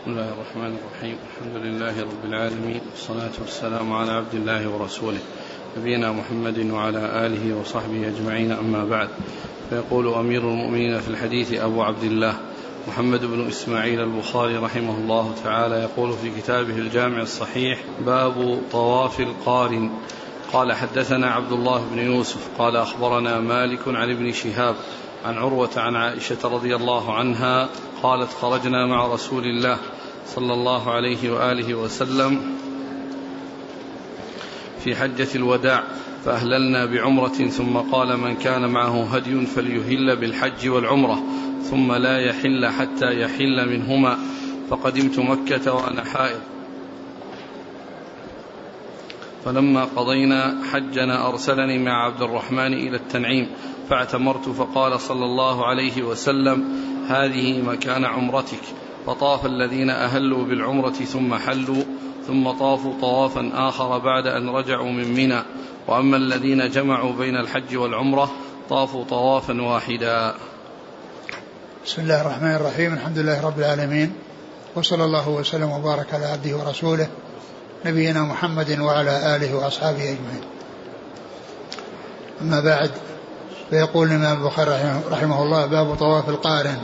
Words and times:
بسم 0.00 0.10
الله 0.10 0.28
الرحمن 0.32 0.76
الرحيم. 0.76 1.16
الحمد 1.30 1.56
لله 1.64 2.00
رب 2.00 2.24
العالمين 2.24 2.80
والصلاة 2.90 3.30
والسلام 3.40 3.92
على 3.92 4.12
عبد 4.12 4.34
الله 4.34 4.68
ورسوله 4.68 5.18
نبينا 5.78 6.12
محمد 6.12 6.70
وعلى 6.70 7.26
آله 7.26 7.60
وصحبه 7.60 8.08
أجمعين 8.08 8.52
أما 8.52 8.84
بعد. 8.84 9.08
فيقول 9.70 10.14
أمير 10.14 10.40
المؤمنين 10.40 11.00
في 11.00 11.08
الحديث 11.08 11.52
أبو 11.52 11.82
عبد 11.82 12.02
الله 12.02 12.34
محمد 12.88 13.24
بن 13.24 13.48
إسماعيل 13.48 14.00
البخاري 14.00 14.56
رحمه 14.56 14.96
الله 14.98 15.34
تعالى 15.44 15.74
يقول 15.74 16.12
في 16.12 16.30
كتابه 16.40 16.78
الجامع 16.78 17.22
الصحيح 17.22 17.78
باب 18.06 18.60
طواف 18.72 19.20
القارن. 19.20 19.90
قال 20.52 20.72
حدثنا 20.72 21.30
عبد 21.30 21.52
الله 21.52 21.84
بن 21.92 21.98
يوسف 21.98 22.48
قال 22.58 22.76
أخبرنا 22.76 23.40
مالك 23.40 23.88
عن 23.88 24.10
ابن 24.10 24.32
شهاب 24.32 24.76
عن 25.24 25.34
عروة 25.38 25.70
عن 25.76 25.96
عائشة 25.96 26.38
رضي 26.44 26.76
الله 26.76 27.14
عنها 27.14 27.68
قالت 28.02 28.30
خرجنا 28.32 28.86
مع 28.86 29.06
رسول 29.06 29.44
الله 29.44 29.78
صلى 30.26 30.52
الله 30.52 30.90
عليه 30.90 31.30
وآله 31.30 31.74
وسلم 31.74 32.56
في 34.84 34.96
حجة 34.96 35.28
الوداع 35.34 35.84
فأهللنا 36.24 36.86
بعمرة 36.86 37.48
ثم 37.48 37.76
قال 37.76 38.16
من 38.16 38.36
كان 38.36 38.70
معه 38.70 39.14
هدي 39.14 39.46
فليهل 39.46 40.16
بالحج 40.16 40.68
والعمرة 40.68 41.22
ثم 41.70 41.92
لا 41.92 42.18
يحل 42.18 42.66
حتى 42.66 43.20
يحل 43.20 43.68
منهما 43.68 44.18
فقدمت 44.70 45.18
مكة 45.18 45.72
وأنا 45.72 46.04
حائض 46.04 46.40
فلما 49.44 49.84
قضينا 49.84 50.64
حجنا 50.72 51.28
أرسلني 51.28 51.78
مع 51.78 52.04
عبد 52.04 52.22
الرحمن 52.22 52.72
إلى 52.74 52.96
التنعيم 52.96 53.50
فاعتمرت 53.90 54.48
فقال 54.48 55.00
صلى 55.00 55.24
الله 55.24 55.66
عليه 55.66 56.02
وسلم 56.02 56.64
هذه 57.08 57.62
مكان 57.62 58.04
عمرتك. 58.04 58.62
فطاف 59.06 59.46
الذين 59.46 59.90
أهلوا 59.90 60.44
بالعمرة 60.44 60.90
ثم 60.90 61.34
حلوا 61.34 61.82
ثم 62.26 62.50
طافوا 62.50 62.94
طوافا 63.00 63.50
آخر 63.54 63.98
بعد 63.98 64.26
أن 64.26 64.48
رجعوا 64.48 64.90
من 64.90 65.14
منى. 65.14 65.42
وأما 65.88 66.16
الذين 66.16 66.70
جمعوا 66.70 67.12
بين 67.12 67.36
الحج 67.36 67.76
والعمرة 67.76 68.30
طافوا 68.68 69.04
طوافا 69.04 69.62
واحدا. 69.62 70.34
بسم 71.84 72.02
الله 72.02 72.20
الرحمن 72.20 72.54
الرحيم 72.54 72.94
الحمد 72.94 73.18
لله 73.18 73.46
رب 73.46 73.58
العالمين 73.58 74.12
وصلى 74.76 75.04
الله 75.04 75.28
وسلم 75.28 75.70
وبارك 75.70 76.14
على 76.14 76.24
عبده 76.24 76.56
ورسوله 76.56 77.08
نبينا 77.84 78.22
محمد 78.22 78.80
وعلى 78.80 79.36
آله 79.36 79.54
وأصحابه 79.54 80.02
أجمعين. 80.02 80.44
أما 82.40 82.60
بعد 82.60 82.90
فيقول 83.70 84.08
الإمام 84.08 84.42
البخاري 84.42 85.02
رحمه 85.10 85.42
الله 85.42 85.66
باب 85.66 85.94
طواف 85.94 86.28
القارن. 86.28 86.78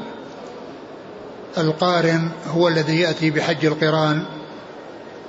القارن 1.59 2.31
هو 2.49 2.69
الذي 2.69 3.01
يأتي 3.01 3.31
بحج 3.31 3.67
القران 3.67 4.23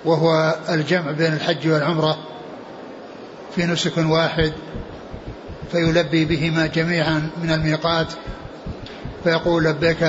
وهو 0.06 0.56
الجمع 0.70 1.12
بين 1.12 1.34
الحج 1.34 1.68
والعمرة 1.68 2.18
في 3.56 3.66
نسك 3.66 3.98
واحد 3.98 4.54
فيلبي 5.72 6.26
بهما 6.26 6.68
جميعا 6.68 7.30
من 7.44 7.52
الميقات 7.52 8.08
فيقول 9.24 9.64
لبيك 9.64 10.08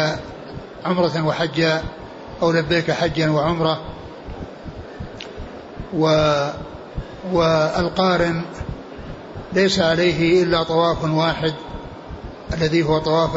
عمرة 0.85 1.27
وحجا 1.27 1.83
أو 2.43 2.53
لبيك 2.53 2.91
حجا 2.91 3.31
وعمرة. 3.31 3.81
و 5.95 6.05
والقارن 7.33 8.43
ليس 9.53 9.81
عليه 9.81 10.43
إلا 10.43 10.63
طواف 10.63 11.05
واحد 11.05 11.55
الذي 12.55 12.83
هو 12.83 12.99
طواف 12.99 13.31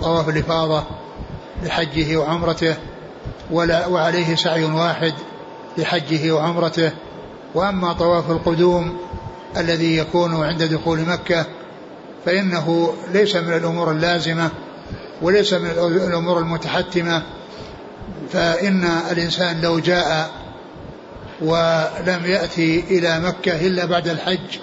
طواف 0.00 0.28
الإفاضة 0.28 0.84
لحجه 1.62 2.16
وعمرته 2.16 2.76
ولا 3.50 3.86
وعليه 3.86 4.34
سعي 4.34 4.64
واحد 4.64 5.14
لحجه 5.78 6.32
وعمرته. 6.32 6.92
وأما 7.54 7.92
طواف 7.92 8.30
القدوم 8.30 8.96
الذي 9.56 9.96
يكون 9.96 10.44
عند 10.44 10.62
دخول 10.62 11.00
مكة 11.00 11.46
فإنه 12.26 12.94
ليس 13.12 13.36
من 13.36 13.52
الأمور 13.52 13.90
اللازمة 13.90 14.50
وليس 15.22 15.52
من 15.52 15.70
الأمور 16.06 16.38
المتحتمة. 16.38 17.22
فإن 18.32 18.84
الإنسان 19.10 19.60
لو 19.60 19.78
جاء 19.78 20.30
ولم 21.40 22.26
يأتي 22.26 22.84
إلى 22.90 23.20
مكة 23.20 23.66
إلا 23.66 23.84
بعد 23.84 24.08
الحج 24.08 24.58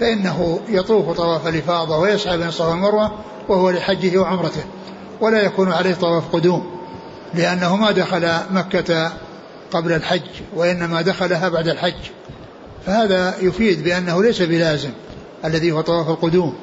فإنه 0.00 0.60
يطوف 0.68 1.16
طواف 1.16 1.46
الإفاضة 1.46 1.98
ويسعى 1.98 2.38
بين 2.38 2.48
الصفا 2.48 2.68
والمروة 2.68 3.12
وهو 3.48 3.70
لحجه 3.70 4.18
وعمرته 4.18 4.64
ولا 5.20 5.42
يكون 5.42 5.72
عليه 5.72 5.94
طواف 5.94 6.24
قدوم 6.32 6.80
لأنه 7.34 7.76
ما 7.76 7.90
دخل 7.90 8.30
مكة 8.50 9.12
قبل 9.70 9.92
الحج 9.92 10.22
وإنما 10.56 11.02
دخلها 11.02 11.48
بعد 11.48 11.68
الحج 11.68 12.10
فهذا 12.86 13.34
يفيد 13.40 13.84
بأنه 13.84 14.22
ليس 14.22 14.42
بلازم 14.42 14.90
الذي 15.44 15.72
هو 15.72 15.80
طواف 15.80 16.08
القدوم 16.08 16.54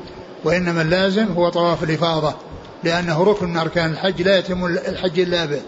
وإنما 0.44 0.82
اللازم 0.82 1.26
هو 1.26 1.50
طواف 1.50 1.84
الإفاضة 1.84 2.36
لأنه 2.84 3.24
ركن 3.24 3.50
من 3.50 3.58
أركان 3.58 3.92
الحج 3.92 4.22
لا 4.22 4.38
يتم 4.38 4.66
الحج 4.66 5.20
إلا 5.20 5.46
به 5.46 5.62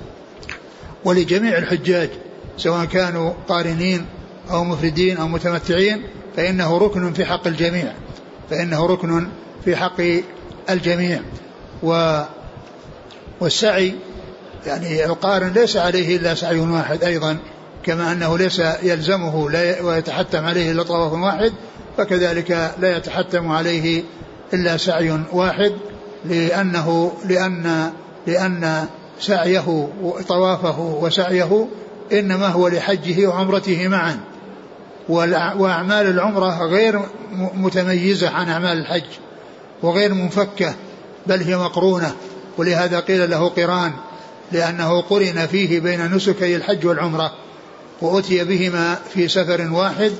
ولجميع 1.05 1.57
الحجاج 1.57 2.09
سواء 2.57 2.85
كانوا 2.85 3.33
قارنين 3.47 4.05
أو 4.51 4.63
مفردين 4.63 5.17
أو 5.17 5.27
متمتعين 5.27 6.03
فإنه 6.37 6.77
ركن 6.77 7.13
في 7.13 7.25
حق 7.25 7.47
الجميع. 7.47 7.93
فإنه 8.49 8.85
ركن 8.85 9.27
في 9.65 9.75
حق 9.75 10.01
الجميع. 10.69 11.21
و 11.83 12.21
والسعي 13.41 13.93
يعني 14.65 15.05
القارن 15.05 15.47
ليس 15.47 15.77
عليه 15.77 16.17
إلا 16.17 16.35
سعي 16.35 16.59
واحد 16.59 17.03
أيضا 17.03 17.37
كما 17.83 18.11
أنه 18.11 18.37
ليس 18.37 18.61
يلزمه 18.83 19.49
لا 19.49 19.81
ويتحتم 19.81 20.45
عليه 20.45 20.71
إلا 20.71 20.83
طواف 20.83 21.13
واحد 21.13 21.53
فكذلك 21.97 22.71
لا 22.79 22.97
يتحتم 22.97 23.51
عليه 23.51 24.03
إلا 24.53 24.77
سعي 24.77 25.19
واحد 25.31 25.71
لأنه 26.25 27.11
لأن 27.25 27.91
لأن 28.27 28.85
سعيه 29.19 29.89
طوافه 30.27 30.79
وسعيه 30.79 31.67
إنما 32.11 32.47
هو 32.47 32.67
لحجه 32.67 33.27
وعمرته 33.27 33.87
معا. 33.87 34.19
وأعمال 35.57 36.07
العمرة 36.07 36.65
غير 36.65 37.01
متميزة 37.53 38.29
عن 38.29 38.49
أعمال 38.49 38.77
الحج 38.77 39.05
وغير 39.83 40.13
منفكة 40.13 40.73
بل 41.27 41.41
هي 41.41 41.57
مقرونة. 41.57 42.15
ولهذا 42.57 42.99
قيل 42.99 43.29
له 43.29 43.49
قران 43.49 43.91
لأنه 44.51 45.01
قرن 45.01 45.47
فيه 45.51 45.79
بين 45.79 46.15
نسكي 46.15 46.55
الحج 46.55 46.85
والعمرة 46.85 47.33
وأتي 48.01 48.43
بهما 48.43 48.99
في 49.13 49.27
سفر 49.27 49.71
واحد 49.71 50.11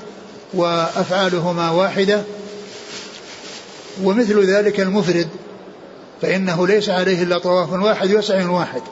وأفعالهما 0.54 1.70
واحدة. 1.70 2.22
ومثل 4.02 4.44
ذلك 4.44 4.80
المفرد 4.80 5.28
فإنه 6.22 6.66
ليس 6.66 6.88
عليه 6.88 7.22
إلا 7.22 7.38
طواف 7.38 7.72
واحد 7.72 8.14
وسعي 8.14 8.44
واحد. 8.44 8.82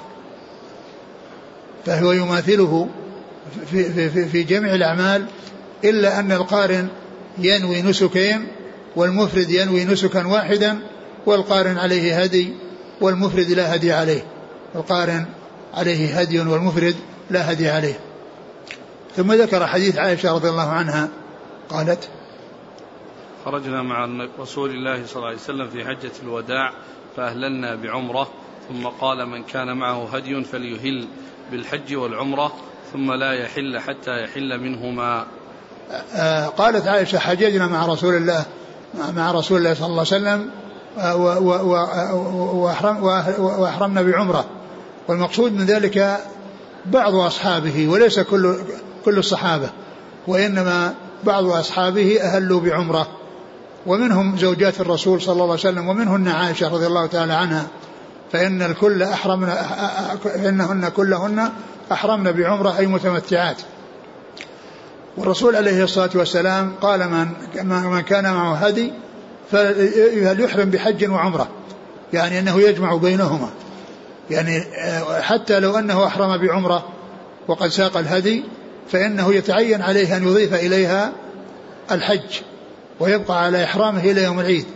فهو 1.87 2.12
يماثله 2.12 2.88
في, 3.70 4.10
في, 4.10 4.28
في 4.28 4.43
جميع 4.43 4.75
الأعمال 4.75 5.26
إلا 5.84 6.20
أن 6.20 6.32
القارن 6.32 6.88
ينوي 7.38 7.82
نسكين 7.82 8.47
والمفرد 8.97 9.50
ينوي 9.50 9.84
نسكا 9.84 10.26
واحدا 10.26 10.78
والقارن 11.26 11.78
عليه 11.78 12.22
هدي 12.22 12.54
والمفرد 13.00 13.50
لا 13.50 13.75
هدي 13.75 13.93
عليه. 13.93 14.25
القارن 14.75 15.26
عليه 15.75 16.20
هدي 16.20 16.41
والمفرد 16.41 16.97
لا 17.31 17.53
هدي 17.53 17.69
عليه. 17.69 18.00
ثم 19.16 19.32
ذكر 19.32 19.66
حديث 19.66 19.99
عائشة 19.99 20.34
رضي 20.34 20.49
الله 20.49 20.69
عنها 20.69 21.09
قالت 21.69 22.09
خرجنا 23.44 23.82
مع 23.82 24.28
رسول 24.38 24.70
الله 24.70 25.06
صلى 25.06 25.16
الله 25.16 25.26
عليه 25.26 25.37
وسلم 25.37 25.69
في 25.69 25.84
حجة 25.84 26.12
الوداع 26.22 26.72
فأهللنا 27.16 27.75
بعمرة 27.75 28.28
ثم 28.69 28.87
قال 28.87 29.26
من 29.26 29.43
كان 29.43 29.76
معه 29.76 30.16
هدي 30.16 30.44
فليهل. 30.44 31.08
بالحج 31.52 31.94
والعمرة 31.94 32.52
ثم 32.93 33.12
لا 33.12 33.32
يحل 33.32 33.78
حتى 33.78 34.25
يحل 34.25 34.60
منهما. 34.60 35.26
آه، 36.14 36.46
قالت 36.46 36.87
عائشة 36.87 37.19
حججنا 37.19 37.66
مع 37.66 37.87
رسول 37.87 38.14
الله 38.14 38.44
مع 39.16 39.32
رسول 39.32 39.58
الله 39.58 39.75
صلى 39.75 39.87
الله 39.87 40.06
عليه 40.12 40.22
وسلم 40.22 40.50
آه، 40.99 41.16
وأحرمنا 43.58 44.02
بعمرة. 44.02 44.44
والمقصود 45.08 45.52
من 45.52 45.66
ذلك 45.66 46.19
بعض 46.87 47.14
أصحابه 47.14 47.88
وليس 47.88 48.20
كل 48.20 48.56
كل 49.05 49.19
الصحابة 49.19 49.70
وإنما 50.26 50.94
بعض 51.25 51.44
أصحابه 51.44 52.20
أهلوا 52.20 52.60
بعمرة. 52.60 53.06
ومنهم 53.87 54.37
زوجات 54.38 54.81
الرسول 54.81 55.20
صلى 55.20 55.32
الله 55.32 55.44
عليه 55.44 55.52
وسلم 55.52 55.88
ومنهن 55.88 56.28
عائشة 56.28 56.69
رضي 56.69 56.87
الله 56.87 57.06
تعالى 57.06 57.32
عنها. 57.32 57.66
فإن 58.32 58.62
الكل 58.62 59.02
أحرمنا 59.02 59.55
فإنهن 60.25 60.88
كلهن 60.88 61.52
أحرمن 61.93 62.32
بعمرة 62.32 62.79
أي 62.79 62.87
متمتعات. 62.87 63.56
والرسول 65.17 65.56
عليه 65.56 65.84
الصلاة 65.84 66.11
والسلام 66.14 66.73
قال 66.81 67.08
من 67.11 67.29
من 67.90 68.00
كان 68.00 68.34
معه 68.34 68.55
هدي 68.55 68.93
فليحرم 69.50 70.70
بحج 70.70 71.11
وعمرة؟ 71.11 71.49
يعني 72.12 72.38
أنه 72.38 72.61
يجمع 72.61 72.96
بينهما. 72.96 73.49
يعني 74.31 74.64
حتى 75.20 75.61
لو 75.61 75.79
أنه 75.79 76.06
أحرم 76.06 76.37
بعمرة 76.37 76.88
وقد 77.49 77.69
ساق 77.69 77.96
الهدي 77.96 78.44
فإنه 78.88 79.34
يتعين 79.34 79.82
عليه 79.82 80.17
أن 80.17 80.29
يضيف 80.29 80.55
إليها 80.55 81.12
الحج 81.90 82.40
ويبقى 83.00 83.44
على 83.44 83.64
إحرامه 83.64 84.00
إلى 84.00 84.23
يوم 84.23 84.40
العيد. 84.40 84.67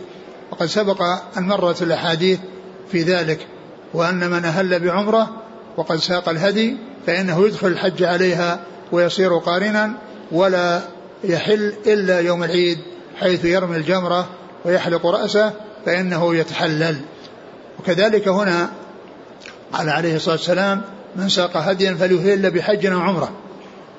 وقد 0.51 0.65
سبق 0.65 1.01
أن 1.37 1.43
مرت 1.43 1.81
الأحاديث 1.81 2.39
في 2.91 3.01
ذلك 3.01 3.47
وأن 3.93 4.29
من 4.29 4.45
أهل 4.45 4.79
بعمرة 4.79 5.29
وقد 5.77 5.97
ساق 5.97 6.29
الهدي 6.29 6.77
فإنه 7.07 7.47
يدخل 7.47 7.67
الحج 7.67 8.03
عليها 8.03 8.59
ويصير 8.91 9.37
قارنا 9.37 9.93
ولا 10.31 10.81
يحل 11.23 11.73
إلا 11.85 12.19
يوم 12.19 12.43
العيد 12.43 12.77
حيث 13.19 13.45
يرمي 13.45 13.77
الجمرة 13.77 14.27
ويحلق 14.65 15.05
رأسه 15.05 15.53
فإنه 15.85 16.35
يتحلل. 16.35 16.95
وكذلك 17.79 18.27
هنا 18.27 18.69
قال 19.73 19.89
عليه 19.89 20.15
الصلاة 20.15 20.35
والسلام 20.35 20.81
من 21.15 21.29
ساق 21.29 21.57
هديا 21.57 21.93
فليهل 21.93 22.51
بحج 22.51 22.85
أو 22.85 22.99
عمرة 22.99 23.31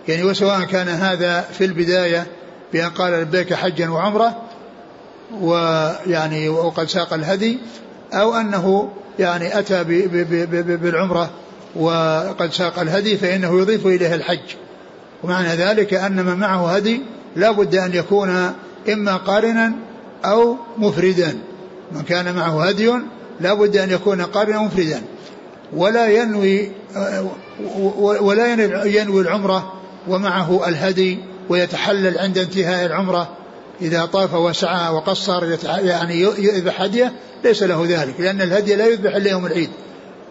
يعني 0.09 0.25
وسواء 0.25 0.65
كان 0.65 0.89
هذا 0.89 1.41
في 1.41 1.65
البداية 1.65 2.27
بأن 2.73 2.91
قال 2.91 3.13
لبيك 3.13 3.55
حجا 3.55 3.89
وعمرة 3.89 4.43
ويعني 5.41 6.49
وقد 6.49 6.89
ساق 6.89 7.13
الهدي 7.13 7.59
أو 8.13 8.35
أنه 8.35 8.89
يعني 9.19 9.59
أتى 9.59 9.85
بالعمرة 10.77 11.31
وقد 11.77 12.53
ساق 12.53 12.79
الهدي 12.79 13.17
فإنه 13.17 13.61
يضيف 13.61 13.87
إليه 13.87 14.15
الحج. 14.15 14.55
ومعنى 15.25 15.49
ذلك 15.49 15.95
أن 15.95 16.25
من 16.25 16.35
معه 16.35 16.75
هدي 16.77 17.03
لا 17.37 17.51
بد 17.51 17.75
أن 17.75 17.95
يكون 17.95 18.53
إما 18.93 19.17
قارنا 19.17 19.73
أو 20.25 20.57
مفردا. 20.79 21.39
من 21.93 22.03
كان 22.03 22.35
معه 22.35 22.65
هدي 22.65 22.93
لا 23.41 23.55
بد 23.55 23.77
أن 23.77 23.91
يكون 23.91 24.23
قارنا 24.23 24.63
مفردا 24.63 25.03
ولا 25.73 26.09
ينوي 26.09 26.71
ولا 28.21 28.53
ينوي 28.85 29.21
العمرة 29.21 29.73
ومعه 30.09 30.69
الهدي 30.69 31.19
ويتحلل 31.49 32.19
عند 32.19 32.39
انتهاء 32.39 32.87
العمرة 32.87 33.29
إذا 33.83 34.05
طاف 34.05 34.35
وسعى 34.35 34.93
وقصر 34.95 35.45
يعني 35.65 36.21
يذبح 36.21 36.83
هدية 36.83 37.13
ليس 37.45 37.63
له 37.63 37.85
ذلك 37.89 38.21
لأن 38.21 38.43
الهدي 38.43 38.75
لا 38.75 38.87
يذبح 38.87 39.15
إلا 39.15 39.31
يوم 39.31 39.47
العيد. 39.47 39.71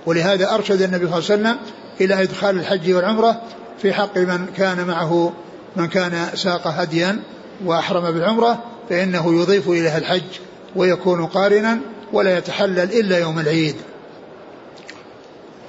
ولهذا 0.05 0.53
أرشد 0.53 0.81
النبي 0.81 1.07
صلى 1.07 1.35
الله 1.35 1.47
عليه 1.49 1.57
وسلم 1.57 1.57
إلى 2.01 2.23
إدخال 2.23 2.59
الحج 2.59 2.93
والعمرة 2.93 3.41
في 3.81 3.93
حق 3.93 4.17
من 4.17 4.45
كان 4.57 4.87
معه 4.87 5.33
من 5.75 5.87
كان 5.87 6.27
ساق 6.35 6.67
هديا 6.67 7.19
وأحرم 7.65 8.11
بالعمرة 8.11 8.63
فإنه 8.89 9.41
يضيف 9.41 9.69
إليها 9.69 9.97
الحج 9.97 10.39
ويكون 10.75 11.25
قارنا 11.25 11.79
ولا 12.13 12.37
يتحلل 12.37 12.79
إلا 12.79 13.19
يوم 13.19 13.39
العيد. 13.39 13.75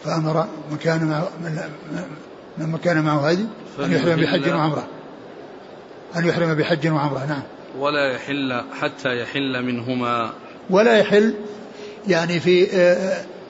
فأمر 0.05 0.47
من 0.71 0.77
كان 0.77 1.05
معه 1.05 1.29
من 2.59 2.79
كان 2.85 3.03
معه 3.03 3.29
هدي 3.29 3.47
أن 3.85 3.93
يحرم 3.93 4.21
بحج 4.21 4.49
وعمرة. 4.49 4.87
أن 6.17 6.27
يحرم 6.27 6.55
بحج 6.55 6.89
وعمرة 6.89 7.25
نعم. 7.25 7.43
ولا 7.79 8.13
يحل 8.13 8.63
حتى 8.81 9.21
يحل 9.21 9.63
منهما. 9.63 10.33
ولا 10.71 10.99
يحل 10.99 11.35
يعني 12.09 12.41
في 12.41 12.65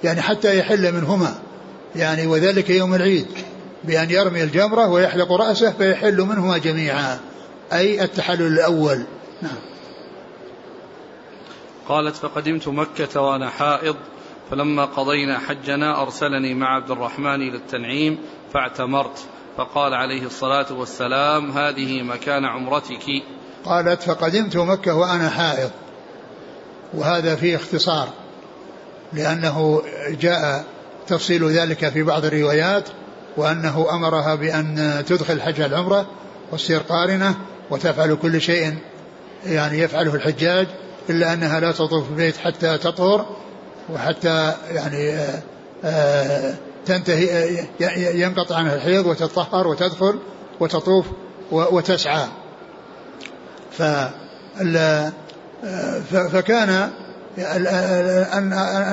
يعني 0.05 0.23
حتى 0.23 0.59
يحل 0.59 0.93
منهما. 0.93 1.39
يعني 1.97 2.27
وذلك 2.27 2.71
يوم 2.71 2.95
العيد 2.95 3.27
بأن 3.85 4.11
يرمي 4.11 4.43
الجمرة 4.43 4.89
ويحلق 4.89 5.33
رأسه 5.33 5.73
فيحل 5.73 6.21
منهما 6.21 6.59
جميعا. 6.59 7.21
أي 7.73 8.05
التحلل 8.05 8.47
الأول. 8.47 9.03
نعم. 9.43 9.59
قالت 11.89 12.17
فقدمت 12.17 12.69
مكة 12.69 13.21
وأنا 13.21 13.51
حائض 13.51 13.97
فلما 14.51 14.85
قضينا 14.85 15.39
حجنا 15.39 16.03
أرسلني 16.03 16.55
مع 16.55 16.77
عبد 16.77 16.91
الرحمن 16.91 17.49
إلى 17.49 17.57
التنعيم 17.57 18.19
فاعتمرت. 18.55 19.19
فقال 19.57 19.95
عليه 19.95 20.23
الصلاة 20.23 20.73
والسلام 20.73 21.51
هذه 21.51 22.03
مكان 22.03 22.45
عمرتك. 22.45 23.23
قالت 23.65 24.03
فقدمت 24.03 24.57
مكة 24.57 24.95
وأنا 24.95 25.31
حائض. 25.31 25.71
وهذا 26.95 27.37
فيه 27.37 27.57
اختصار 27.57 28.09
لأنه 29.13 29.83
جاء 30.21 30.65
تفصيل 31.07 31.51
ذلك 31.51 31.89
في 31.89 32.03
بعض 32.03 32.25
الروايات 32.25 32.85
وأنه 33.37 33.87
أمرها 33.91 34.35
بأن 34.35 35.05
تدخل 35.07 35.43
حج 35.43 35.61
العمرة 35.61 36.07
وتصير 36.53 36.81
قارنة 36.81 37.35
وتفعل 37.71 38.15
كل 38.15 38.41
شيء 38.41 38.75
يعني 39.47 39.79
يفعله 39.79 40.15
الحجاج 40.15 40.67
إلا 41.11 41.33
أنها 41.33 41.61
لا 41.61 41.73
تطوف 41.73 42.11
البيت 42.11 42.37
حتى 42.37 42.79
تطهر 42.79 43.27
وحتى 43.93 44.55
يعني 44.71 45.11
آآ 45.11 45.43
آآ 45.85 46.55
تنتهي 46.87 47.59
ينقطع 48.21 48.57
عنها 48.57 48.75
الحيض 48.75 49.07
وتطهر 49.07 49.69
وتدخل 49.69 50.19
وتطوف 50.61 51.07
وتسعى. 51.53 52.27
فكان 56.11 56.91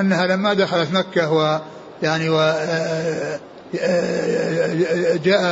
أنها 0.00 0.26
لما 0.26 0.54
دخلت 0.54 0.92
مكة 0.92 1.32
ويعني 1.32 2.28
و 2.28 2.38
جاء 5.24 5.42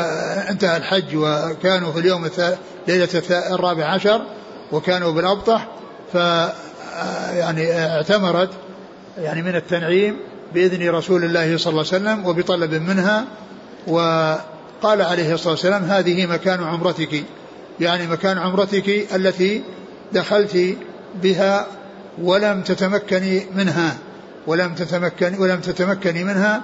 انتهى 0.50 0.76
الحج 0.76 1.16
وكانوا 1.16 1.92
في 1.92 1.98
اليوم 1.98 2.28
ليلة 2.88 3.22
الرابع 3.30 3.84
عشر 3.84 4.22
وكانوا 4.72 5.12
بالأبطح 5.12 5.68
ف 6.12 6.14
يعني 7.34 7.86
اعتمرت 7.86 8.50
يعني 9.18 9.42
من 9.42 9.56
التنعيم 9.56 10.16
بإذن 10.54 10.90
رسول 10.90 11.24
الله 11.24 11.58
صلى 11.58 11.70
الله 11.70 11.84
عليه 11.92 12.02
وسلم 12.02 12.26
وبطلب 12.26 12.74
منها 12.74 13.24
وقال 13.86 15.02
عليه 15.02 15.34
الصلاة 15.34 15.50
والسلام 15.50 15.84
هذه 15.84 16.26
مكان 16.26 16.62
عمرتك. 16.64 17.24
يعني 17.80 18.06
مكان 18.06 18.38
عمرتك 18.38 19.14
التي 19.14 19.62
دخلت 20.12 20.76
بها 21.22 21.66
ولم 22.22 22.62
تتمكني 22.62 23.46
منها 23.54 23.96
ولم 24.46 24.74
تتمكن 24.74 25.34
ولم 25.38 25.60
تتمكني 25.60 26.24
منها 26.24 26.62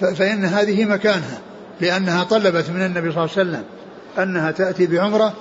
فإن 0.00 0.44
هذه 0.44 0.84
مكانها 0.84 1.38
لأنها 1.80 2.24
طلبت 2.24 2.70
من 2.70 2.82
النبي 2.82 3.12
صلى 3.12 3.24
الله 3.24 3.38
عليه 3.38 3.50
وسلم 3.50 3.64
أنها 4.18 4.50
تأتي 4.50 4.86
بعمرة 4.86 5.32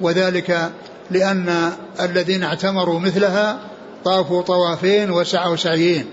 وذلك 0.00 0.70
لأن 1.10 1.72
الذين 2.00 2.42
اعتمروا 2.42 3.00
مثلها 3.00 3.58
طافوا 4.04 4.42
طوافين 4.42 5.10
وسعوا 5.10 5.56
سعيين 5.56 6.06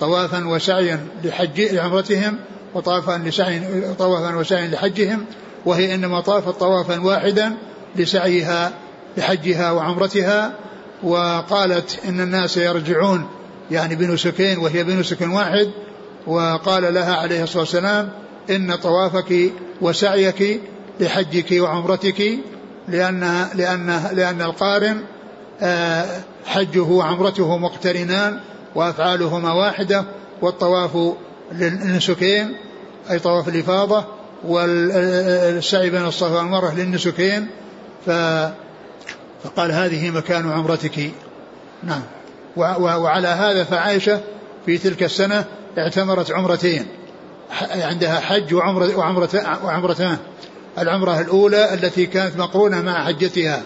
طوافا 0.00 0.46
وسعيا 0.46 1.00
لحج 1.24 1.60
لعمرتهم 1.60 2.38
وطافا 2.74 3.22
لسعي 3.24 3.60
طوافا 3.98 4.36
وسعيا 4.36 4.68
لحجهم 4.68 5.24
وهي 5.66 5.94
إنما 5.94 6.20
طافت 6.20 6.60
طوافا 6.60 7.00
واحدا 7.00 7.52
لسعيها 7.96 8.72
لحجها 9.16 9.70
وعمرتها 9.72 10.52
وقالت 11.02 11.98
إن 12.08 12.20
الناس 12.20 12.56
يرجعون 12.56 13.28
يعني 13.70 13.94
بنسكين 13.94 14.58
وهي 14.58 14.84
بنسك 14.84 15.20
واحد 15.20 15.70
وقال 16.26 16.94
لها 16.94 17.16
عليه 17.16 17.42
الصلاة 17.42 17.62
والسلام 17.62 18.08
إن 18.50 18.74
طوافك 18.74 19.52
وسعيك 19.80 20.60
لحجك 21.00 21.62
وعمرتك 21.62 22.38
لأن 22.88 23.48
لأن 23.54 24.02
لأن 24.12 24.42
القارن 24.42 25.02
آه، 25.62 26.06
حجه 26.46 26.82
وعمرته 26.82 27.58
مقترنان 27.58 28.40
وأفعالهما 28.74 29.52
واحدة 29.52 30.04
والطواف 30.42 31.14
للنسكين 31.52 32.56
أي 33.10 33.18
طواف 33.18 33.48
الإفاضة 33.48 34.04
والسعي 34.44 35.90
بين 35.90 36.06
الصفا 36.06 36.36
والمروة 36.36 36.74
للنسكين 36.74 37.48
ف 38.06 38.10
فقال 39.44 39.72
هذه 39.72 40.10
مكان 40.10 40.50
عمرتك. 40.50 41.10
نعم. 41.82 42.02
وعلى 42.56 43.28
هذا 43.28 43.64
فعائشة 43.64 44.20
في 44.66 44.78
تلك 44.78 45.02
السنة 45.02 45.44
اعتمرت 45.78 46.30
عمرتين. 46.30 46.86
عندها 47.70 48.20
حج 48.20 48.54
وعمرة 48.54 48.96
وعمرتان. 49.64 50.16
العمرة 50.78 51.20
الأولى 51.20 51.74
التي 51.74 52.06
كانت 52.06 52.36
مقرونة 52.36 52.82
مع 52.82 53.04
حجتها 53.04 53.62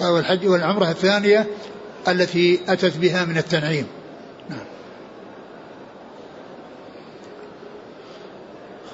والحج 0.00 0.46
والعمرة 0.46 0.90
الثانية 0.90 1.46
التي 2.08 2.60
أتت 2.68 2.96
بها 2.96 3.24
من 3.24 3.38
التنعيم. 3.38 3.86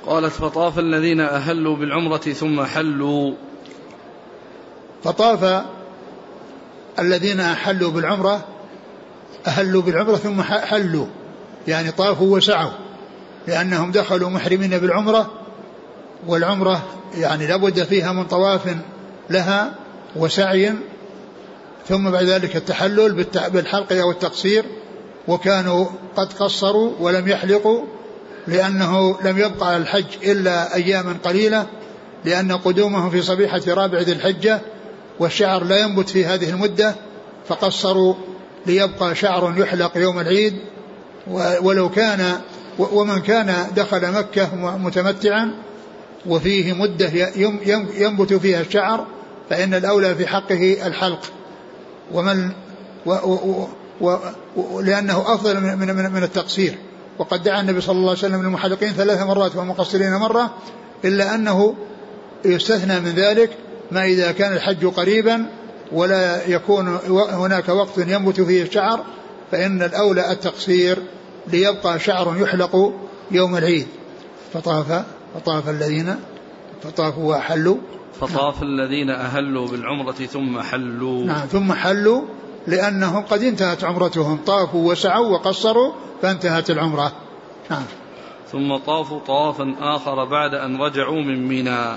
قالت 0.07 0.33
فطاف 0.33 0.79
الذين 0.79 1.21
أهلوا 1.21 1.77
بالعمرة 1.77 2.17
ثم 2.19 2.65
حلوا. 2.65 3.35
فطاف 5.05 5.65
الذين 6.99 7.41
أحلوا 7.41 7.91
بالعمرة 7.91 8.45
أهلوا 9.47 9.83
بالعمرة 9.83 10.17
ثم 10.17 10.43
حلوا. 10.43 11.07
يعني 11.69 11.91
طافوا 11.91 12.37
وسعوا 12.37 12.73
لأنهم 13.47 13.93
دخلوا 13.93 14.31
محرمين 14.31 14.79
بالعمرة 14.79 15.31
والعمرة 16.27 16.83
يعني 17.15 17.47
لابد 17.47 17.83
فيها 17.83 18.13
من 18.13 18.25
طواف 18.25 18.77
لها 19.31 19.75
وسعي. 20.17 20.75
ثم 21.89 22.11
بعد 22.11 22.25
ذلك 22.25 22.57
التحلل 22.57 23.13
بالحلق 23.53 23.93
أو 23.93 24.11
التقصير 24.11 24.65
وكانوا 25.29 25.87
قد 26.17 26.33
قصروا 26.33 26.93
ولم 27.01 27.29
يحلقوا. 27.29 27.96
لأنه 28.49 29.19
لم 29.25 29.39
يبقى 29.39 29.77
الحج 29.77 30.05
إلا 30.23 30.75
أياما 30.75 31.17
قليلة 31.25 31.67
لأن 32.25 32.53
قدومهم 32.53 33.11
في 33.11 33.23
صبيحة 33.23 33.63
رابع 33.69 34.01
ذي 34.01 34.13
الحجة 34.13 34.61
والشعر 35.19 35.65
لا 35.65 35.79
ينبت 35.79 36.09
في 36.09 36.27
هذه 36.27 36.51
المدة 36.51 36.95
فقصروا 37.49 38.15
ليبقى 38.67 39.15
شعر 39.15 39.55
يحلق 39.57 39.97
يوم 39.97 40.21
العيد 40.21 40.55
ولو 41.61 41.91
كان 41.91 42.41
ومن 42.79 43.19
كان 43.21 43.67
دخل 43.77 44.13
مكة 44.13 44.55
متمتعا 44.77 45.51
وفيه 46.27 46.73
مدة 46.73 47.09
ينبت 47.97 48.33
فيها 48.35 48.61
الشعر 48.61 49.07
فإن 49.51 49.75
الأولى 49.75 50.15
في 50.15 50.27
حقه 50.27 50.87
الحلق. 50.87 51.21
ومن 52.13 52.51
و 53.07 53.13
و 54.01 54.19
و 54.57 54.81
لأنه 54.81 55.35
أفضل 55.35 55.61
من, 55.61 55.79
من, 55.79 56.13
من 56.13 56.23
التقصير. 56.23 56.79
وقد 57.19 57.43
دعا 57.43 57.61
النبي 57.61 57.81
صلى 57.81 57.97
الله 57.97 58.09
عليه 58.09 58.19
وسلم 58.19 58.43
للمحلقين 58.43 58.93
ثلاث 58.93 59.23
مرات 59.23 59.57
والمقصرين 59.57 60.15
مرة 60.15 60.51
إلا 61.05 61.35
أنه 61.35 61.75
يستثنى 62.45 63.01
من 63.01 63.11
ذلك 63.11 63.51
ما 63.91 64.05
إذا 64.05 64.33
كان 64.33 64.53
الحج 64.53 64.87
قريبا 64.87 65.47
ولا 65.93 66.47
يكون 66.49 66.99
هناك 67.31 67.69
وقت 67.69 67.99
ينبت 67.99 68.41
فيه 68.41 68.63
الشعر 68.63 69.05
فإن 69.53 69.83
الأولى 69.83 70.33
التقصير 70.33 70.99
ليبقى 71.53 71.99
شعر 71.99 72.37
يحلق 72.41 72.93
يوم 73.31 73.57
العيد. 73.57 73.87
فطاف 74.53 75.05
فطاف 75.35 75.69
الذين 75.69 76.17
فطافوا 76.83 77.25
وأحلوا 77.25 77.77
فطاف 78.21 78.63
نعم 78.63 78.71
الذين 78.71 79.11
أهلوا 79.11 79.69
بالعمرة 79.69 80.13
ثم 80.13 80.61
حلوا. 80.61 81.25
نعم 81.25 81.47
ثم 81.47 81.73
حلوا 81.73 82.23
لأنهم 82.67 83.23
قد 83.23 83.43
انتهت 83.43 83.85
عمرتهم. 83.85 84.39
طافوا 84.47 84.91
وسعوا 84.91 85.27
وقصروا 85.27 85.93
فانتهت 86.23 86.71
العمرة. 86.71 87.13
نعم. 87.71 87.85
ثم 88.53 88.77
طافوا 88.77 89.21
طوافا 89.27 89.75
آخر 89.81 90.25
بعد 90.25 90.55
أن 90.55 90.77
رجعوا 90.77 91.23
من 91.23 91.49
منى. 91.49 91.97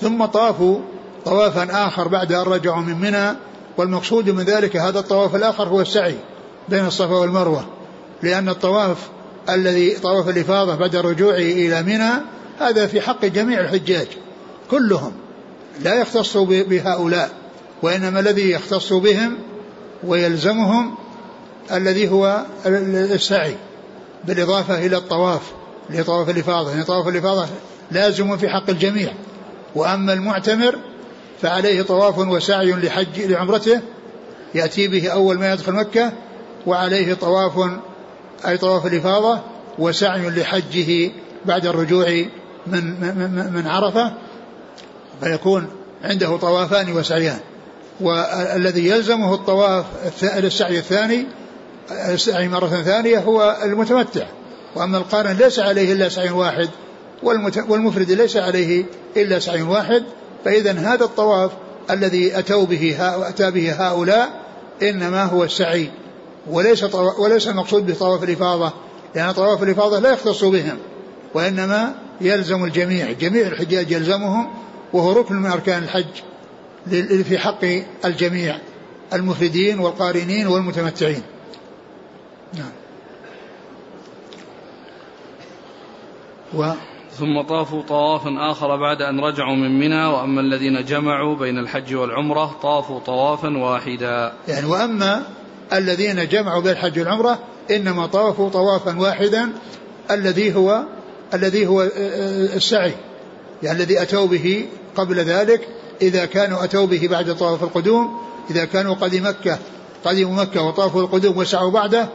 ثم 0.00 0.24
طافوا 0.24 0.80
طوافا 1.24 1.86
آخر 1.86 2.08
بعد 2.08 2.32
أن 2.32 2.42
رجعوا 2.42 2.82
من 2.82 3.00
منى. 3.00 3.36
والمقصود 3.78 4.30
من 4.30 4.42
ذلك 4.42 4.76
هذا 4.76 4.98
الطواف 4.98 5.36
الآخر 5.36 5.68
هو 5.68 5.80
السعي 5.80 6.16
بين 6.68 6.86
الصفا 6.86 7.14
والمروة. 7.14 7.66
لأن 8.22 8.48
الطواف 8.48 9.08
الذي 9.48 9.90
طواف 9.90 10.28
الإفاضة 10.28 10.74
بعد 10.74 10.96
الرجوع 10.96 11.34
إلى 11.34 11.82
منى 11.82 12.10
هذا 12.58 12.86
في 12.86 13.00
حق 13.00 13.24
جميع 13.24 13.60
الحجاج 13.60 14.06
كلهم. 14.70 15.12
لا 15.82 15.94
يختص 15.94 16.36
بهؤلاء 16.36 17.30
وإنما 17.82 18.20
الذي 18.20 18.50
يختص 18.50 18.92
بهم 18.92 19.38
ويلزمهم 20.04 20.94
الذي 21.72 22.08
هو 22.08 22.44
السعي 22.66 23.56
بالإضافة 24.24 24.86
إلى 24.86 24.96
الطواف 24.96 25.42
لطواف 25.90 26.30
الإفاضة. 26.30 26.70
يعني 26.70 26.84
طواف 26.84 27.08
الإفاضة 27.08 27.46
لازم 27.90 28.36
في 28.36 28.48
حق 28.48 28.70
الجميع. 28.70 29.12
وأما 29.74 30.12
المعتمر 30.12 30.78
فعليه 31.42 31.82
طواف 31.82 32.18
وسعي 32.18 32.72
لحج 32.72 33.20
لعمرته 33.20 33.80
يأتي 34.54 34.88
به 34.88 35.08
أول 35.08 35.38
ما 35.38 35.52
يدخل 35.52 35.72
مكة 35.72 36.12
وعليه 36.66 37.14
طواف 37.14 37.70
أي 38.46 38.56
طواف 38.56 38.86
الإفاضة 38.86 39.40
وسعي 39.78 40.30
لحجه 40.30 41.10
بعد 41.44 41.66
الرجوع 41.66 42.24
من 42.66 43.00
من 43.00 43.52
من 43.54 43.66
عرفة 43.66 44.12
فيكون 45.20 45.66
عنده 46.04 46.36
طوافان 46.36 46.92
وسعيان. 46.92 47.40
والذي 48.00 48.88
يلزمه 48.88 49.34
الطواف 49.34 49.84
السعي 50.22 50.78
الثاني 50.78 51.26
السعي 51.90 52.48
مرة 52.48 52.82
ثانية 52.82 53.18
هو 53.18 53.56
المتمتع. 53.64 54.26
وأما 54.76 54.98
القارن 54.98 55.36
ليس 55.36 55.58
عليه 55.58 55.92
إلا 55.92 56.08
سعي 56.08 56.30
واحد 56.30 56.68
والمفرد 57.68 58.10
ليس 58.10 58.36
عليه 58.36 58.84
إلا 59.16 59.38
سعي 59.38 59.62
واحد 59.62 60.04
فإذا 60.44 60.72
هذا 60.72 61.04
الطواف 61.04 61.50
الذي 61.90 62.38
أتوا 62.38 62.66
به 62.66 62.96
أتى 63.28 63.50
به 63.50 63.72
هؤلاء 63.72 64.40
إنما 64.82 65.24
هو 65.24 65.44
السعي 65.44 65.90
وليس 66.50 66.84
وليس 67.18 67.48
المقصود 67.48 67.90
بطواف 67.90 68.22
الإفاضة 68.24 68.72
لأن 69.14 69.32
طواف 69.32 69.62
الإفاضة 69.62 69.98
لا 69.98 70.12
يختص 70.12 70.44
بهم 70.44 70.78
وإنما 71.34 71.94
يلزم 72.20 72.64
الجميع 72.64 73.12
جميع 73.12 73.46
الحجاج 73.46 73.90
يلزمهم 73.90 74.50
وهو 74.92 75.12
ركن 75.12 75.34
من 75.34 75.50
أركان 75.50 75.82
الحج. 75.82 76.04
في 77.24 77.38
حق 77.38 77.64
الجميع 78.04 78.58
المفردين 79.12 79.78
والقارنين 79.78 80.46
والمتمتعين. 80.46 81.22
نعم. 82.54 82.72
و 86.54 86.72
ثم 87.18 87.40
طافوا 87.40 87.82
طوافا 87.82 88.36
آخر 88.50 88.76
بعد 88.76 89.02
أن 89.02 89.20
رجعوا 89.20 89.56
من 89.56 89.78
منى 89.78 90.06
وأما 90.06 90.40
الذين 90.40 90.84
جمعوا 90.84 91.36
بين 91.36 91.58
الحج 91.58 91.94
والعمرة 91.94 92.56
طافوا 92.62 93.00
طوافا 93.00 93.58
واحدا. 93.58 94.32
يعني 94.48 94.66
وأما 94.66 95.22
الذين 95.72 96.28
جمعوا 96.28 96.62
بين 96.62 96.72
الحج 96.72 96.98
والعمرة 96.98 97.38
إنما 97.70 98.06
طافوا 98.06 98.50
طوافا 98.50 98.98
واحدا 98.98 99.52
الذي 100.10 100.54
هو 100.54 100.82
الذي 101.34 101.66
هو 101.66 101.82
السعي. 102.56 102.94
يعني 103.62 103.78
الذي 103.78 104.02
أتوا 104.02 104.26
به 104.26 104.66
قبل 104.96 105.16
ذلك 105.16 105.68
إذا 106.02 106.24
كانوا 106.24 106.64
أتوا 106.64 106.86
به 106.86 107.08
بعد 107.08 107.36
طواف 107.36 107.62
القدوم 107.62 108.20
إذا 108.50 108.64
كانوا 108.64 108.94
قدم 108.94 109.26
مكة 109.28 109.58
قدموا 110.04 110.42
مكة 110.44 110.62
وطافوا 110.62 111.02
القدوم 111.02 111.36
وسعوا 111.36 111.70
بعده 111.70 112.08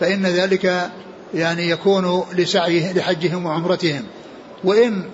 فإن 0.00 0.26
ذلك 0.26 0.90
يعني 1.34 1.70
يكون 1.70 2.24
لسعيه 2.34 2.92
لحجهم 2.92 3.46
وعمرتهم. 3.46 4.02
وإن 4.64 5.04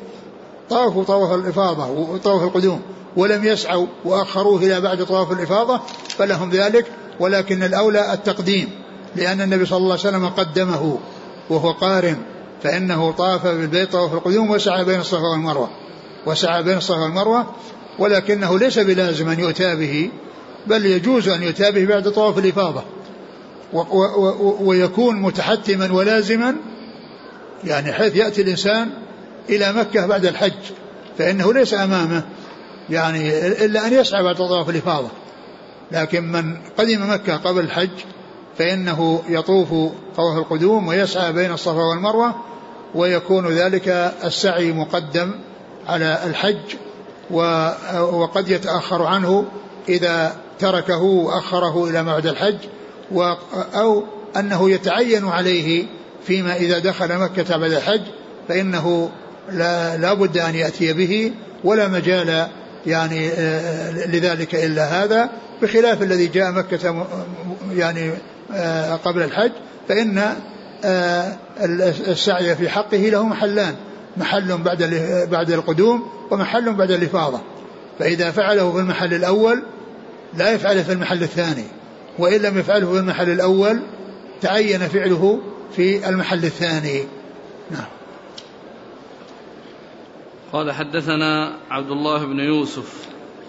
طافوا 0.70 1.04
طواف 1.04 1.34
الإفاضة 1.34 1.86
وطواف 1.86 2.42
القدوم 2.42 2.82
ولم 3.16 3.44
يسعوا 3.44 3.86
وأخروه 4.04 4.62
إلى 4.62 4.80
بعد 4.80 5.04
طواف 5.04 5.32
الإفاضة 5.32 5.80
فلهم 6.08 6.50
ذلك 6.50 6.86
ولكن 7.20 7.62
الأولى 7.62 8.12
التقديم 8.12 8.70
لأن 9.16 9.40
النبي 9.40 9.66
صلى 9.66 9.76
الله 9.76 9.90
عليه 9.90 10.08
وسلم 10.08 10.26
قدمه 10.28 10.98
وهو 11.50 11.70
قارن 11.70 12.16
فإنه 12.62 13.12
طاف 13.12 13.46
بالبيت 13.46 13.92
طواف 13.92 14.14
القدوم 14.14 14.50
وسعى 14.50 14.84
بين 14.84 15.00
الصفا 15.00 15.28
والمروة 15.32 15.70
وسعى 16.26 16.62
بين 16.62 16.76
الصفا 16.76 17.00
والمروة 17.02 17.46
ولكنه 17.98 18.58
ليس 18.58 18.78
بلازم 18.78 19.28
أن 19.28 19.40
يؤتى 19.40 19.76
به 19.76 20.10
بل 20.66 20.86
يجوز 20.86 21.28
أن 21.28 21.42
يؤتى 21.42 21.70
به 21.70 21.84
بعد 21.84 22.08
طواف 22.08 22.38
الإفاضة. 22.38 22.84
ويكون 24.60 25.22
متحتما 25.22 25.92
ولازما 25.92 26.56
يعني 27.64 27.92
حيث 27.92 28.16
يأتي 28.16 28.42
الإنسان 28.42 28.90
إلى 29.48 29.72
مكة 29.72 30.06
بعد 30.06 30.26
الحج 30.26 30.52
فإنه 31.18 31.52
ليس 31.52 31.74
أمامه 31.74 32.22
يعني 32.90 33.48
إلا 33.64 33.86
أن 33.86 33.92
يسعى 33.92 34.22
بعد 34.22 34.36
طواف 34.36 34.70
الإفاضة. 34.70 35.08
لكن 35.92 36.32
من 36.32 36.56
قدم 36.78 37.12
مكة 37.12 37.36
قبل 37.36 37.60
الحج 37.60 37.90
فإنه 38.58 39.22
يطوف 39.28 39.68
طواف 40.16 40.38
القدوم 40.38 40.88
ويسعى 40.88 41.32
بين 41.32 41.52
الصفا 41.52 41.82
والمروة 41.82 42.34
ويكون 42.94 43.48
ذلك 43.48 43.88
السعي 44.24 44.72
مقدم 44.72 45.30
على 45.86 46.20
الحج 46.26 46.76
وقد 47.30 48.48
يتأخر 48.48 49.02
عنه 49.02 49.44
إذا 49.88 50.36
تركه 50.58 51.02
وأخره 51.02 51.90
إلى 51.90 52.02
موعد 52.02 52.26
الحج 52.26 52.58
أو 53.74 54.04
أنه 54.36 54.70
يتعين 54.70 55.28
عليه 55.28 55.86
فيما 56.26 56.56
إذا 56.56 56.78
دخل 56.78 57.18
مكة 57.18 57.56
بعد 57.56 57.72
الحج 57.72 58.02
فإنه 58.48 59.10
لا, 59.52 60.14
بد 60.14 60.38
أن 60.38 60.54
يأتي 60.54 60.92
به 60.92 61.32
ولا 61.64 61.88
مجال 61.88 62.46
يعني 62.86 63.28
آه، 63.28 64.06
لذلك 64.06 64.54
إلا 64.54 65.04
هذا. 65.04 65.30
بخلاف 65.62 66.02
الذي 66.02 66.26
جاء 66.26 66.52
مكة 66.52 67.06
يعني 67.72 68.10
آه، 68.54 68.94
قبل 68.94 69.22
الحج 69.22 69.52
فإن 69.88 70.34
آه، 70.84 71.36
السعي 72.08 72.56
في 72.56 72.68
حقه 72.68 72.96
له 72.96 73.26
محلان. 73.26 73.74
محل 74.16 74.58
بعد 74.58 74.82
بعد 75.30 75.50
القدوم 75.50 76.10
ومحل 76.30 76.74
بعد 76.74 76.90
الإفاضة. 76.90 77.40
فإذا 77.98 78.30
فعله 78.30 78.72
في 78.72 78.78
المحل 78.78 79.14
الأول 79.14 79.62
لا 80.34 80.52
يفعله 80.52 80.82
في 80.82 80.92
المحل 80.92 81.22
الثاني 81.22 81.64
وإن 82.18 82.40
لم 82.40 82.58
يفعله 82.58 82.92
في 82.92 82.98
المحل 82.98 83.30
الأول 83.30 83.80
تعين 84.40 84.80
فعله 84.80 85.40
في 85.76 86.08
المحل 86.08 86.44
الثاني. 86.44 87.04
نعم. 87.70 87.86
قال 90.52 90.72
حدثنا 90.72 91.56
عبد 91.70 91.90
الله 91.90 92.24
بن 92.24 92.40
يوسف 92.40 93.06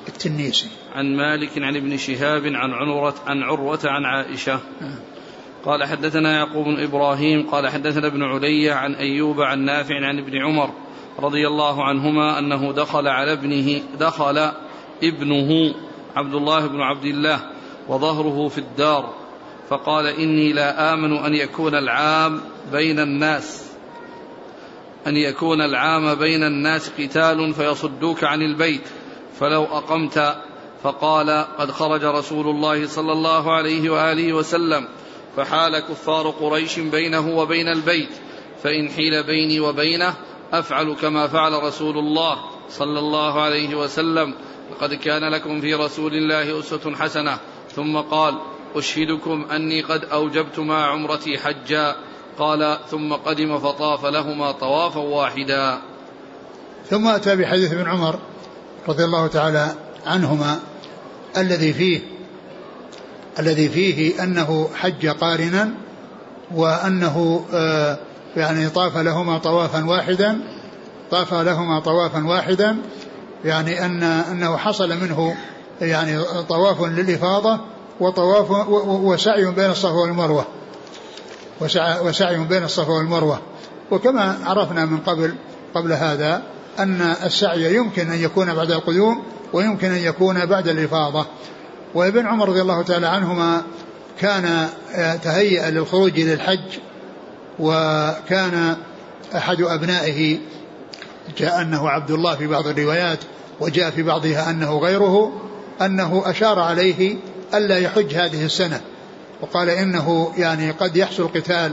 التنيسي. 0.08 0.68
عن 0.96 1.16
مالك 1.16 1.50
عن 1.58 1.76
ابن 1.76 1.98
شهاب 1.98 2.46
عن 2.46 2.72
عنورة 2.72 3.16
عن 3.26 3.44
عروة 3.44 3.80
عن 3.84 4.06
عائشة. 4.06 4.60
نعم. 4.82 5.00
قال 5.66 5.84
حدثنا 5.84 6.34
يعقوب 6.34 6.66
بن 6.66 6.84
إبراهيم 6.84 7.50
قال 7.50 7.68
حدثنا 7.68 8.08
ابن 8.08 8.24
علي 8.24 8.70
عن 8.70 8.94
أيوب 8.96 9.42
عن 9.42 9.60
نافع 9.60 9.96
عن 9.96 10.20
ابن 10.20 10.38
عمر 10.38 10.70
رضي 11.20 11.48
الله 11.48 11.84
عنهما 11.84 12.40
أنه 12.40 12.72
دخل 12.72 13.08
على 13.08 13.34
ابنه 13.34 13.82
دخل 14.00 14.52
ابنه 15.04 15.74
عبد 16.16 16.36
الله 16.36 16.68
بن 16.68 16.82
عبد 16.82 17.06
الله 17.06 17.40
وظهره 17.88 18.48
في 18.48 18.58
الدار 18.58 19.14
فقال 19.70 20.06
إني 20.08 20.54
لا 20.54 20.94
آمن 20.94 21.18
أن 21.18 21.34
يكون 21.34 21.76
العام 21.76 22.42
بين 22.72 23.00
الناس 23.00 23.68
أن 25.08 25.18
يكون 25.18 25.62
العام 25.62 26.16
بين 26.16 26.44
الناس 26.44 26.90
قتال 26.90 27.54
فيصدوك 27.54 28.24
عن 28.24 28.42
البيت 28.42 28.82
فلو 29.40 29.64
أقمت 29.64 30.36
فقال 30.84 31.46
قد 31.58 31.72
خرج 31.72 32.04
رسول 32.04 32.48
الله 32.48 32.88
صلى 32.88 33.12
الله 33.12 33.52
عليه 33.52 33.90
وآله 33.90 34.34
وسلم 34.34 34.88
فحال 35.38 35.80
كفار 35.80 36.30
قريش 36.30 36.80
بينه 36.80 37.38
وبين 37.38 37.68
البيت 37.68 38.10
فإن 38.64 38.90
حيل 38.90 39.24
بيني 39.24 39.60
وبينه 39.60 40.14
أفعل 40.54 40.94
كما 41.02 41.28
فعل 41.28 41.64
رسول 41.64 41.98
الله 41.98 42.38
صلى 42.70 43.00
الله 43.00 43.42
عليه 43.42 43.76
وسلم. 43.76 44.34
لقد 44.72 44.94
كان 44.94 45.30
لكم 45.32 45.62
في 45.62 45.74
رسول 45.74 46.14
الله 46.14 46.60
أسوة 46.60 46.96
حسنة. 46.96 47.38
ثم 47.76 47.98
قال 47.98 48.38
أشهدكم 48.76 49.46
أني 49.52 49.82
قد 49.82 50.06
أوجبت 50.06 50.60
مع 50.60 50.86
عمرتي 50.86 51.38
حجا. 51.38 51.96
قال 52.40 52.78
ثم 52.92 53.14
قدم 53.14 53.60
فطاف 53.60 54.06
لهما 54.06 54.52
طوافا 54.52 55.00
واحدا. 55.00 55.82
ثم 56.90 57.08
أتى 57.08 57.36
بحديث 57.36 57.74
ابن 57.74 57.88
عمر 57.88 58.20
رضي 58.88 59.04
الله 59.04 59.28
تعالى 59.28 59.76
عنهما 60.06 60.60
الذي 61.38 61.74
فيه 61.74 62.17
الذي 63.40 63.70
فيه 63.70 64.24
أنه 64.24 64.70
حج 64.76 65.08
قارنا 65.08 65.70
وأنه 66.56 67.46
آه 67.54 67.98
يعني 68.36 68.70
طاف 68.70 68.98
لهما 68.98 69.38
طوافا 69.38 69.86
واحدا 69.86 70.40
طاف 71.12 71.34
لهما 71.34 71.80
طوافا 71.80 72.28
واحدا 72.28 72.78
يعني 73.46 73.86
أن 73.86 74.04
أنه 74.04 74.58
حصل 74.58 74.90
منه 74.90 75.36
يعني 75.82 76.24
طواف 76.50 76.82
للإفاضة 76.82 77.60
وطواف 78.00 78.52
وسعي 78.88 79.46
بين 79.46 79.70
الصفا 79.70 79.94
والمروة. 79.94 80.46
وسعي 82.02 82.38
بين 82.38 82.64
الصفا 82.64 82.92
والمروة. 82.94 83.40
وكما 83.92 84.38
عرفنا 84.46 84.86
من 84.86 84.98
قبل 84.98 85.36
قبل 85.76 85.94
هذا 85.94 86.44
أن 86.80 87.02
السعي 87.02 87.76
يمكن 87.76 88.12
أن 88.12 88.20
يكون 88.20 88.54
بعد 88.54 88.72
القدوم 88.72 89.24
ويمكن 89.54 89.92
أن 89.92 89.98
يكون 89.98 90.46
بعد 90.46 90.68
الإفاضة. 90.68 91.26
وابن 91.94 92.26
عمر 92.28 92.50
رضي 92.50 92.62
الله 92.62 92.84
تعالى 92.84 93.08
عنهما 93.08 93.62
كان 94.20 94.70
تهيأ 95.24 95.70
للخروج 95.70 96.20
للحج 96.20 96.80
وكان 97.60 98.76
أحد 99.36 99.62
أبنائه 99.62 100.38
جاء 101.38 101.62
أنه 101.62 101.90
عبد 101.90 102.12
الله 102.12 102.36
في 102.36 102.48
بعض 102.48 102.68
الروايات 102.68 103.20
وجاء 103.60 103.90
في 103.90 104.04
بعضها 104.04 104.50
أنه 104.50 104.78
غيره 104.78 105.42
أنه 105.82 106.24
أشار 106.26 106.60
عليه 106.60 107.16
ألا 107.54 107.78
يحج 107.80 108.16
هذه 108.16 108.46
السنة 108.46 108.82
وقال 109.42 109.70
إنه 109.70 110.34
يعني 110.38 110.72
قد 110.72 110.98
يحصل 110.98 111.28
قتال 111.28 111.72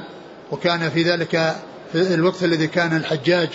وكان 0.53 0.91
في 0.91 1.03
ذلك 1.03 1.55
في 1.93 2.15
الوقت 2.15 2.45
الذي 2.45 2.67
كان 2.67 2.97
الحجاج 2.97 3.49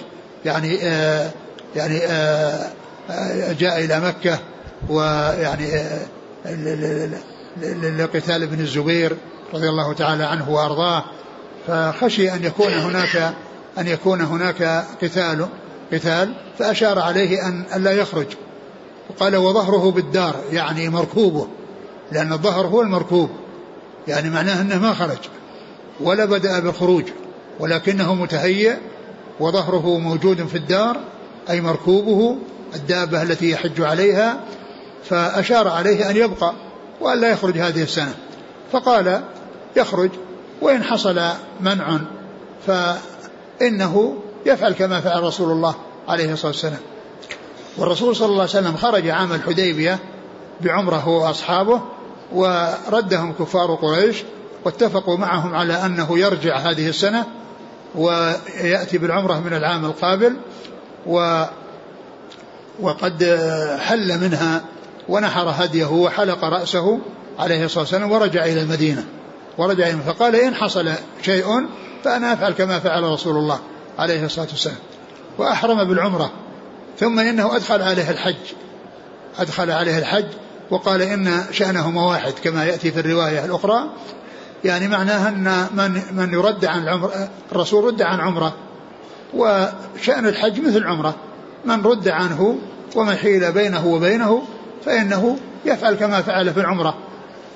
يعني 0.46 0.80
آه 0.84 1.32
يعني 1.76 2.00
آه, 2.04 2.70
آه، 3.10 3.54
جاء 3.54 3.86
إلى 3.86 4.00
مكة 4.00 4.40
ويعني 4.90 5.76
آه 5.76 6.06
لقتال 7.98 8.44
ابن 8.44 8.60
الزبير 8.60 9.16
رضي 9.54 9.70
الله 9.70 9.94
تعالى 9.94 10.24
عنه 10.24 10.50
وأرضاه 10.50 11.04
فخشي 11.68 12.34
أن 12.34 12.44
يكون 12.44 12.74
هناك 12.74 13.34
أن 13.78 13.88
يكون 13.88 14.22
هناك 14.22 14.86
قتال 15.02 15.48
قتال 15.94 16.34
فأشار 16.60 17.00
عليه 17.00 17.48
أن 17.48 17.84
لا 17.84 17.92
يخرج. 17.92 18.28
وقال 19.10 19.36
وظهره 19.36 19.92
بالدار 19.92 20.36
يعني 20.52 20.90
مركوبه 20.90 21.48
لأن 22.12 22.34
الظهر 22.34 22.68
هو 22.68 22.82
المركوب 22.82 23.30
يعني 24.08 24.30
معناه 24.30 24.62
أنه 24.62 24.80
ما 24.80 24.94
خرج 24.94 25.18
ولا 26.00 26.26
بدأ 26.26 26.60
بالخروج 26.60 27.04
ولكنه 27.60 28.16
متهيئ 28.16 28.76
وظهره 29.40 29.98
موجود 29.98 30.48
في 30.48 30.56
الدار 30.56 30.98
أي 31.50 31.62
مركوبه 31.62 32.38
الدابة 32.76 33.22
التي 33.22 33.52
يحج 33.52 33.82
عليها 33.82 34.40
فأشار 35.04 35.68
عليه 35.68 36.10
أن 36.10 36.16
يبقى 36.18 36.54
وأن 37.02 37.22
لا 37.22 37.30
يخرج 37.30 37.58
هذه 37.58 37.84
السنة. 37.84 38.14
فقال 38.72 39.22
يخرج 39.76 40.10
وإن 40.62 40.84
حصل 40.84 41.22
منع 41.62 42.00
فإنه 42.68 44.18
يفعل 44.46 44.74
كما 44.74 45.02
فعل 45.02 45.24
رسول 45.24 45.52
الله 45.52 45.76
عليه 46.08 46.34
الصلاة 46.34 46.52
والسلام. 46.52 46.80
والرسول 47.78 48.16
صلى 48.16 48.26
الله 48.26 48.42
عليه 48.42 48.52
وسلم 48.52 48.78
خرج 48.78 49.08
عام 49.08 49.34
الحديبية 49.34 50.00
بعمره 50.62 51.08
وأصحابه 51.08 51.82
وردهم 52.34 53.34
كفار 53.34 53.76
قريش 53.76 54.24
واتفقوا 54.66 55.18
معهم 55.18 55.56
على 55.56 55.74
أنه 55.86 56.20
يرجع 56.20 56.58
هذه 56.58 56.90
السنة 56.90 57.26
ويأتي 57.96 58.98
بالعمرة 58.98 59.40
من 59.40 59.54
العام 59.54 59.86
القابل 59.86 60.36
و 61.06 61.44
وقد 62.80 63.24
حل 63.80 64.20
منها 64.20 64.62
ونحر 65.10 65.54
هديه 65.58 65.86
وحلق 65.86 66.44
رأسه 66.44 67.00
عليه 67.40 67.66
الصلاة 67.66 67.84
والسلام 67.84 68.12
ورجع 68.12 68.46
إلى 68.46 68.62
المدينة. 68.62 69.04
ورجع 69.58 69.88
إلى 69.88 69.98
فقال 69.98 70.36
إن 70.36 70.56
حصل 70.56 70.92
شيء 71.22 71.46
فأنا 72.04 72.34
أفعل 72.34 72.52
كما 72.52 72.80
فعل 72.80 73.04
رسول 73.04 73.38
الله 73.38 73.60
عليه 74.00 74.26
الصلاة 74.26 74.48
والسلام. 74.52 74.78
وأحرم 75.38 75.84
بالعمرة. 75.84 76.32
ثم 77.00 77.20
إنه 77.20 77.56
أدخل 77.56 77.82
عليه 77.82 78.12
الحج. 78.12 78.36
أدخل 79.40 79.72
عليه 79.72 79.98
الحج 79.98 80.26
وقال 80.72 81.02
إن 81.02 81.44
شأنهما 81.52 82.06
واحد 82.06 82.34
كما 82.44 82.66
يأتي 82.66 82.92
في 82.92 83.00
الرواية 83.00 83.46
الأخرى. 83.46 83.90
يعني 84.64 84.88
معناها 84.88 85.30
أن 85.30 85.68
من, 85.74 86.02
من 86.12 86.34
يرد 86.34 86.66
عن 86.66 86.84
العمرة 86.84 87.30
الرسول 87.52 87.84
رد 87.84 88.02
عن 88.02 88.20
عمرة. 88.20 88.54
وشأن 89.34 90.28
الحج 90.28 90.60
مثل 90.60 90.88
عمرة. 90.88 91.16
من 91.66 91.86
رد 91.86 92.08
عنه 92.08 92.58
ومن 92.96 93.16
حيل 93.16 93.52
بينه 93.52 93.88
وبينه 93.88 94.44
فإنه 94.86 95.38
يفعل 95.66 95.96
كما 95.96 96.22
فعل 96.22 96.54
في 96.54 96.60
العمرة. 96.60 96.98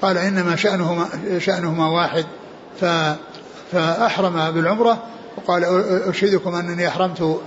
قال 0.01 0.17
إنما 0.17 0.55
شأنهما, 0.55 1.07
شأنهما 1.39 1.87
واحد 1.87 2.25
ف 2.81 2.85
فأحرم 3.71 4.51
بالعمرة. 4.51 5.03
وقال 5.37 5.63
أشهدكم 6.09 6.55
أنني 6.55 6.87
أحرمت 6.87 7.39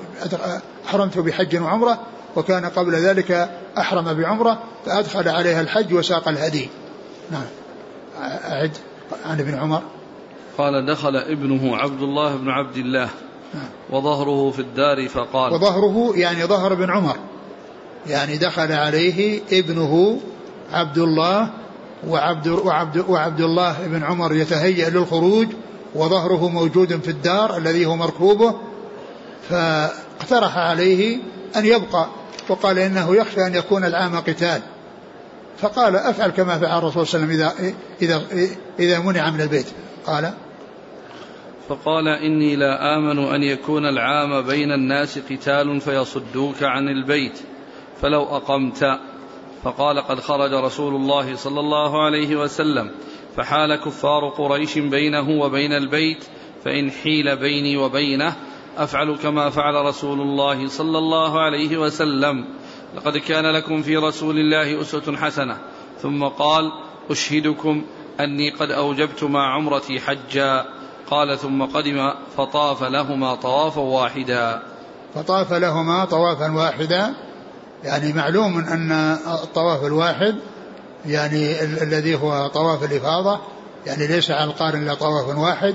أحرمت 0.87 1.19
بحج 1.19 1.57
وعمرة 1.57 1.99
وكان 2.37 2.65
قبل 2.65 2.95
ذلك 2.95 3.51
أحرم 3.79 4.15
بعمرة 4.15 4.59
فأدخل 4.87 5.29
عليها 5.29 5.61
الحج 5.61 5.95
وساق 5.95 6.29
الهدي. 6.29 6.69
نعم. 7.31 7.47
أعد. 8.45 8.77
عن 9.25 9.41
ابن 9.41 9.55
عمر. 9.55 9.83
قال 10.59 10.87
دخل 10.87 11.17
ابنه 11.17 11.77
عبد 11.77 12.03
الله 12.03 12.37
بن 12.37 12.49
عبد 12.49 12.77
الله 12.77 13.09
نعم. 13.55 13.69
وظهره 13.91 14.51
في 14.51 14.59
الدار 14.59 15.09
فقال 15.09 15.53
وظهره 15.53 16.13
يعني 16.17 16.45
ظهر 16.45 16.75
بن 16.75 16.91
عمر. 16.91 17.17
يعني 18.09 18.37
دخل 18.37 18.73
عليه 18.73 19.41
ابنه 19.53 20.21
عبد 20.73 20.99
الله 20.99 21.51
وعبد, 22.07 22.49
وعبد, 22.49 23.05
وعبد 23.09 23.41
الله 23.41 23.87
بن 23.87 24.05
عمر 24.05 24.35
يتهيأ 24.35 24.91
للخروج 24.91 25.49
وظهره 25.95 26.49
موجود 26.49 27.01
في 27.01 27.11
الدار 27.11 27.57
الذي 27.57 27.87
هو 27.87 27.97
مركوبه 27.97 28.55
فاقترح 29.49 30.59
عليه 30.59 31.19
أن 31.57 31.67
يبقى 31.67 32.09
وقال 32.49 32.79
إنه 32.79 33.17
يخشى 33.17 33.47
أن 33.47 33.55
يكون 33.55 33.85
العام 33.85 34.17
قتال. 34.17 34.63
فقال 35.59 35.97
أفعل 35.97 36.31
كما 36.31 36.59
فعل 36.59 36.79
الرسول 36.79 37.07
صلى 37.07 37.25
الله 37.25 37.35
عليه 37.35 37.45
وسلم 37.45 37.75
إذا, 38.03 38.23
إذا, 38.33 38.49
إذا 38.79 38.99
منع 38.99 39.31
من 39.31 39.41
البيت. 39.41 39.67
قال 40.07 40.33
فقال 41.69 42.09
إني 42.09 42.57
لا 42.57 42.97
آمن 42.97 43.19
أن 43.19 43.43
يكون 43.43 43.87
العام 43.87 44.47
بين 44.47 44.73
الناس 44.73 45.19
قتال 45.19 45.81
فيصدوك 45.81 46.63
عن 46.63 46.89
البيت. 46.89 47.39
فلو 48.03 48.23
أقمت 48.23 48.99
فقال 49.63 50.01
قد 50.01 50.21
خرج 50.21 50.53
رسول 50.53 50.95
الله 50.95 51.37
صلى 51.37 51.61
الله 51.61 52.05
عليه 52.05 52.37
وسلم 52.37 52.91
فحال 53.37 53.77
كفار 53.77 54.29
قريش 54.29 54.79
بينه 54.79 55.41
وبين 55.43 55.73
البيت 55.73 56.25
فإن 56.65 56.91
حيل 56.91 57.37
بيني 57.37 57.77
وبينه 57.77 58.37
أفعل 58.79 59.17
كما 59.17 59.51
فعل 59.51 59.75
رسول 59.75 60.21
الله 60.21 60.69
صلى 60.69 60.99
الله 60.99 61.41
عليه 61.41 61.77
وسلم. 61.79 62.45
لقد 62.97 63.17
كان 63.17 63.47
لكم 63.47 63.83
في 63.83 63.97
رسول 63.97 64.39
الله 64.39 64.81
أسوة 64.81 65.17
حسنة. 65.17 65.59
ثم 66.03 66.25
قال 66.25 66.73
أشهدكم 67.11 67.85
أني 68.21 68.51
قد 68.51 68.71
أوجبت 68.71 69.25
مع 69.25 69.55
عمرتي 69.55 70.01
حجا. 70.01 70.65
قال 71.11 71.39
ثم 71.39 71.63
قدم 71.63 72.11
فطاف 72.37 72.83
لهما 72.83 73.35
طوافا 73.35 73.81
واحدا. 73.81 74.63
فطاف 75.15 75.53
لهما 75.53 76.05
طوافا 76.05 76.53
واحدا. 76.53 77.15
يعني 77.85 78.13
معلوم 78.13 78.59
أن 78.59 78.93
الطواف 79.43 79.85
الواحد 79.85 80.35
يعني 81.07 81.63
الذي 81.63 82.15
هو 82.15 82.47
طواف 82.47 82.93
الإفاضة 82.93 83.41
يعني 83.87 84.07
ليس 84.07 84.31
على 84.31 84.51
القارن 84.51 84.83
إلا 84.83 84.95
طواف 84.95 85.39
واحد 85.39 85.75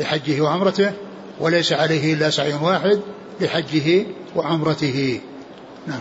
لحجه 0.00 0.40
وعمرته 0.40 0.92
وليس 1.40 1.72
عليه 1.72 2.14
إلا 2.14 2.30
سعي 2.30 2.54
واحد 2.54 3.00
لحجه 3.40 4.06
وعمرته. 4.36 5.20
نعم. 5.86 6.00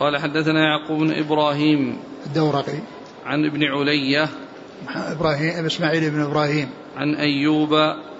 قال 0.00 0.18
حدثنا 0.18 0.60
يعقوب 0.60 0.98
بن 0.98 1.12
إبراهيم 1.12 1.98
الدورقي. 2.26 2.78
عن 3.24 3.44
ابن 3.44 3.64
علية 3.64 4.28
إبراهيم 4.96 5.66
إسماعيل 5.66 6.10
بن 6.10 6.20
إبراهيم. 6.20 6.68
عن 6.96 7.14
أيوب 7.14 7.70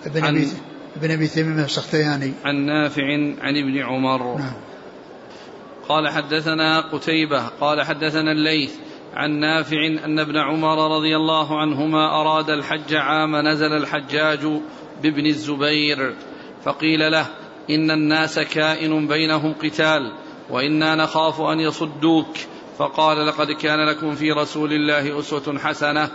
بن 0.07 0.25
عن 0.25 0.37
أبي 0.37 0.49
بن 0.97 1.11
أبي 1.11 1.27
تميم 1.27 1.59
السختياني. 1.59 2.33
عن 2.45 2.67
نافع 2.67 3.03
عن 3.41 3.57
ابن 3.57 3.79
عمر. 3.79 4.39
نعم. 4.39 4.53
قال 5.89 6.09
حدثنا 6.09 6.81
قتيبة 6.81 7.49
قال 7.61 7.83
حدثنا 7.83 8.33
الليث 8.33 8.75
عن 9.15 9.31
نافع 9.31 9.87
أن 9.87 10.19
ابن 10.19 10.37
عمر 10.37 10.97
رضي 10.97 11.17
الله 11.17 11.61
عنهما 11.61 12.21
أراد 12.21 12.51
الحج 12.51 12.95
عام 12.95 13.37
نزل 13.37 13.73
الحجاج 13.73 14.61
بابن 15.03 15.27
الزبير 15.27 16.15
فقيل 16.65 17.13
له 17.13 17.27
إن 17.71 17.91
الناس 17.91 18.39
كائن 18.39 19.07
بينهم 19.07 19.55
قتال 19.63 20.13
وإنا 20.51 20.95
نخاف 20.95 21.41
أن 21.41 21.61
يصدوك. 21.61 22.37
فقال 22.79 23.27
لقد 23.27 23.53
كان 23.53 23.89
لكم 23.89 24.15
في 24.15 24.33
رسول 24.33 24.73
الله 24.73 25.19
أسوة 25.19 25.59
حسنة. 25.59 26.11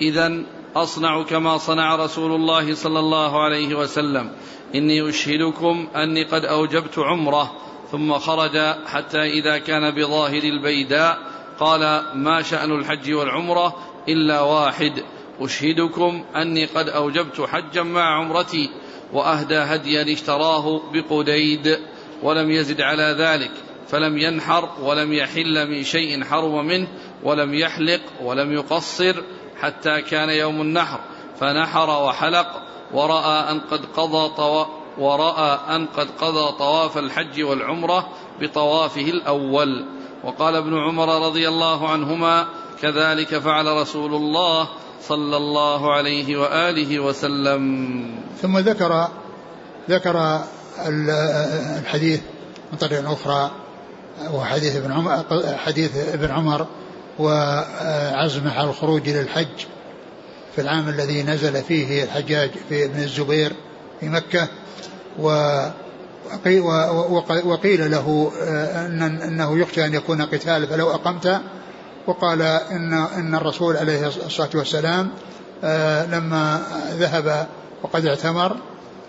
إذا 0.00 0.42
أصنع 0.76 1.22
كما 1.22 1.56
صنع 1.58 1.96
رسول 1.96 2.32
الله 2.32 2.74
صلى 2.74 2.98
الله 2.98 3.42
عليه 3.42 3.74
وسلم. 3.74 4.30
إني 4.74 5.08
أشهدكم 5.08 5.88
أني 5.96 6.24
قد 6.24 6.44
أوجبت 6.44 6.98
عمرة. 6.98 7.52
ثم 7.94 8.18
خرج 8.18 8.58
حتى 8.86 9.22
إذا 9.22 9.58
كان 9.58 9.90
بظاهر 9.90 10.42
البيداء 10.42 11.18
قال 11.60 12.02
ما 12.14 12.42
شأن 12.42 12.72
الحج 12.72 13.12
والعمرة 13.12 13.76
إلا 14.08 14.40
واحد 14.40 15.02
أشهدكم 15.40 16.24
أني 16.36 16.64
قد 16.64 16.88
أوجبت 16.88 17.40
حجا 17.40 17.82
مع 17.82 18.18
عمرتي 18.18 18.70
وأهدى 19.12 19.56
هديا 19.56 20.12
اشتراه 20.12 20.82
بقديد 20.92 21.78
ولم 22.22 22.50
يزد 22.50 22.80
على 22.80 23.16
ذلك 23.18 23.50
فلم 23.88 24.18
ينحر 24.18 24.68
ولم 24.82 25.12
يحل 25.12 25.70
من 25.70 25.84
شيء 25.84 26.24
حرم 26.24 26.66
منه 26.66 26.88
ولم 27.22 27.54
يحلق 27.54 28.00
ولم 28.22 28.52
يقصر 28.52 29.22
حتى 29.60 30.02
كان 30.02 30.30
يوم 30.30 30.60
النحر 30.60 31.00
فنحر 31.40 32.04
وحلق 32.04 32.62
ورأى 32.92 33.50
أن 33.50 33.60
قد 33.60 33.86
قضى 33.86 34.34
طوا 34.36 34.83
ورأى 34.98 35.76
أن 35.76 35.86
قد 35.86 36.08
قضى 36.20 36.58
طواف 36.58 36.98
الحج 36.98 37.42
والعمرة 37.42 38.08
بطوافه 38.40 39.00
الأول. 39.00 39.86
وقال 40.24 40.56
ابن 40.56 40.78
عمر 40.78 41.26
رضي 41.26 41.48
الله 41.48 41.88
عنهما 41.88 42.46
كذلك 42.82 43.38
فعل 43.38 43.66
رسول 43.66 44.14
الله 44.14 44.68
صلى 45.02 45.36
الله 45.36 45.92
عليه 45.92 46.36
وآله 46.36 47.00
وسلم. 47.00 48.04
ثم 48.42 48.58
ذكر 48.58 49.08
ذكر 49.90 50.40
الحديث 51.78 52.20
من 52.72 52.78
طريق 52.78 53.10
أخرى 53.10 53.50
وحديث 54.34 54.76
ابن 54.76 54.92
عمر 54.92 55.24
حديث 55.56 56.14
ابن 56.14 56.30
عمر 56.30 56.66
وعزمه 57.18 58.58
على 58.58 58.70
الخروج 58.70 59.08
إلى 59.08 59.20
الحج 59.20 59.66
في 60.54 60.60
العام 60.60 60.88
الذي 60.88 61.22
نزل 61.22 61.62
فيه 61.62 62.04
الحجاج 62.04 62.50
في 62.68 62.84
ابن 62.84 62.98
الزبير. 63.02 63.52
في 64.04 64.10
مكة 64.10 64.48
وقيل 67.44 67.90
له 67.90 68.32
أن 68.76 69.02
أنه 69.02 69.58
يخشى 69.58 69.86
أن 69.86 69.94
يكون 69.94 70.22
قتال 70.22 70.66
فلو 70.66 70.90
أقمت 70.90 71.40
وقال 72.06 72.42
إن 72.42 72.92
إن 72.92 73.34
الرسول 73.34 73.76
عليه 73.76 74.06
الصلاة 74.06 74.50
والسلام 74.54 75.10
لما 76.12 76.62
ذهب 76.92 77.46
وقد 77.82 78.06
اعتمر 78.06 78.56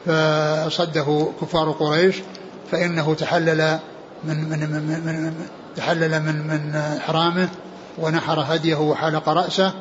فصده 0.06 1.28
كفار 1.42 1.72
قريش 1.72 2.16
فإنه 2.72 3.14
تحلل 3.14 3.80
من 4.24 4.50
من 4.50 4.60
من, 4.60 5.06
من 5.06 5.34
تحلل 5.76 6.22
من 6.22 6.48
من 6.48 6.82
حرامه 7.00 7.50
ونحر 7.98 8.40
هديه 8.40 8.76
وحلق 8.76 9.30
رأسه 9.30 9.74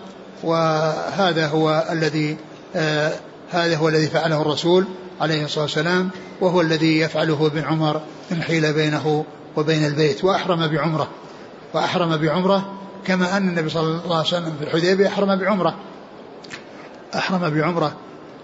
وهذا 0.42 1.46
هو 1.46 1.86
الذي 1.90 2.36
آه 2.76 3.12
هذا 3.50 3.76
هو 3.76 3.88
الذي 3.88 4.06
فعله 4.06 4.42
الرسول. 4.42 4.84
عليه 5.20 5.44
الصلاة 5.44 5.64
والسلام 5.64 6.10
وهو 6.40 6.60
الذي 6.60 7.00
يفعله 7.00 7.46
ابن 7.46 7.64
عمر 7.64 8.00
إن 8.32 8.42
حيل 8.42 8.72
بينه 8.72 9.24
وبين 9.56 9.86
البيت 9.86 10.24
وأحرم 10.24 10.66
بعمرة 10.66 11.08
وأحرم 11.74 12.16
بعمرة 12.16 12.72
كما 13.06 13.36
أن 13.36 13.48
النبي 13.48 13.68
صلى 13.68 13.82
الله 13.82 14.16
عليه 14.16 14.26
وسلم 14.26 14.52
في 14.58 14.64
الحديبية 14.64 15.08
أحرم 15.08 15.36
بعمرة. 15.36 15.74
أحرم 17.14 17.50
بعمرة. 17.50 17.92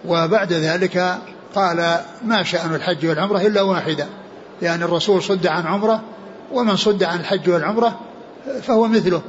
وبعد 0.04 0.52
ذلك 0.52 1.18
قال 1.54 2.00
ما 2.24 2.42
شأن 2.42 2.74
الحج 2.74 3.06
والعمرة 3.06 3.38
إلا 3.38 3.62
واحدة 3.62 4.06
يعني 4.62 4.84
الرسول 4.84 5.22
صد 5.22 5.46
عن 5.46 5.66
عمرة 5.66 6.02
ومن 6.52 6.76
صد 6.76 7.02
عن 7.02 7.20
الحج 7.20 7.50
والعمرة 7.50 8.00
فهو 8.62 8.88
مثله 8.88 9.22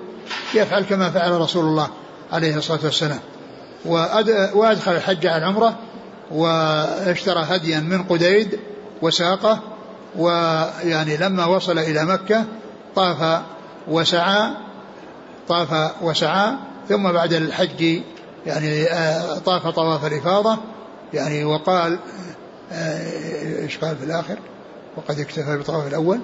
يفعل 0.54 0.84
كما 0.84 1.10
فعل 1.10 1.32
رسول 1.32 1.66
الله 1.66 1.88
عليه 2.32 2.58
الصلاة 2.58 2.80
والسلام. 2.84 3.20
وأدخل 4.54 4.92
الحج 4.92 5.28
على 5.28 5.38
العمرة 5.38 5.76
واشترى 6.32 7.44
هديا 7.48 7.80
من 7.80 8.04
قديد 8.04 8.60
وساقه 9.02 9.60
ويعني 10.18 11.18
لما 11.18 11.46
وصل 11.46 11.80
إلى 11.80 12.06
مكة 12.06 12.46
طاف 12.96 13.42
وسعى 13.88 14.52
طاف 15.48 15.92
وسعى 16.02 16.54
ثم 16.90 17.12
بعد 17.12 17.34
الحج 17.34 18.02
يعني 18.46 18.84
آه، 18.84 19.40
طاف 19.40 19.68
طواف 19.68 20.06
الإفاضة 20.06 20.58
يعني 21.14 21.44
وقال 21.44 22.00
آه، 22.72 23.64
إيش 23.64 23.78
قال 23.78 23.98
في 23.98 24.04
الآخر؟ 24.04 24.40
وقد 24.98 25.20
اكتفى 25.20 25.58
بطواف 25.58 25.88
الأول. 25.88 26.20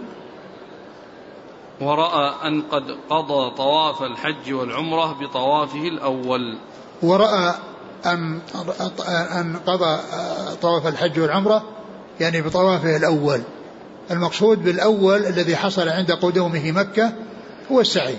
ورأى 1.81 2.47
أن 2.47 2.61
قد 2.61 2.97
قضى 3.09 3.55
طواف 3.55 4.03
الحج 4.03 4.53
والعمرة 4.53 5.17
بطوافه 5.21 5.87
الأول. 5.87 6.57
ورأى 7.03 7.53
أن 8.05 8.39
أن 9.39 9.55
قضى 9.67 9.99
طواف 10.61 10.87
الحج 10.87 11.19
والعمرة؟ 11.19 11.63
يعني 12.19 12.41
بطوافه 12.41 12.97
الأول. 12.97 13.41
المقصود 14.11 14.63
بالأول 14.63 15.25
الذي 15.25 15.55
حصل 15.55 15.89
عند 15.89 16.11
قدومه 16.11 16.71
مكة 16.71 17.11
هو 17.71 17.81
السعي 17.81 18.15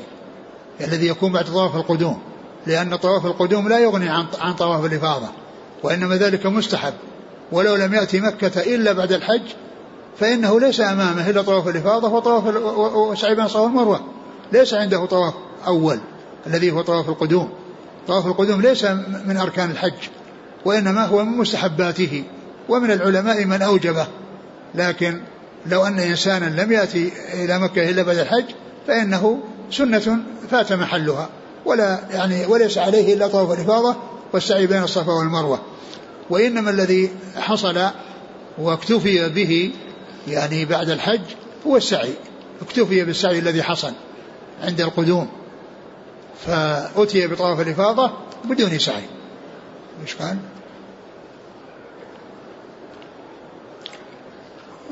الذي 0.80 1.06
يكون 1.06 1.32
بعد 1.32 1.44
طواف 1.44 1.76
القدوم 1.76 2.18
لأن 2.66 2.96
طواف 2.96 3.26
القدوم 3.26 3.68
لا 3.68 3.78
يغني 3.78 4.08
عن 4.08 4.26
عن 4.40 4.54
طواف 4.54 4.84
الإفاضة 4.84 5.26
وإنما 5.82 6.16
ذلك 6.16 6.46
مستحب. 6.46 6.94
ولو 7.52 7.74
لم 7.76 7.94
يأتي 7.94 8.20
مكة 8.20 8.60
إلا 8.74 8.92
بعد 8.92 9.12
الحج 9.12 9.42
فإنه 10.18 10.60
ليس 10.60 10.80
أمامه 10.80 11.30
إلا 11.30 11.42
طواف 11.42 11.68
الإفاضة 11.68 12.08
وطواف 12.08 12.56
وسعي 12.96 13.34
بين 13.34 13.44
الصفا 13.44 13.60
والمروة 13.60 14.00
ليس 14.52 14.74
عنده 14.74 15.04
طواف 15.06 15.34
أول 15.66 15.98
الذي 16.46 16.70
هو 16.70 16.82
طواف 16.82 17.08
القدوم. 17.08 17.50
طواف 18.08 18.26
القدوم 18.26 18.60
ليس 18.60 18.84
من 19.26 19.36
أركان 19.36 19.70
الحج 19.70 20.08
وإنما 20.64 21.04
هو 21.04 21.24
من 21.24 21.38
مستحباته 21.38 22.24
ومن 22.68 22.90
العلماء 22.90 23.44
من 23.44 23.62
أوجبه. 23.62 24.06
لكن 24.74 25.20
لو 25.66 25.86
أن 25.86 25.98
إنسانا 25.98 26.62
لم 26.62 26.72
يأتي 26.72 27.12
إلى 27.34 27.58
مكة 27.58 27.90
إلا 27.90 28.02
بعد 28.02 28.18
الحج 28.18 28.44
فإنه 28.86 29.38
سنة 29.70 30.18
فات 30.50 30.72
محلها 30.72 31.28
ولا 31.64 32.00
يعني 32.10 32.46
وليس 32.46 32.78
عليه 32.78 33.14
إلا 33.14 33.26
طواف 33.26 33.58
الإفاضة 33.58 33.96
والسعي 34.32 34.66
بين 34.66 34.82
الصفا 34.82 35.12
والمروة. 35.12 35.60
وإنما 36.30 36.70
الذي 36.70 37.10
حصل 37.36 37.80
واكتفي 38.58 39.28
به 39.28 39.70
يعني 40.28 40.64
بعد 40.64 40.90
الحج 40.90 41.20
هو 41.66 41.76
السعي 41.76 42.12
اكتفي 42.62 43.04
بالسعي 43.04 43.38
الذي 43.38 43.62
حصل 43.62 43.92
عند 44.62 44.80
القدوم. 44.80 45.28
فأتي 46.46 47.26
بطواف 47.26 47.60
الإفاضة 47.60 48.12
بدون 48.44 48.78
سعي. 48.78 49.04
إيش 50.02 50.14
قال؟ 50.14 50.38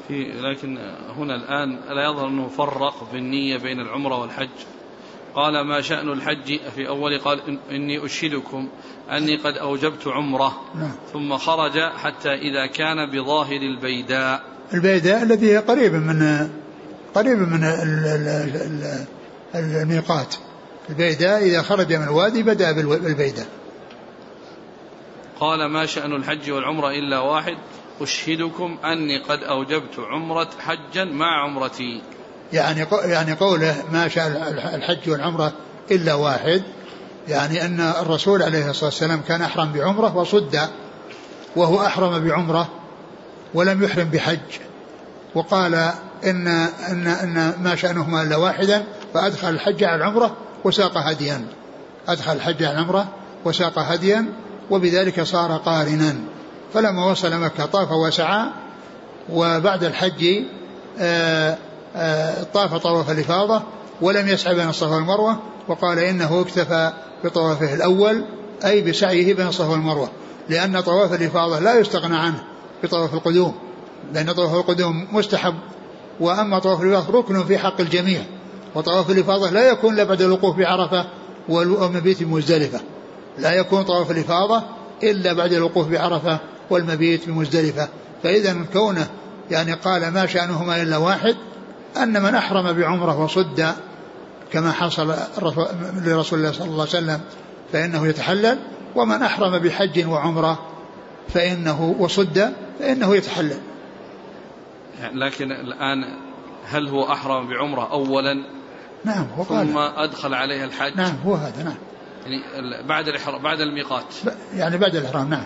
في 0.09 0.25
لكن 0.25 0.79
هنا 1.17 1.35
الآن 1.35 1.79
ألا 1.91 2.11
يظهر 2.11 2.29
أنه 2.29 2.49
فرق 2.49 3.11
في 3.11 3.17
النية 3.17 3.57
بين 3.57 3.81
العمرة 3.81 4.21
والحج؟ 4.21 4.49
قال 5.35 5.61
ما 5.61 5.81
شأن 5.81 6.13
الحج 6.13 6.59
في 6.75 6.89
أول 6.89 7.19
قال 7.19 7.59
إني 7.71 8.05
أشهدكم 8.05 8.69
أني 9.11 9.37
قد 9.37 9.57
أوجبت 9.57 10.07
عمرة. 10.07 10.61
نعم. 10.75 10.93
ثم 11.13 11.37
خرج 11.37 11.79
حتى 11.81 12.35
إذا 12.35 12.67
كان 12.67 13.11
بظاهر 13.11 13.57
البيداء. 13.57 14.43
البيداء 14.75 15.23
الذي 15.23 15.53
هي 15.53 15.59
قريب 15.59 15.93
من 15.93 16.49
قريب 17.15 17.39
من 17.39 17.65
الميقات. 19.55 20.35
البيداء 20.89 21.43
إذا 21.43 21.63
خرج 21.63 21.93
من 21.93 22.03
الوادي 22.03 22.43
بدأ 22.43 22.73
بالبيداء. 22.73 23.47
قال 25.41 25.67
ما 25.67 25.87
شأن 25.87 26.13
الحج 26.13 26.51
والعمرة 26.51 26.91
إلا 26.91 27.19
واحد. 27.19 27.57
أشهدكم 28.01 28.79
أني 28.85 29.23
قد 29.23 29.39
أوجبت 29.43 29.99
عمرة 29.99 30.49
حجا 30.59 31.05
مع 31.05 31.45
عمرتي. 31.45 32.03
يعني 32.53 32.87
يعني 33.05 33.33
قوله 33.33 33.85
ما 33.93 34.09
شاء 34.09 34.27
الحج 34.75 35.11
والعمرة 35.11 35.53
إلا 35.91 36.15
واحد 36.15 36.63
يعني 37.29 37.65
أن 37.65 37.81
الرسول 37.81 38.43
عليه 38.43 38.71
الصلاة 38.71 38.85
والسلام 38.85 39.21
كان 39.29 39.43
أحرم 39.43 39.73
بعمرة 39.73 40.17
وصد 40.17 40.61
وهو 41.57 41.87
أحرم 41.87 42.29
بعمرة 42.29 42.69
ولم 43.55 43.83
يحرم 43.83 44.05
بحج. 44.05 44.39
وقال 45.35 45.75
إن 46.25 46.49
إن 46.91 47.07
إن 47.07 47.55
ما 47.63 47.77
شأنهما 47.77 48.23
إلا 48.23 48.37
واحدا 48.37 48.85
فأدخل 49.15 49.49
الحج 49.49 49.85
على 49.85 49.97
العمرة 49.97 50.37
وساق 50.65 50.99
هديا 50.99 51.45
أدخل 52.09 52.33
الحج 52.33 52.63
على 52.63 52.79
العمرة 52.79 53.09
وساق 53.45 53.79
هديا 53.79 54.27
وبذلك 54.71 55.23
صار 55.23 55.57
قارنا. 55.57 56.17
فلما 56.75 57.11
وصل 57.11 57.41
مكة 57.41 57.67
طاف 57.67 57.93
وسعى 57.93 58.47
وبعد 59.33 59.85
الحج 59.85 60.45
آه، 60.99 61.59
آه، 61.97 62.43
طاف 62.55 62.75
طواف 62.75 63.11
الإفاضة 63.11 63.63
ولم 64.01 64.29
يسعى 64.29 64.55
بين 64.55 64.69
الصفا 64.69 64.95
والمروة 64.95 65.39
وقال 65.69 65.99
إنه 65.99 66.41
اكتفى 66.41 66.93
بطوافه 67.25 67.75
الأول 67.75 68.25
أي 68.65 68.81
بسعيه 68.81 69.35
بين 69.35 69.47
الصفا 69.47 69.71
والمروة. 69.71 70.09
لأن 70.49 70.81
طواف 70.81 71.13
الإفاضة 71.13 71.59
لا 71.59 71.79
يستغنى 71.79 72.17
عنه 72.17 72.43
بطواف 72.83 73.15
القدوم 73.15 73.55
لأن 74.13 74.33
طواف 74.33 74.55
القدوم 74.55 75.09
مستحب. 75.13 75.55
وأما 76.21 76.59
طواف 76.59 76.83
الإفاضة 76.83 77.19
ركن 77.19 77.45
في 77.45 77.59
حق 77.59 77.81
الجميع. 77.81 78.21
وطواف 78.77 79.11
الإفاضة 79.11 79.51
لا 79.51 79.69
يكون 79.69 79.95
إلا 79.95 80.05
بعد 80.05 80.23
الوقوف 80.23 80.57
بعرفة 80.57 81.07
والمبيت 81.49 82.23
بمزدلفة 82.23 82.81
لا 83.39 83.53
يكون 83.53 83.83
طواف 83.83 84.11
الإفاضة 84.11 84.63
إلا 85.03 85.33
بعد 85.33 85.53
الوقوف 85.53 85.89
بعرفة 85.89 86.39
والمبيت 86.71 87.29
بمزدلفة 87.29 87.89
فإذا 88.23 88.57
كونه 88.73 89.07
يعني 89.51 89.73
قال 89.73 90.09
ما 90.09 90.27
شأنهما 90.27 90.83
إلا 90.83 90.97
واحد 90.97 91.37
أن 91.97 92.23
من 92.23 92.35
أحرم 92.35 92.73
بعمرة 92.73 93.25
وصد 93.25 93.75
كما 94.53 94.73
حصل 94.73 95.15
لرسول 96.05 96.39
الله 96.39 96.53
صلى 96.53 96.65
الله 96.65 96.81
عليه 96.81 96.83
وسلم 96.83 97.21
فإنه 97.73 98.07
يتحلل 98.07 98.59
ومن 98.95 99.23
أحرم 99.23 99.59
بحج 99.59 100.07
وعمرة 100.07 100.59
فإنه 101.29 101.97
وصد 101.99 102.53
فإنه 102.79 103.17
يتحلل. 103.17 103.59
لكن 105.13 105.53
الآن 105.53 106.05
هل 106.65 106.89
هو 106.89 107.13
أحرم 107.13 107.49
بعمرة 107.49 107.93
أولا؟ 107.93 108.57
نعم 109.05 109.27
هو 109.39 109.43
قال. 109.43 109.67
ثم 109.67 109.79
أدخل 109.79 110.35
عليها 110.35 110.65
الحج 110.65 110.97
نعم 110.97 111.17
هو 111.27 111.35
هذا 111.35 111.63
نعم. 111.63 111.77
يعني 112.27 112.87
بعد 112.89 113.09
الإحرام 113.09 113.43
بعد 113.43 113.61
الميقات. 113.61 114.15
يعني 114.55 114.79
بعد 114.79 114.97
الإحرام 114.97 115.31
نعم. 115.31 115.45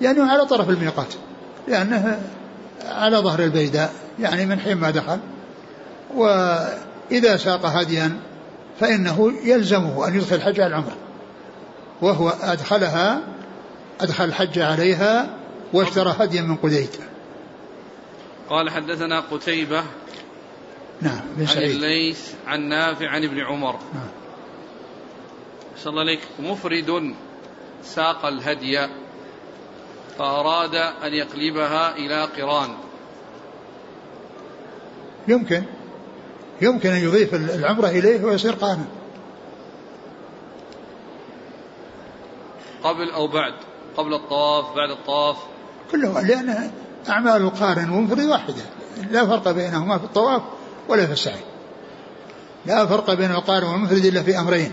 يعني 0.00 0.20
على 0.20 0.46
طرف 0.46 0.70
الميقات. 0.70 1.14
لأنه 1.68 2.20
على 2.84 3.16
ظهر 3.16 3.44
البيداء 3.44 3.92
يعني 4.20 4.46
من 4.46 4.60
حين 4.60 4.76
ما 4.76 4.90
دخل. 4.90 5.18
وإذا 6.14 7.36
ساق 7.36 7.66
هديا 7.66 8.16
فإنه 8.80 9.32
يلزمه 9.44 10.08
أن 10.08 10.14
يدخل 10.14 10.36
الحج 10.36 10.60
على 10.60 10.66
العمرة. 10.66 10.96
وهو 12.02 12.28
أدخلها 12.42 13.20
أدخل 14.00 14.24
الحج 14.24 14.58
عليها 14.58 15.26
واشترى 15.72 16.14
هديا 16.18 16.42
من 16.42 16.56
قديد. 16.56 16.90
قال 18.50 18.70
حدثنا 18.70 19.20
قتيبة 19.20 19.82
نعم 21.02 21.20
بن 21.36 21.46
سعيد 21.46 21.70
عن 21.70 21.70
الليث 21.70 22.32
عن 22.46 22.68
نافع 22.68 23.08
عن 23.08 23.24
ابن 23.24 23.40
عمر. 23.40 23.72
نعم. 23.72 24.08
صلى 25.76 25.90
الله 25.90 26.00
عليك. 26.00 26.20
مفرد 26.38 27.14
ساق 27.82 28.26
الهدي 28.26 28.86
فأراد 30.18 30.74
أن 30.74 31.14
يقلبها 31.14 31.96
إلى 31.96 32.24
قران. 32.24 32.70
يمكن. 35.28 35.62
يمكن 36.60 36.90
أن 36.90 37.04
يضيف 37.04 37.34
العمرة 37.34 37.86
إليه 37.86 38.24
ويصير 38.24 38.52
قانا. 38.52 38.84
قبل 42.82 43.10
أو 43.10 43.26
بعد؟ 43.26 43.54
قبل 43.96 44.14
الطواف 44.14 44.76
بعد 44.76 44.90
الطواف؟ 44.90 45.36
كله 45.92 46.20
لأن 46.20 46.70
أعمال 47.08 47.42
القارن 47.42 47.90
والمفرد 47.90 48.24
واحدة. 48.24 48.62
لا 49.10 49.26
فرق 49.26 49.50
بينهما 49.50 49.98
في 49.98 50.04
الطواف. 50.04 50.42
ولا 50.88 51.06
في 51.06 51.12
السعي. 51.12 51.40
لا 52.66 52.86
فرق 52.86 53.14
بين 53.14 53.30
القارن 53.30 53.66
والمفرد 53.66 54.04
إلا 54.04 54.22
في 54.22 54.38
أمرين. 54.38 54.72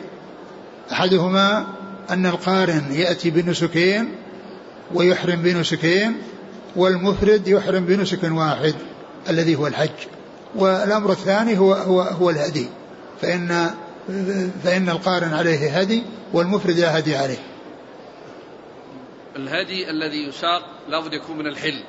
أحدهما 0.91 1.65
أن 2.09 2.25
القارن 2.25 2.91
يأتي 2.91 3.29
بنسكين 3.29 4.15
ويحرم 4.93 5.41
بنسكين 5.41 6.21
والمفرد 6.75 7.47
يحرم 7.47 7.85
بنسك 7.85 8.23
واحد 8.23 8.75
الذي 9.29 9.55
هو 9.55 9.67
الحج. 9.67 9.89
والأمر 10.55 11.11
الثاني 11.11 11.57
هو 11.57 11.73
هو 11.73 12.01
هو 12.01 12.29
الهدي. 12.29 12.67
فإن 13.21 13.69
فإن 14.63 14.89
القارن 14.89 15.33
عليه 15.33 15.79
هدي 15.79 16.03
والمفرد 16.33 16.79
لا 16.79 16.99
هدي 16.99 17.15
عليه. 17.15 17.37
الهدي 19.35 19.89
الذي 19.89 20.27
يساق 20.27 20.61
لابد 20.89 21.13
يكون 21.13 21.37
من 21.37 21.47
الحل. 21.47 21.83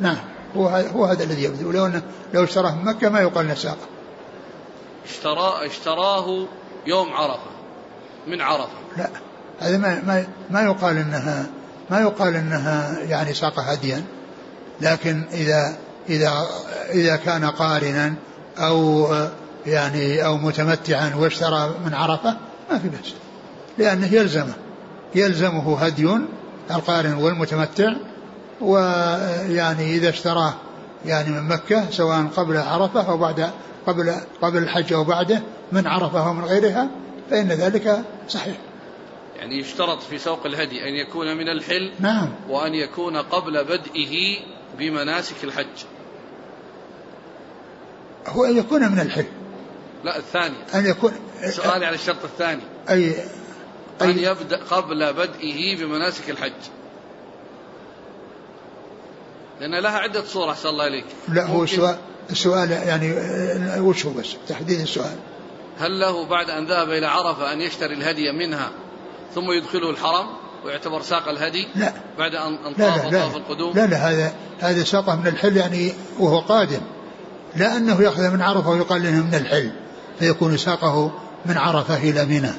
نعم. 0.00 0.35
هو 0.56 0.68
هو 0.68 1.04
هذا 1.04 1.24
الذي 1.24 1.42
يبدو. 1.42 1.72
لو 1.72 1.86
انه 1.86 2.02
لو 2.34 2.44
اشتراه 2.44 2.74
من 2.74 2.84
مكة 2.84 3.08
ما 3.08 3.20
يقال 3.20 3.48
نساق 3.48 3.78
اشترى 5.04 5.66
اشتراه 5.66 6.46
يوم 6.86 7.12
عرفة 7.12 7.50
من 8.26 8.40
عرفة. 8.40 8.78
لا 8.96 9.10
هذا 9.60 9.76
ما 9.76 10.02
ما 10.06 10.26
ما 10.50 10.62
يقال 10.62 10.96
انها 10.96 11.46
ما 11.90 12.00
يقال 12.00 12.34
إنها 12.34 12.98
يعني 13.00 13.34
ساق 13.34 13.58
هديا 13.58 14.04
لكن 14.80 15.22
اذا 15.32 15.76
اذا 16.08 16.46
إذا 16.90 17.16
كان 17.16 17.44
قارنا 17.44 18.14
أو 18.58 19.08
يعني 19.66 20.24
أو 20.24 20.36
متمتعا 20.36 21.14
واشترى 21.14 21.74
من 21.86 21.94
عرفة 21.94 22.36
ما 22.70 22.78
في 22.78 22.88
بأس. 22.88 23.14
لأنه 23.78 24.14
يلزمه. 24.14 24.54
يلزمه 25.14 25.78
هدي 25.78 26.18
القارن 26.70 27.14
والمتمتع 27.14 27.92
ويعني 28.60 29.94
إذا 29.96 30.08
اشتراه 30.08 30.54
يعني 31.06 31.30
من 31.30 31.48
مكة 31.48 31.90
سواء 31.90 32.26
قبل 32.36 32.56
عرفة 32.56 33.08
أو 33.08 33.16
بعد 33.16 33.50
قبل 33.86 34.14
قبل 34.42 34.58
الحج 34.58 34.92
أو 34.92 35.04
بعده 35.04 35.42
من 35.72 35.86
عرفة 35.86 36.26
أو 36.26 36.32
من 36.32 36.44
غيرها 36.44 36.88
فإن 37.30 37.48
ذلك 37.48 38.04
صحيح. 38.28 38.56
يعني 39.36 39.60
يشترط 39.60 40.02
في 40.02 40.18
سوق 40.18 40.46
الهدي 40.46 40.88
أن 40.88 40.94
يكون 40.94 41.36
من 41.36 41.48
الحل 41.48 41.92
نعم. 42.00 42.28
وأن 42.48 42.74
يكون 42.74 43.16
قبل 43.16 43.64
بدئه 43.64 44.38
بمناسك 44.78 45.44
الحج. 45.44 45.84
هو 48.26 48.44
أن 48.44 48.56
يكون 48.56 48.92
من 48.92 49.00
الحل. 49.00 49.26
لا 50.04 50.18
الثاني. 50.18 50.56
أن 50.74 50.86
يكون 50.86 51.12
سؤالي 51.50 51.86
على 51.86 51.94
الشرط 51.94 52.24
الثاني. 52.24 52.62
أي 52.90 53.10
أن 53.10 53.26
طيب. 53.98 54.16
يبدأ 54.16 54.64
قبل 54.70 55.12
بدئه 55.12 55.76
بمناسك 55.76 56.30
الحج. 56.30 56.52
لأن 59.60 59.74
لها 59.82 59.98
عدة 59.98 60.24
صور 60.24 60.50
أحسن 60.50 60.68
الله 60.68 60.86
إليك. 60.86 61.04
لا 61.28 61.46
هو 61.46 61.64
السؤال 61.64 61.96
السؤال 62.30 62.70
يعني 62.70 63.14
وش 63.80 64.06
هو 64.06 64.12
بس؟ 64.12 64.36
تحديد 64.48 64.80
السؤال. 64.80 65.16
هل 65.78 66.00
له 66.00 66.26
بعد 66.26 66.50
أن 66.50 66.66
ذهب 66.66 66.90
إلى 66.90 67.06
عرفة 67.06 67.52
أن 67.52 67.60
يشتري 67.60 67.94
الهدي 67.94 68.32
منها 68.32 68.70
ثم 69.34 69.52
يدخله 69.52 69.90
الحرم 69.90 70.26
ويعتبر 70.64 71.02
ساق 71.02 71.28
الهدي 71.28 71.68
لا. 71.74 71.92
بعد 72.18 72.34
أن 72.34 72.74
طاف 72.78 73.10
طواف 73.10 73.36
القدوم؟ 73.36 73.76
لا 73.76 73.86
لا 73.86 73.96
هذا 73.96 74.34
هذا 74.60 74.84
ساقه 74.84 75.16
من 75.16 75.26
الحل 75.26 75.56
يعني 75.56 75.92
وهو 76.18 76.40
قادم. 76.40 76.80
لا 77.56 77.76
أنه 77.76 78.02
يأخذ 78.02 78.30
من 78.30 78.42
عرفة 78.42 78.70
ويقال 78.70 79.02
له 79.02 79.10
من 79.10 79.34
الحل 79.34 79.70
فيكون 80.18 80.56
ساقه 80.56 81.12
من 81.46 81.56
عرفة 81.56 81.96
إلى 81.96 82.24
منى. 82.24 82.52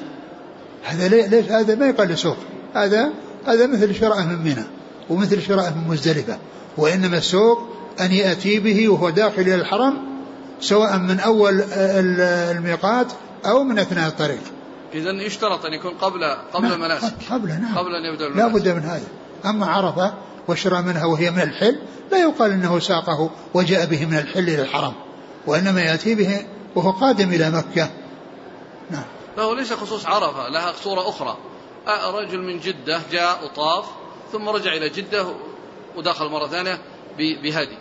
هذا 0.84 1.08
ليش 1.08 1.46
هذا 1.46 1.74
ما 1.74 1.88
يقال 1.88 2.08
لسوق. 2.08 2.36
هذا 2.74 3.10
هذا 3.46 3.66
مثل 3.66 3.94
شراء 3.94 4.22
من 4.22 4.38
منى 4.38 4.64
ومثل 5.10 5.42
شراء 5.42 5.70
من 5.70 5.88
مزدلفة. 5.88 6.38
وإنما 6.78 7.18
السوق 7.18 7.58
أن 8.00 8.12
يأتي 8.12 8.58
به 8.58 8.88
وهو 8.88 9.10
داخل 9.10 9.42
إلى 9.42 9.54
الحرم 9.54 9.98
سواء 10.60 10.98
من 10.98 11.20
أول 11.20 11.62
الميقات 11.72 13.06
أو 13.46 13.64
من 13.64 13.78
أثناء 13.78 14.08
الطريق. 14.08 14.40
إذا 14.94 15.10
يشترط 15.10 15.64
أن 15.64 15.72
يكون 15.72 15.94
قبل 15.94 16.24
قبل 16.52 16.68
نعم 16.68 16.72
المناسك 16.72 17.14
قبل 17.30 17.48
نعم. 17.48 17.78
قبل 17.78 17.94
أن 17.94 18.04
يبدأ 18.12 18.28
لا 18.28 18.48
بد 18.48 18.68
من 18.68 18.82
هذا. 18.82 19.08
أما 19.44 19.66
عرفة 19.66 20.14
وشرى 20.48 20.82
منها 20.82 21.04
وهي 21.04 21.30
من 21.30 21.40
الحل 21.42 21.78
لا 22.12 22.18
يقال 22.18 22.52
أنه 22.52 22.78
ساقه 22.78 23.30
وجاء 23.54 23.86
به 23.86 24.06
من 24.06 24.18
الحل 24.18 24.48
إلى 24.48 24.62
الحرم 24.62 24.92
وإنما 25.46 25.80
يأتي 25.80 26.14
به 26.14 26.46
وهو 26.74 26.90
قادم 26.90 27.28
إلى 27.28 27.50
مكة. 27.50 27.90
نعم. 28.90 29.04
له 29.38 29.56
ليس 29.56 29.72
خصوص 29.72 30.06
عرفة 30.06 30.48
لها 30.48 30.72
صورة 30.84 31.08
أخرى. 31.08 31.36
رجل 32.14 32.38
من 32.38 32.60
جدة 32.60 33.00
جاء 33.12 33.44
وطاف 33.44 33.84
ثم 34.32 34.48
رجع 34.48 34.72
إلى 34.72 34.88
جدة 34.88 35.26
ودخل 35.98 36.28
مرة 36.28 36.48
ثانية 36.48 36.78
بهدي. 37.18 37.78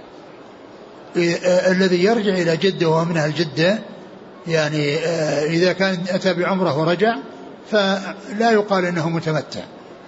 الذي 1.71 2.03
يرجع 2.03 2.33
إلى 2.33 2.57
جدة 2.57 2.89
وهو 2.89 3.05
من 3.05 3.17
أهل 3.17 3.33
جدة 3.33 3.79
يعني 4.47 4.95
آه، 4.95 5.45
إذا 5.45 5.73
كان 5.73 6.03
أتى 6.09 6.33
بعمرة 6.33 6.79
ورجع 6.79 7.15
فلا 7.71 8.51
يقال 8.51 8.85
إنه 8.85 9.09
متمتع. 9.09 9.61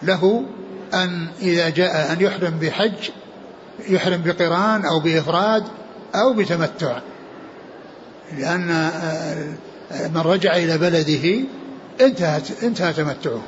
له 0.04 0.46
أن 0.94 1.28
إذا 1.42 1.70
جاء 1.70 2.14
أن 2.14 2.22
يحرم 2.22 2.60
بحج 2.60 3.10
يحرم 3.90 4.22
بقران 4.26 4.86
أو 4.86 5.00
بإفراد 5.00 5.64
أو 6.16 6.34
بتمتع. 6.34 7.00
لأن 8.38 8.72
آه، 8.72 10.08
من 10.08 10.22
رجع 10.22 10.56
إلى 10.56 10.78
بلده 10.78 11.40
انتهت 12.02 12.64
انتهى 12.64 12.94
تمتعه. 12.94 13.42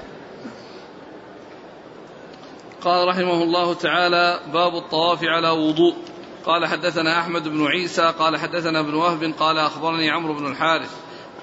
قال 2.81 3.07
رحمه 3.07 3.43
الله 3.43 3.73
تعالى 3.73 4.39
باب 4.53 4.75
الطواف 4.75 5.23
على 5.23 5.49
وضوء. 5.49 5.95
قال 6.45 6.65
حدثنا 6.65 7.19
أحمد 7.19 7.47
بن 7.47 7.67
عيسى 7.67 8.13
قال 8.19 8.37
حدثنا 8.37 8.79
ابن 8.79 8.93
وهب 8.93 9.33
قال 9.39 9.57
أخبرني 9.57 10.09
عمرو 10.09 10.33
بن 10.33 10.47
الحارث 10.47 10.89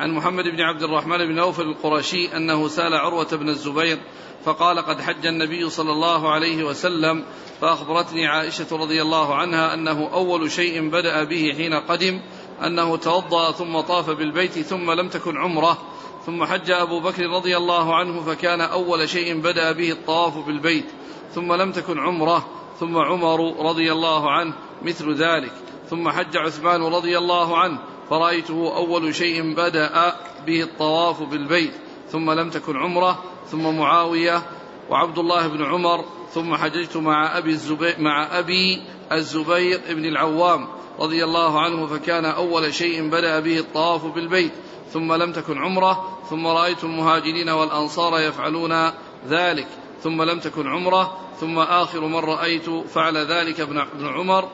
عن 0.01 0.11
محمد 0.11 0.45
بن 0.45 0.61
عبد 0.61 0.83
الرحمن 0.83 1.19
بن 1.19 1.39
أوف 1.39 1.61
القرشي 1.61 2.37
أنه 2.37 2.69
سأل 2.69 2.95
عروة 2.95 3.37
بن 3.37 3.49
الزبير 3.49 3.99
فقال 4.45 4.79
قد 4.79 5.01
حج 5.01 5.27
النبي 5.27 5.71
صلى 5.71 5.93
الله 5.93 6.33
عليه 6.33 6.65
وسلم 6.65 7.25
فأخبرتني 7.61 8.27
عائشة 8.27 8.67
رضي 8.73 9.03
الله 9.03 9.35
عنها 9.35 9.75
أنه 9.75 10.09
أول 10.13 10.51
شيء 10.51 10.89
بدأ 10.89 11.25
به 11.25 11.55
حين 11.57 11.75
قدم 11.75 12.21
أنه 12.67 12.97
توضأ 12.97 13.53
ثم 13.53 13.81
طاف 13.81 14.11
بالبيت 14.11 14.59
ثم 14.59 14.91
لم 14.91 15.09
تكن 15.09 15.37
عمرة. 15.37 15.79
ثم 16.27 16.45
حج 16.45 16.71
أبو 16.71 17.01
بكر 17.01 17.23
رضي 17.23 17.57
الله 17.57 17.97
عنه 17.97 18.21
فكان 18.23 18.61
أول 18.61 19.09
شيء 19.09 19.41
بدأ 19.41 19.73
به 19.73 19.93
الطواف 19.93 20.47
بالبيت. 20.47 20.87
ثم 21.35 21.53
لم 21.53 21.73
تكن 21.73 21.99
عمرة 21.99 22.47
ثم 22.81 22.97
عمر 22.97 23.69
رضي 23.69 23.93
الله 23.93 24.31
عنه 24.31 24.55
مثل 24.83 25.15
ذلك. 25.15 25.53
ثم 25.91 26.09
حج 26.09 26.37
عثمان 26.37 26.83
رضي 26.83 27.19
الله 27.19 27.59
عنه 27.59 27.79
فرأيته 28.11 28.77
أول 28.77 29.15
شيء 29.15 29.55
بدأ 29.55 30.15
به 30.47 30.63
الطواف 30.63 31.23
بالبيت. 31.23 31.73
ثم 32.11 32.31
لم 32.31 32.51
تكن 32.51 32.77
عمرة 32.77 33.25
ثم 33.51 33.79
معاوية 33.79 34.43
وعبد 34.91 35.19
الله 35.19 35.47
بن 35.47 35.65
عمر 35.65 36.05
ثم 36.35 36.55
حججت 36.55 36.97
مع 36.97 37.39
أبي 37.39 37.51
الزبير 37.51 37.95
مع 37.99 38.39
أبي 38.39 38.83
الزبير 39.13 39.81
بن 39.91 40.05
العوام 40.05 40.69
رضي 41.01 41.25
الله 41.25 41.61
عنه 41.61 41.87
فكان 41.87 42.25
أول 42.25 42.75
شيء 42.75 43.09
بدأ 43.09 43.41
به 43.41 43.59
الطواف 43.59 44.05
بالبيت. 44.05 44.53
ثم 44.93 45.13
لم 45.13 45.33
تكن 45.33 45.59
عمرة 45.59 46.19
ثم 46.31 46.47
رأيت 46.47 46.85
المهاجرين 46.85 47.49
والأنصار 47.49 48.21
يفعلون 48.21 48.91
ذلك. 49.29 49.69
ثم 50.03 50.23
لم 50.23 50.39
تكن 50.39 50.69
عمرة 50.69 51.19
ثم 51.41 51.59
آخر 51.59 52.01
من 52.01 52.17
رأيت 52.17 52.71
فعل 52.71 53.17
ذلك 53.17 53.61
ابن 53.61 54.07
عمر 54.07 54.49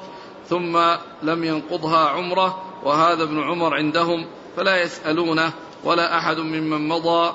ثم 0.49 0.79
لم 1.23 1.45
ينقضها 1.45 2.09
عمرة 2.09 2.63
وهذا 2.85 3.23
ابن 3.23 3.43
عمر 3.43 3.75
عندهم 3.75 4.27
فلا 4.57 4.83
يسألونه 4.83 5.53
ولا 5.85 6.19
أحد 6.19 6.39
ممن 6.39 6.89
مضى 6.89 7.35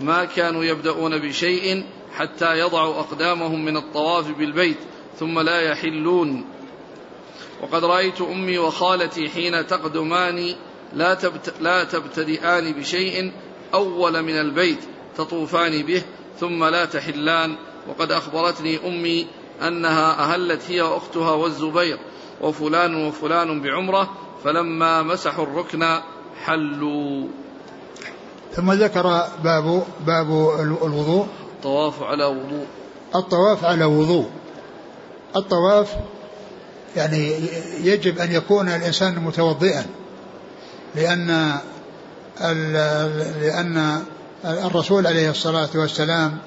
ما 0.00 0.24
كانوا 0.24 0.64
يبدأون 0.64 1.18
بشيء 1.18 1.84
حتى 2.12 2.58
يضعوا 2.58 3.00
أقدامهم 3.00 3.64
من 3.64 3.76
الطواف 3.76 4.30
بالبيت 4.30 4.78
ثم 5.18 5.38
لا 5.38 5.60
يحلون. 5.60 6.44
وقد 7.62 7.84
رأيت 7.84 8.20
أمي 8.20 8.58
وخالتي 8.58 9.28
حين 9.28 9.66
تقدمان 9.66 10.54
لا, 10.94 11.14
تبت 11.14 11.54
لا 11.60 11.84
تبتدئان 11.84 12.72
بشيء 12.72 13.32
أول 13.74 14.22
من 14.22 14.40
البيت 14.40 14.78
تطوفان 15.16 15.82
به 15.82 16.02
ثم 16.40 16.64
لا 16.64 16.84
تحلان. 16.84 17.56
وقد 17.88 18.12
أخبرتني 18.12 18.88
أمي 18.88 19.26
أنها 19.62 20.10
أهلت 20.18 20.60
هي 20.68 20.80
وأختها 20.80 21.30
والزبير 21.30 21.98
وفلان 22.40 23.06
وفلان 23.06 23.62
بعمرة 23.62 24.10
فلما 24.44 25.02
مسحوا 25.02 25.44
الركن 25.44 26.00
حلوا. 26.44 27.28
ثم 28.52 28.72
ذكر 28.72 29.22
باب 29.44 29.82
باب 30.06 30.30
الوضوء. 30.60 31.26
الطواف 31.56 32.02
على 32.02 32.24
وضوء. 32.24 32.66
الطواف 33.14 33.64
على 33.64 33.84
وضوء. 33.84 34.30
الطواف 35.36 35.96
يعني 36.96 37.34
يجب 37.80 38.18
أن 38.18 38.32
يكون 38.32 38.68
الإنسان 38.68 39.18
متوضئا 39.18 39.86
لأن 40.94 41.58
لأن 43.40 44.02
الرسول 44.44 45.06
عليه 45.06 45.30
الصلاة 45.30 45.68
والسلام 45.74 46.38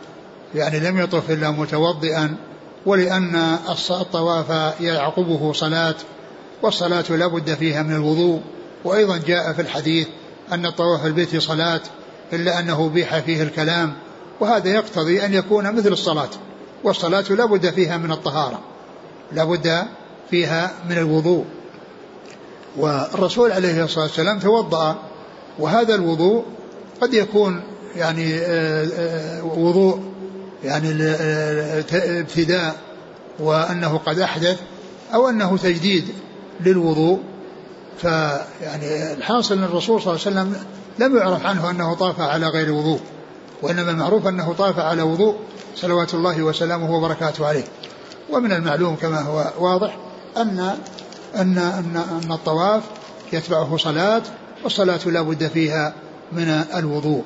يعني 0.56 0.80
لم 0.80 0.99
يطف 0.99 1.32
إلا 1.32 1.51
متوضئا 1.51 2.36
ولأن 2.86 3.58
الطواف 3.91 4.49
يعقبه 4.82 5.54
صلاة 5.54 5.95
والصلاة 6.62 7.04
لا 7.10 7.27
بد 7.27 7.54
فيها 7.54 7.84
من 7.84 7.95
الوضوء. 7.95 8.41
وأيضا 8.84 9.17
جاء 9.17 9.54
في 9.54 9.62
الحديث 9.62 10.08
أن 10.51 10.65
الطواف 10.65 11.06
البيت 11.06 11.38
صلاة 11.38 11.82
إلا 12.34 12.60
أنه 12.60 12.89
بيح 12.89 13.19
فيه 13.19 13.43
الكلام. 13.43 13.93
وهذا 14.39 14.69
يقتضي 14.69 15.25
أن 15.25 15.34
يكون 15.34 15.75
مثل 15.75 15.91
الصلاة 15.91 16.30
والصلاة 16.84 17.21
لا 17.30 17.45
بد 17.45 17.69
فيها 17.69 17.97
من 17.97 18.12
الطهارة 18.12 18.60
لا 19.32 19.43
بد 19.43 19.84
فيها 20.30 20.71
من 20.89 20.97
الوضوء. 20.97 21.45
والرسول 22.77 23.51
عليه 23.51 23.84
الصلاة 23.84 24.04
والسلام 24.04 24.39
توضأ 24.39 24.95
وهذا 25.60 25.95
الوضوء 25.95 26.45
قد 27.01 27.13
يكون 27.13 27.62
يعني 27.95 28.38
آه، 28.38 28.88
آه، 28.97 29.43
وضوء 29.43 29.99
يعني 30.63 31.04
آه، 31.04 31.84
ابتداء 32.19 32.75
وأنه 33.39 33.97
قد 33.97 34.19
أحدث 34.19 34.60
أو 35.13 35.30
أنه 35.30 35.58
تجديد 35.58 36.08
للوضوء. 36.62 37.19
فيعني 38.01 39.13
الحاصل 39.13 39.58
أن 39.58 39.63
الرسول 39.63 40.01
صلى 40.01 40.13
الله 40.13 40.25
عليه 40.25 40.51
وسلم 40.51 40.65
لم 40.99 41.17
يعرف 41.17 41.45
عنه 41.45 41.69
أنه 41.69 41.93
طاف 41.93 42.19
على 42.19 42.47
غير 42.47 42.71
وضوء 42.71 42.99
وإنما 43.62 43.91
المعروف 43.91 44.27
أنه 44.27 44.54
طاف 44.54 44.80
على 44.80 45.01
وضوء 45.01 45.36
صلوات 45.75 46.13
الله 46.13 46.43
وسلامه 46.43 46.95
وبركاته 46.95 47.47
عليه. 47.47 47.63
ومن 48.30 48.51
المعلوم 48.51 48.95
كما 48.95 49.21
هو 49.21 49.51
واضح 49.60 49.97
أن 50.38 50.75
أن 51.36 51.58
أن, 51.58 52.04
أن 52.23 52.32
الطواف 52.32 52.84
يتبعه 53.34 53.77
صلاة 53.77 54.21
والصلاة 54.63 54.99
لا 55.06 55.21
بد 55.21 55.47
فيها 55.47 55.93
من 56.32 56.63
الوضوء. 56.75 57.23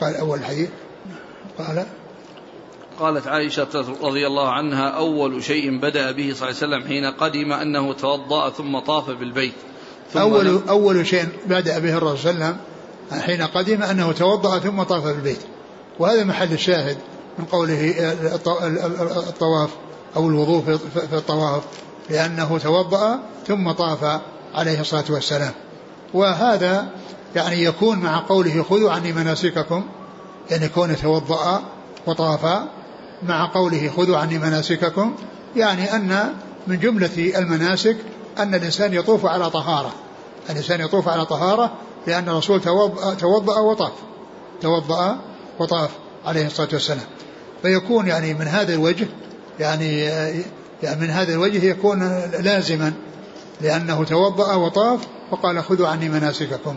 قال 0.00 0.16
أول 0.16 0.38
الحديث 0.38 0.68
قال 1.58 1.86
قالت 2.98 3.26
عائشة 3.26 3.68
رضي 4.02 4.26
الله 4.26 4.48
عنها 4.48 4.88
أول 4.88 5.44
شيء 5.44 5.80
بدأ 5.80 6.10
به 6.12 6.34
صلى 6.34 6.50
الله 6.50 6.62
عليه 6.62 6.76
وسلم 6.76 6.88
حين 6.88 7.04
قدم 7.06 7.52
أنه 7.52 7.92
توضأ 7.92 8.50
ثم 8.50 8.78
طاف 8.78 9.10
بالبيت. 9.10 9.54
ثم 10.12 10.20
أول, 10.20 10.60
أول 10.68 11.06
شيء 11.06 11.28
بدأ 11.46 11.78
به 11.78 11.96
الرسول 11.96 12.18
صلى 12.18 12.30
الله 12.30 12.44
عليه 12.44 12.56
وسلم 12.56 13.20
حين 13.22 13.42
قدم 13.42 13.82
أنه 13.82 14.12
توضأ 14.12 14.58
ثم 14.58 14.82
طاف 14.82 15.04
بالبيت. 15.04 15.40
وهذا 15.98 16.24
محل 16.24 16.52
الشاهد 16.52 16.96
من 17.38 17.44
قوله 17.44 17.94
الطواف 19.28 19.70
أو 20.16 20.28
الوضوء 20.28 20.78
في 21.08 21.16
الطواف 21.16 21.62
لأنه 22.10 22.58
توضأ 22.58 23.18
ثم 23.46 23.72
طاف 23.72 24.20
عليه 24.54 24.80
الصلاة 24.80 25.04
والسلام. 25.10 25.52
وهذا 26.14 26.88
يعني 27.36 27.62
يكون 27.62 27.98
مع 27.98 28.18
قوله 28.28 28.62
خذوا 28.62 28.90
عني 28.90 29.12
مناسككم 29.12 29.84
يعني 30.50 30.68
كون 30.68 30.96
توضأ 30.96 31.62
وطاف 32.06 32.62
مع 33.22 33.50
قوله 33.54 33.90
خذوا 33.96 34.16
عني 34.16 34.38
مناسككم 34.38 35.14
يعني 35.56 35.96
أن 35.96 36.34
من 36.66 36.78
جملة 36.78 37.38
المناسك 37.38 37.96
أن 38.38 38.54
الإنسان 38.54 38.94
يطوف 38.94 39.26
على 39.26 39.50
طهارة. 39.50 39.92
الإنسان 40.50 40.80
يطوف 40.80 41.08
على 41.08 41.26
طهارة 41.26 41.72
لأن 42.06 42.28
الرسول 42.28 42.60
توضأ 43.18 43.58
وطاف. 43.58 43.92
توضأ 44.60 45.18
وطاف 45.58 45.90
عليه 46.26 46.46
الصلاة 46.46 46.68
والسلام. 46.72 47.06
فيكون 47.62 48.06
يعني 48.06 48.34
من 48.34 48.46
هذا 48.46 48.74
الوجه 48.74 49.06
يعني, 49.60 50.00
يعني 50.82 51.00
من 51.00 51.10
هذا 51.10 51.32
الوجه 51.32 51.64
يكون 51.64 52.22
لازما 52.40 52.92
لأنه 53.60 54.04
توضأ 54.04 54.54
وطاف 54.54 55.00
وقال 55.30 55.64
خذوا 55.64 55.88
عني 55.88 56.08
مناسككم. 56.08 56.76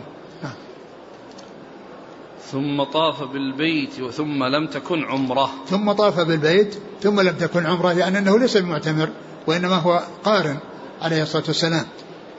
ثم 2.52 2.82
طاف 2.82 3.22
بالبيت 3.22 3.92
ثم 4.10 4.44
لم 4.44 4.66
تكن 4.66 5.04
عمرة. 5.04 5.50
ثم 5.66 5.92
طاف 5.92 6.20
بالبيت 6.20 6.78
ثم 7.02 7.20
لم 7.20 7.34
تكن 7.36 7.66
عمرة 7.66 7.92
يعني 7.92 8.18
أنه 8.18 8.38
ليس 8.38 8.56
بمعتمر 8.56 9.08
وإنما 9.46 9.76
هو 9.76 10.02
قارن 10.24 10.58
عليه 11.02 11.22
الصلاة 11.22 11.44
والسلام 11.46 11.86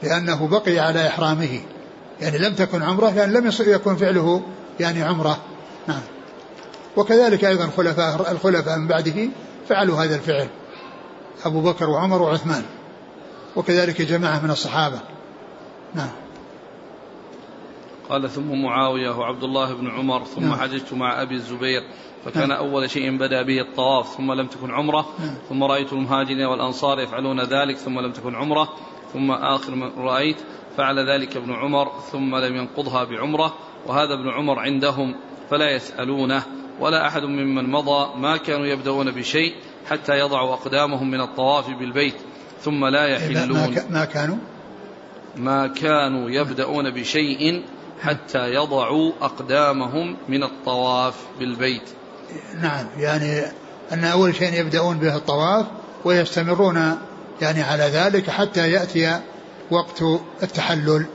لأنه 0.03 0.47
بقي 0.47 0.79
على 0.79 1.07
إحرامه. 1.07 1.59
يعني 2.21 2.37
لم 2.37 2.53
تكن 2.53 2.83
عمرة 2.83 3.13
يعني 3.15 3.33
لم 3.33 3.51
يكن 3.59 3.95
فعله 3.95 4.41
يعني 4.79 5.03
عمرة. 5.03 5.37
نعم. 5.87 6.01
وكذلك 6.97 7.45
أيضا 7.45 7.69
خلفاء 7.77 8.31
الخلفاء 8.31 8.77
من 8.77 8.87
بعده 8.87 9.29
فعلوا 9.69 10.03
هذا 10.03 10.15
الفعل 10.15 10.47
أبو 11.45 11.61
بكر 11.61 11.89
وعمر 11.89 12.21
وعثمان 12.21 12.63
وكذلك 13.55 14.01
جماعة 14.01 14.39
من 14.43 14.51
الصحابة. 14.51 14.99
نعم. 15.95 16.09
قال 18.09 18.29
ثم 18.29 18.61
معاوية 18.61 19.09
وعبد 19.09 19.43
الله 19.43 19.73
بن 19.73 19.89
عمر 19.89 20.23
ثم 20.25 20.41
نعم. 20.41 20.55
حججت 20.55 20.93
مع 20.93 21.21
أبي 21.21 21.35
الزبير 21.35 21.81
فكان 22.25 22.49
نعم. 22.49 22.57
أول 22.57 22.89
شيء 22.89 23.17
بدأ 23.17 23.41
به 23.41 23.61
الطواف 23.61 24.17
ثم 24.17 24.31
لم 24.31 24.47
تكن 24.47 24.71
عمرة 24.71 25.05
نعم. 25.19 25.35
ثم 25.49 25.63
رأيت 25.63 25.93
المهاجرين 25.93 26.45
والأنصار 26.45 26.99
يفعلون 26.99 27.41
ذلك 27.41 27.77
ثم 27.77 27.99
لم 27.99 28.11
تكن 28.11 28.35
عمرة 28.35 28.69
ثم 29.13 29.31
آخر 29.31 29.75
من 29.75 29.91
رأيت 29.97 30.37
فعل 30.77 31.09
ذلك 31.09 31.37
ابن 31.37 31.53
عمر 31.53 31.91
ثم 32.11 32.35
لم 32.35 32.55
ينقضها 32.55 33.03
بعمرة 33.03 33.53
وهذا 33.87 34.13
ابن 34.13 34.29
عمر 34.29 34.59
عندهم 34.59 35.15
فلا 35.49 35.71
يسألونه 35.75 36.43
ولا 36.79 37.07
أحد 37.07 37.23
ممن 37.23 37.71
مضى 37.71 38.19
ما 38.19 38.37
كانوا 38.37 38.65
يبدأون 38.65 39.11
بشيء 39.11 39.55
حتى 39.89 40.19
يضعوا 40.19 40.53
أقدامهم 40.53 41.11
من 41.11 41.21
الطواف 41.21 41.69
بالبيت 41.69 42.15
ثم 42.61 42.85
لا 42.85 43.07
يحلون 43.07 43.75
ما 43.89 44.05
كانوا 44.05 44.37
ما 45.37 45.67
كانوا 45.67 46.29
يبدأون 46.29 46.89
بشيء 46.89 47.63
حتى 48.01 48.53
يضعوا 48.53 49.11
أقدامهم 49.21 50.17
من 50.27 50.43
الطواف 50.43 51.15
بالبيت. 51.39 51.89
نعم 52.61 52.85
يعني 52.97 53.41
أن 53.91 54.03
أول 54.03 54.35
شيء 54.35 54.53
يبدأون 54.59 54.97
به 54.97 55.15
الطواف 55.15 55.65
ويستمرون 56.05 56.97
يعني 57.41 57.61
على 57.61 57.83
ذلك 57.83 58.29
حتى 58.29 58.71
يأتي 58.71 59.19
وقت 59.71 60.03
التحلل. 60.43 61.05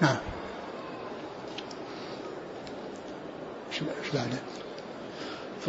نعم. 0.00 0.16
شو 3.78 3.84
بعده؟ 4.14 4.47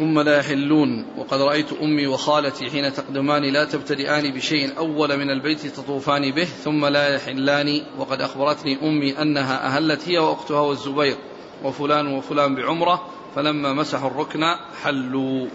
ثم 0.00 0.20
لا 0.20 0.36
يحلون. 0.36 1.04
وقد 1.18 1.40
رأيت 1.40 1.66
أمي 1.82 2.06
وخالتي 2.06 2.70
حين 2.70 2.92
تقدمان 2.92 3.42
لا 3.52 3.64
تبتدئان 3.64 4.34
بشيء 4.34 4.78
أول 4.78 5.16
من 5.16 5.30
البيت 5.30 5.66
تطوفان 5.66 6.32
به 6.32 6.48
ثم 6.64 6.86
لا 6.86 7.14
يحلان. 7.14 7.82
وقد 7.98 8.20
أخبرتني 8.20 8.78
أمي 8.82 9.22
أنها 9.22 9.66
أهلت 9.66 10.08
هي 10.08 10.18
وأختها 10.18 10.60
والزبير 10.60 11.16
وفلان 11.64 12.06
وفلان 12.06 12.54
بعمرة 12.54 13.02
فلما 13.36 13.72
مسحوا 13.72 14.10
الركن 14.10 14.40
حلوا. 14.82 15.46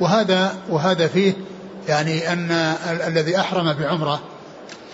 وهذا 0.00 0.54
وهذا 0.70 1.06
فيه 1.06 1.32
يعني 1.88 2.32
أن 2.32 2.50
الذي 3.06 3.40
أحرم 3.40 3.72
بعمرة 3.72 4.20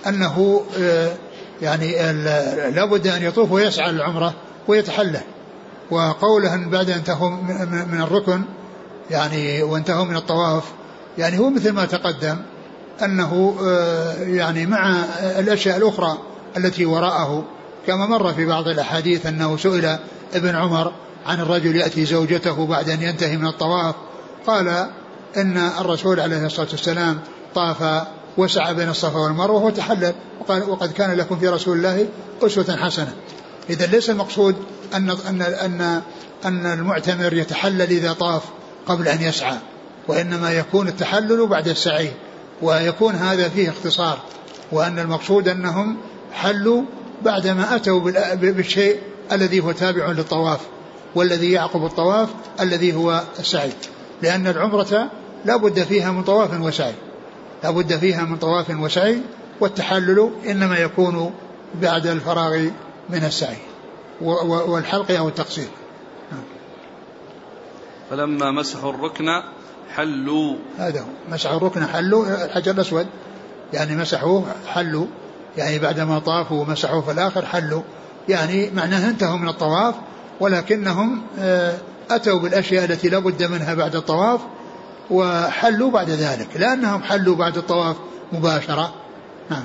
أنه 0.06 0.64
آه، 0.78 1.12
يعني 1.62 2.12
لابد 2.70 3.06
أن 3.06 3.22
يطوف 3.22 3.52
ويسعى 3.52 3.92
للعمرة 3.92 4.34
ويتحلى. 4.68 5.20
وقوله 5.90 6.56
بعد 6.56 6.90
أن 6.90 6.96
انتهوا 6.96 7.30
من 7.90 8.00
الركن 8.00 8.42
يعني 9.10 9.62
وانتهوا 9.62 10.04
من 10.04 10.16
الطواف 10.16 10.64
يعني 11.18 11.38
هو 11.38 11.50
مثل 11.50 11.70
ما 11.70 11.84
تقدم 11.84 12.36
أنه 13.02 13.56
آه، 13.62 14.14
يعني 14.22 14.66
مع 14.66 15.04
الأشياء 15.20 15.76
الأخرى 15.76 16.18
التي 16.56 16.86
وراءه 16.86 17.44
كما 17.86 18.06
مر 18.06 18.32
في 18.32 18.46
بعض 18.46 18.68
الأحاديث 18.68 19.26
أنه 19.26 19.56
سئل 19.56 19.98
ابن 20.34 20.56
عمر 20.56 20.92
عن 21.26 21.40
الرجل 21.40 21.76
يأتي 21.76 22.04
زوجته 22.04 22.66
بعد 22.66 22.90
أن 22.90 23.02
ينتهي 23.02 23.36
من 23.36 23.46
الطواف 23.46 23.94
قال 24.46 24.88
إن 25.36 25.56
الرسول 25.80 26.20
عليه 26.20 26.46
الصلاة 26.46 26.68
والسلام 26.70 27.18
طاف 27.54 28.06
وسعى 28.36 28.74
بين 28.74 28.88
الصفا 28.88 29.18
والمروة 29.18 29.64
وتحلل 29.64 30.14
وقال 30.40 30.70
وقد 30.70 30.92
كان 30.92 31.16
لكم 31.16 31.38
في 31.38 31.48
رسول 31.48 31.76
الله 31.76 32.06
أسوة 32.42 32.76
حسنة. 32.76 33.12
إذا 33.70 33.86
ليس 33.86 34.10
المقصود 34.10 34.56
أن 34.94 35.10
أن 35.10 35.42
أن 35.42 36.02
أن 36.44 36.66
المعتمر 36.66 37.32
يتحلل 37.32 37.82
إذا 37.82 38.12
طاف 38.12 38.42
قبل 38.88 39.08
أن 39.08 39.22
يسعى 39.22 39.56
وإنما 40.08 40.52
يكون 40.52 40.88
التحلل 40.88 41.46
بعد 41.46 41.68
السعي 41.68 42.10
ويكون 42.62 43.14
هذا 43.14 43.48
فيه 43.48 43.70
اختصار 43.70 44.18
وأن 44.72 44.98
المقصود 44.98 45.48
أنهم 45.48 45.96
حلوا 46.32 46.82
بعدما 47.22 47.76
أتوا 47.76 48.00
بالشيء 48.34 48.98
الذي 49.32 49.60
هو 49.60 49.72
تابع 49.72 50.06
للطواف 50.06 50.60
والذي 51.14 51.52
يعقب 51.52 51.84
الطواف 51.84 52.28
الذي 52.60 52.94
هو 52.94 53.22
السعي. 53.38 53.72
لأن 54.22 54.46
العمرة 54.46 55.10
لا 55.44 55.56
بد 55.56 55.82
فيها 55.82 56.10
من 56.10 56.22
طواف 56.22 56.60
وسعي. 56.60 56.94
لا 57.64 57.70
بد 57.70 57.96
فيها 57.96 58.24
من 58.24 58.36
طواف 58.36 58.70
وسعي 58.70 59.18
والتحلل 59.60 60.30
إنما 60.46 60.78
يكون 60.78 61.30
بعد 61.82 62.06
الفراغ 62.06 62.68
من 63.10 63.24
السعي 63.24 63.56
والحلق 64.20 65.10
أو 65.10 65.28
التقصير. 65.28 65.68
فلما 68.10 68.50
مسحوا 68.50 68.90
الركن 68.90 69.42
حلوا. 69.94 70.56
هذا 70.78 71.00
هو. 71.00 71.32
مسحوا 71.32 71.56
الركن 71.56 71.86
حلوا. 71.86 72.44
الحجر 72.44 72.72
الأسود. 72.72 73.06
يعني 73.72 73.96
مسحوه 73.96 74.44
حلوا. 74.66 75.06
يعني 75.56 75.78
بعدما 75.78 76.18
طافوا 76.18 76.60
ومسحوه 76.62 77.00
في 77.00 77.10
الآخر 77.10 77.44
حلوا. 77.44 77.82
يعني 78.28 78.70
معناه 78.70 79.10
انتهوا 79.10 79.38
من 79.38 79.48
الطواف 79.48 79.94
ولكنهم 80.40 81.22
آه، 81.38 81.78
أتوا 82.10 82.38
بالأشياء 82.38 82.84
التي 82.84 83.08
لا 83.08 83.18
بد 83.18 83.42
منها 83.42 83.74
بعد 83.74 83.96
الطواف 83.96 84.40
وحلوا 85.10 85.90
بعد 85.90 86.10
ذلك. 86.10 86.48
لأنهم 86.56 87.02
حلوا 87.02 87.36
بعد 87.36 87.56
الطواف 87.56 87.96
مباشرة. 88.32 88.94
نعم. 89.50 89.64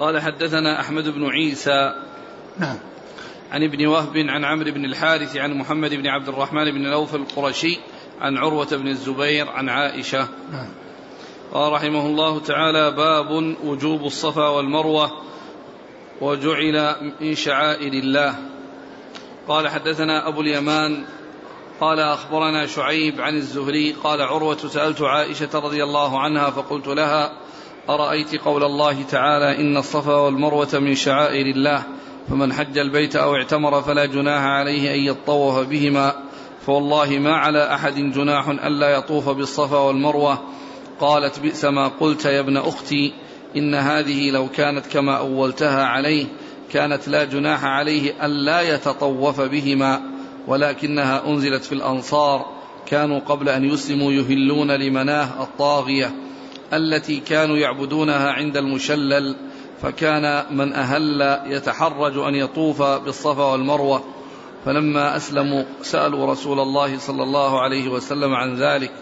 قال 0.00 0.20
حدثنا 0.20 0.80
أحمد 0.80 1.08
بن 1.08 1.24
عيسى. 1.24 1.94
نعم. 2.58 2.76
عن 3.52 3.62
ابن 3.62 3.86
وهب 3.86 4.16
عن 4.16 4.44
عمرو 4.44 4.70
بن 4.70 4.84
الحارث 4.84 5.36
عن 5.36 5.54
محمد 5.54 5.94
بن 5.94 6.06
عبد 6.06 6.28
الرحمن 6.28 6.70
بن 6.70 6.90
نوفل 6.90 7.16
القرشي 7.16 7.78
عن 8.20 8.36
عروة 8.36 8.68
بن 8.72 8.88
الزبير 8.88 9.50
عن 9.50 9.68
عائشة. 9.68 10.28
نعم. 10.52 10.68
قال 11.52 11.72
رحمه 11.72 12.06
الله 12.06 12.40
تعالى 12.40 12.90
باب 12.90 13.56
وجوب 13.64 14.04
الصفا 14.04 14.48
والمروة 14.48 15.10
وجعل 16.20 16.94
من 17.20 17.34
شعائر 17.34 17.92
الله. 17.92 18.34
قال 19.48 19.68
حدثنا 19.68 20.28
أبو 20.28 20.40
اليمان 20.40 21.04
قال 21.80 22.00
أخبرنا 22.00 22.66
شعيب 22.66 23.20
عن 23.20 23.36
الزهري 23.36 23.92
قال 23.92 24.22
عروة 24.22 24.56
سألت 24.56 25.02
عائشة 25.02 25.48
رضي 25.54 25.82
الله 25.84 26.20
عنها 26.20 26.50
فقلت 26.50 26.86
لها 26.86 27.32
أرأيت 27.88 28.34
قول 28.34 28.64
الله 28.64 29.02
تعالى 29.02 29.60
إن 29.60 29.76
الصفا 29.76 30.14
والمروة 30.14 30.68
من 30.74 30.94
شعائر 30.94 31.46
الله؟ 31.46 31.82
فمن 32.30 32.52
حج 32.52 32.78
البيت 32.78 33.16
أو 33.16 33.34
اعتمر 33.34 33.82
فلا 33.82 34.06
جناح 34.06 34.42
عليه 34.42 34.94
أن 34.94 35.00
يطوف 35.00 35.58
بهما. 35.58 36.14
فوالله 36.66 37.18
ما 37.18 37.36
على 37.36 37.74
أحد 37.74 37.94
جناح 37.94 38.48
ألا 38.48 38.88
يطوف 38.88 39.28
بالصفا 39.28 39.78
والمروة. 39.78 40.38
قالت 41.00 41.40
بئس 41.40 41.64
ما 41.64 41.88
قلت 41.88 42.24
يا 42.24 42.40
ابن 42.40 42.56
أختي. 42.56 43.12
إن 43.56 43.74
هذه 43.74 44.30
لو 44.30 44.48
كانت 44.48 44.86
كما 44.86 45.18
أولتها 45.18 45.84
عليه 45.84 46.26
كانت 46.72 47.08
لا 47.08 47.24
جناح 47.24 47.64
عليه 47.64 48.26
ألا 48.26 48.60
يتطوف 48.74 49.40
بهما. 49.40 50.00
ولكنها 50.46 51.28
أنزلت 51.28 51.64
في 51.64 51.72
الأنصار. 51.72 52.46
كانوا 52.86 53.18
قبل 53.20 53.48
أن 53.48 53.64
يسلموا 53.64 54.12
يهلون 54.12 54.70
لمناه 54.70 55.42
الطاغية 55.42 56.14
التي 56.72 57.20
كانوا 57.20 57.56
يعبدونها 57.56 58.30
عند 58.32 58.56
المشلل. 58.56 59.36
فكان 59.82 60.56
من 60.56 60.72
أهل 60.72 61.40
يتحرج 61.46 62.18
أن 62.18 62.34
يطوف 62.34 62.82
بالصفا 62.82 63.44
والمروة. 63.44 64.04
فلما 64.64 65.16
أسلموا 65.16 65.64
سألوا 65.82 66.26
رسول 66.26 66.60
الله 66.60 66.98
صلى 66.98 67.22
الله 67.22 67.60
عليه 67.60 67.88
وسلم 67.88 68.34
عن 68.34 68.54
ذلك. 68.54 68.92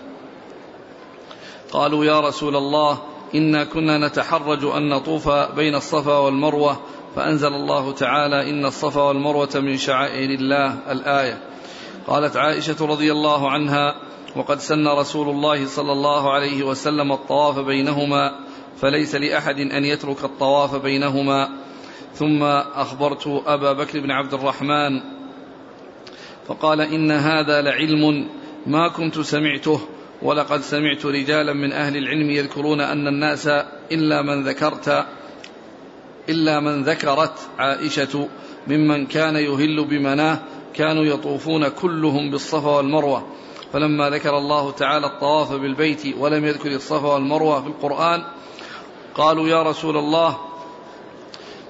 قالوا 1.72 2.04
يا 2.04 2.20
رسول 2.20 2.56
الله 2.56 2.98
إنا 3.34 3.64
كنا 3.64 3.98
نتحرج 3.98 4.64
أن 4.64 4.88
نطوف 4.88 5.28
بين 5.28 5.74
الصفا 5.74 6.18
والمروة 6.18 6.80
فأنزل 7.16 7.54
الله 7.54 7.92
تعالى 7.92 8.50
إن 8.50 8.66
الصفا 8.66 9.02
والمروة 9.02 9.50
من 9.54 9.76
شعائر 9.76 10.30
الله 10.30 10.78
الآية. 10.90 11.40
قالت 12.06 12.36
عائشة 12.36 12.86
رضي 12.86 13.12
الله 13.12 13.50
عنها 13.50 13.94
وقد 14.36 14.58
سن 14.58 14.88
رسول 14.88 15.28
الله 15.28 15.66
صلى 15.66 15.92
الله 15.92 16.32
عليه 16.32 16.62
وسلم 16.62 17.12
الطواف 17.12 17.58
بينهما 17.58 18.45
فليس 18.80 19.14
لأحد 19.14 19.60
أن 19.60 19.84
يترك 19.84 20.24
الطواف 20.24 20.74
بينهما. 20.74 21.48
ثم 22.14 22.42
أخبرت 22.42 23.42
أبا 23.46 23.72
بكر 23.72 24.00
بن 24.00 24.10
عبد 24.10 24.34
الرحمن 24.34 25.00
فقال 26.46 26.80
إن 26.80 27.10
هذا 27.10 27.62
لعلم 27.62 28.28
ما 28.66 28.88
كنت 28.88 29.20
سمعته 29.20 29.80
ولقد 30.22 30.60
سمعت 30.60 31.06
رجالا 31.06 31.52
من 31.52 31.72
أهل 31.72 31.96
العلم 31.96 32.30
يذكرون 32.30 32.80
أن 32.80 33.08
الناس 33.08 33.46
إلا 33.92 34.22
من 34.22 34.44
ذكرت 34.44 35.06
إلا 36.28 36.60
من 36.60 36.82
ذكرت 36.82 37.38
عائشة 37.58 38.28
ممن 38.66 39.06
كان 39.06 39.36
يهل 39.36 39.84
بمناه 39.84 40.38
كانوا 40.74 41.04
يطوفون 41.04 41.68
كلهم 41.68 42.30
بالصفا 42.30 42.70
والمروة. 42.70 43.26
فلما 43.72 44.10
ذكر 44.10 44.38
الله 44.38 44.70
تعالى 44.70 45.06
الطواف 45.06 45.52
بالبيت 45.52 46.16
ولم 46.18 46.44
يذكر 46.44 46.74
الصفا 46.74 47.08
والمروة 47.08 47.60
في 47.60 47.66
القرآن 47.66 48.24
قالوا 49.16 49.48
يا 49.48 49.62
رسول 49.62 49.96
الله 49.96 50.36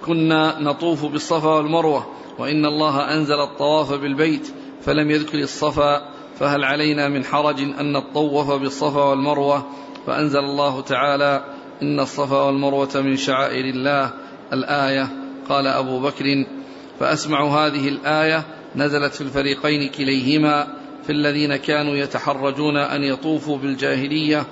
كنا 0.07 0.61
نطوف 0.61 1.05
بالصفا 1.05 1.49
والمروة 1.49 2.07
وإن 2.38 2.66
الله 2.66 3.14
أنزل 3.14 3.40
الطواف 3.40 3.92
بالبيت 3.92 4.53
فلم 4.82 5.11
يذكر 5.11 5.38
الصفا 5.38 6.03
فهل 6.38 6.64
علينا 6.64 7.09
من 7.09 7.24
حرج 7.24 7.61
أن 7.61 7.92
نطوف 7.92 8.53
بالصفا 8.53 9.03
والمروة؟ 9.03 9.66
فأنزل 10.07 10.38
الله 10.38 10.80
تعالى 10.80 11.44
إن 11.82 12.01
الصفا 12.01 12.42
والمروة 12.42 12.90
من 12.94 13.16
شعائر 13.16 13.64
الله 13.64 14.11
الآية 14.53 15.09
قال 15.49 15.66
أبو 15.66 16.01
بكر 16.01 16.47
فأسمع 17.01 17.44
هذه 17.44 17.88
الآية 17.88 18.47
نزلت 18.76 19.14
في 19.14 19.20
الفريقين 19.20 19.90
كليهما 19.90 20.66
في 21.07 21.12
الذين 21.12 21.57
كانوا 21.57 21.94
يتحرجون 21.94 22.76
أن 22.76 23.03
يطوفوا 23.03 23.59
بالجاهلية 23.59 24.47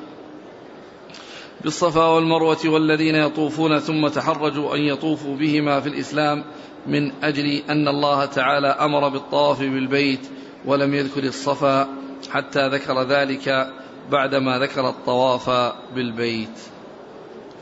بالصفا 1.64 2.06
والمروة 2.06 2.58
والذين 2.64 3.14
يطوفون 3.14 3.78
ثم 3.78 4.08
تحرجوا 4.08 4.74
أن 4.74 4.80
يطوفوا 4.80 5.36
بهما 5.36 5.80
في 5.80 5.88
الإسلام 5.88 6.44
من 6.86 7.12
أجل 7.22 7.62
أن 7.70 7.88
الله 7.88 8.24
تعالى 8.24 8.68
أمر 8.68 9.08
بالطواف 9.08 9.60
بالبيت 9.60 10.20
ولم 10.64 10.94
يذكر 10.94 11.24
الصفا 11.24 11.88
حتى 12.30 12.68
ذكر 12.68 13.02
ذلك 13.02 13.72
بعدما 14.10 14.58
ذكر 14.58 14.88
الطواف 14.88 15.50
بالبيت. 15.94 16.58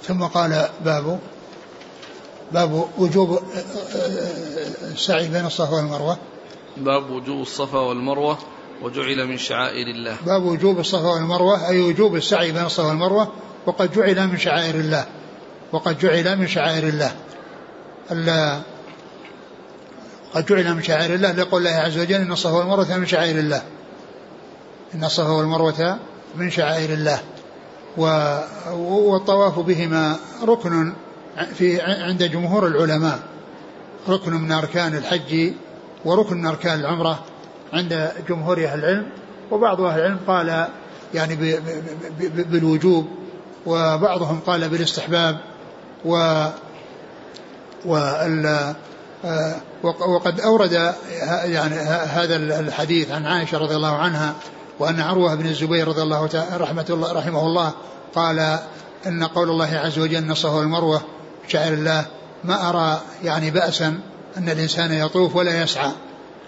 ثم 0.02 0.22
قال 0.22 0.68
باب 0.84 1.18
باب 2.52 2.88
وجوب 2.98 3.38
السعي 4.92 5.28
بين 5.28 5.46
الصفا 5.46 5.76
والمروة. 5.76 6.18
باب 6.76 7.10
وجوب 7.10 7.40
الصفا 7.40 7.78
والمروة 7.78 8.38
وجعل 8.82 9.26
من 9.26 9.38
شعائر 9.38 9.86
الله. 9.86 10.16
باب 10.26 10.42
وجوب 10.42 10.78
الصفا 10.78 11.08
والمروة 11.08 11.68
أي 11.68 11.80
وجوب 11.80 12.16
السعي 12.16 12.52
بين 12.52 12.64
الصفا 12.64 12.88
والمروة 12.88 13.32
وقد 13.66 13.92
جعل 13.92 14.28
من 14.28 14.38
شعائر 14.38 14.74
الله. 14.74 15.06
وقد 15.72 15.98
جعل 15.98 16.38
من 16.38 16.46
شعائر 16.46 16.88
الله. 16.88 17.12
قد 20.34 20.46
جعل 20.46 20.74
من 20.74 20.82
شعائر 20.82 21.14
الله 21.14 21.32
لقول 21.32 21.66
الله 21.66 21.76
عز 21.76 21.98
وجل 21.98 22.14
إن 22.14 22.32
الصفا 22.32 22.56
والمروة 22.56 22.96
من 22.96 23.06
شعائر 23.06 23.38
الله. 23.38 23.62
إن 24.94 25.04
الصفا 25.04 25.30
والمروة 25.30 25.98
من 26.36 26.50
شعائر 26.50 26.92
الله. 26.92 27.20
والطواف 28.76 29.58
بهما 29.58 30.16
ركن 30.44 30.92
في 31.54 31.80
عند 31.80 32.22
جمهور 32.22 32.66
العلماء. 32.66 33.18
ركن 34.08 34.32
من 34.32 34.52
أركان 34.52 34.96
الحج 34.96 35.52
وركن 36.04 36.36
من 36.36 36.46
أركان 36.46 36.80
العمرة 36.80 37.24
عند 37.72 38.12
جمهور 38.28 38.64
أهل 38.64 38.78
العلم. 38.78 39.06
وبعض 39.50 39.80
أهل 39.80 40.00
العلم 40.00 40.18
قال 40.26 40.68
يعني 41.14 41.60
بالوجوب 42.20 43.21
وبعضهم 43.66 44.40
قال 44.46 44.68
بالاستحباب 44.68 45.40
و 46.04 46.44
وال 47.84 48.74
وقد 49.82 50.40
أورد 50.40 50.94
يعني 51.44 51.74
هذا 51.90 52.36
الحديث 52.36 53.10
عن 53.10 53.26
عائشة 53.26 53.58
رضي 53.58 53.76
الله 53.76 53.96
عنها 53.96 54.34
وأن 54.78 55.00
عروة 55.00 55.34
بن 55.34 55.46
الزبير 55.46 55.88
رضي 55.88 56.02
الله 56.02 56.28
رحمة 56.52 56.86
الله 56.90 57.12
رحمه 57.12 57.46
الله 57.46 57.72
قال 58.14 58.58
إن 59.06 59.24
قول 59.24 59.50
الله 59.50 59.78
عز 59.78 59.98
وجل 59.98 60.16
أن 60.16 60.30
الصفا 60.30 60.54
والمروة 60.54 61.02
شعر 61.48 61.72
الله 61.72 62.04
ما 62.44 62.68
أرى 62.68 63.00
يعني 63.24 63.50
بأسا 63.50 63.98
أن 64.36 64.48
الإنسان 64.48 64.92
يطوف 64.92 65.36
ولا 65.36 65.62
يسعى 65.62 65.90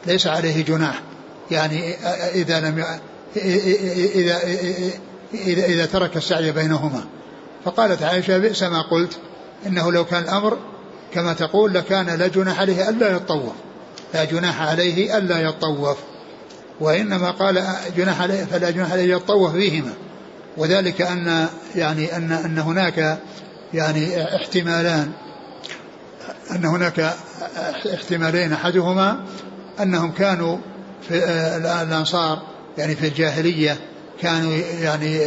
ليس 0.07 0.27
عليه 0.27 0.65
جناح 0.65 1.03
يعني 1.51 1.95
إذا 2.35 2.61
لم 2.61 2.85
إذا, 5.35 5.65
إذا 5.65 5.87
ترك 5.87 6.17
السعي 6.17 6.53
بينهما. 6.53 7.05
فقالت 7.65 8.03
عائشة 8.03 8.39
بئس 8.39 8.63
ما 8.63 8.83
قلت. 8.83 9.19
إنه 9.67 9.93
لو 9.93 10.05
كان 10.05 10.23
الأمر 10.23 10.59
كما 11.15 11.33
تقول 11.33 11.75
لكان 11.75 12.07
لا 12.07 12.27
جناح 12.27 12.61
عليه 12.61 12.89
ألا 12.89 13.11
يطوف 13.11 13.53
لا 14.15 14.25
جناح 14.25 14.63
عليه 14.63 15.19
ألا 15.19 15.41
يطوف 15.41 15.99
وإنما 16.81 17.31
قال 17.31 17.65
جناح 17.97 18.21
عليه 18.21 18.45
فلا 18.45 18.71
جناح 18.71 18.93
عليه 18.93 19.15
يطوف 19.15 19.53
فيهما 19.53 19.93
وذلك 20.57 21.03
أن 21.03 21.49
يعني 21.75 22.17
أن 22.17 22.33
أن 22.33 22.59
هناك 22.59 23.19
يعني 23.75 24.37
احتمالان. 24.37 25.13
أن 26.51 26.65
هناك 26.65 27.15
احتمالين 27.95 28.53
أحدهما 28.53 29.25
أنهم 29.81 30.13
كانوا 30.13 30.59
في 31.09 31.15
الأنصار 31.85 32.43
يعني 32.79 32.95
في 32.95 33.07
الجاهلية 33.07 33.77
كانوا 34.25 34.53
يعني 34.81 35.19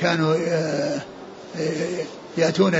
كانوا 0.00 0.34
يأتون 2.38 2.72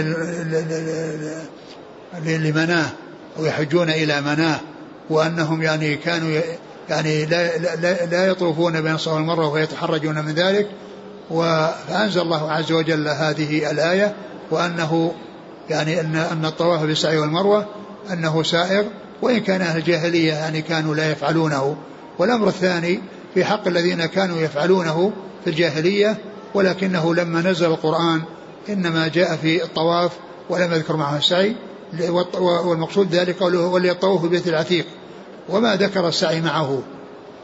لمناه 2.24 2.91
ويحجون 3.39 3.91
إلى 3.91 4.20
مناه 4.20 4.61
وأنهم 5.11 5.62
يعني 5.62 5.97
كانوا 5.97 6.41
يعني 6.91 7.24
لا, 7.24 7.59
لا, 7.59 8.07
لا 8.07 8.26
يطوفون 8.26 8.80
بين 8.80 8.95
الصفا 8.95 9.14
والمروة 9.14 9.49
ويتحرجون 9.49 10.24
من 10.24 10.35
ذلك. 10.35 10.68
فأنزل 11.30 12.20
الله 12.20 12.53
عز 12.53 12.72
وجل 12.72 13.09
هذه 13.09 13.70
الآية 13.70 14.14
وأنه 14.51 15.12
يعني 15.70 16.01
أن 16.01 16.16
أن 16.16 16.45
الطواف 16.45 16.83
بالسعي 16.83 17.18
والمروة 17.18 17.66
أنه 18.12 18.43
سائغ 18.43 18.85
وإن 19.22 19.39
كان 19.41 19.61
أهل 19.61 19.78
الجاهلية 19.78 20.33
يعني 20.33 20.62
كانوا 20.62 20.95
لا 20.95 21.11
يفعلونه. 21.11 21.76
والأمر 22.18 22.49
الثاني 22.49 23.01
في 23.35 23.45
حق 23.45 23.68
الذين 23.68 24.07
كانوا 24.07 24.39
يفعلونه 24.39 25.12
في 25.45 25.51
الجاهلية 25.51 26.18
ولكنه 26.55 27.14
لما 27.14 27.41
نزل 27.41 27.66
القرآن 27.66 28.22
إنما 28.68 29.09
جاء 29.09 29.37
في 29.37 29.64
الطواف 29.64 30.12
ولم 30.51 30.72
يذكر 30.72 30.97
معه 30.97 31.16
السعي 31.16 31.57
والمقصود 32.41 33.14
ذلك 33.14 33.39
قوله 33.39 33.66
وليطوف 33.66 34.24
ببيت 34.24 34.49
العتيق. 34.49 34.87
وما 35.49 35.76
ذكر 35.76 36.09
السعي 36.09 36.41
معه. 36.41 36.83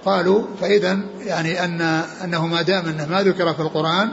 قالوا 0.04 0.42
فإذا 0.60 0.98
يعني 1.20 1.64
أن 1.64 1.80
أنه 2.24 2.46
ما 2.46 2.62
دام 2.62 2.86
أنه 2.86 3.06
ما 3.06 3.22
ذكر 3.22 3.54
في 3.54 3.60
القرآن 3.60 4.10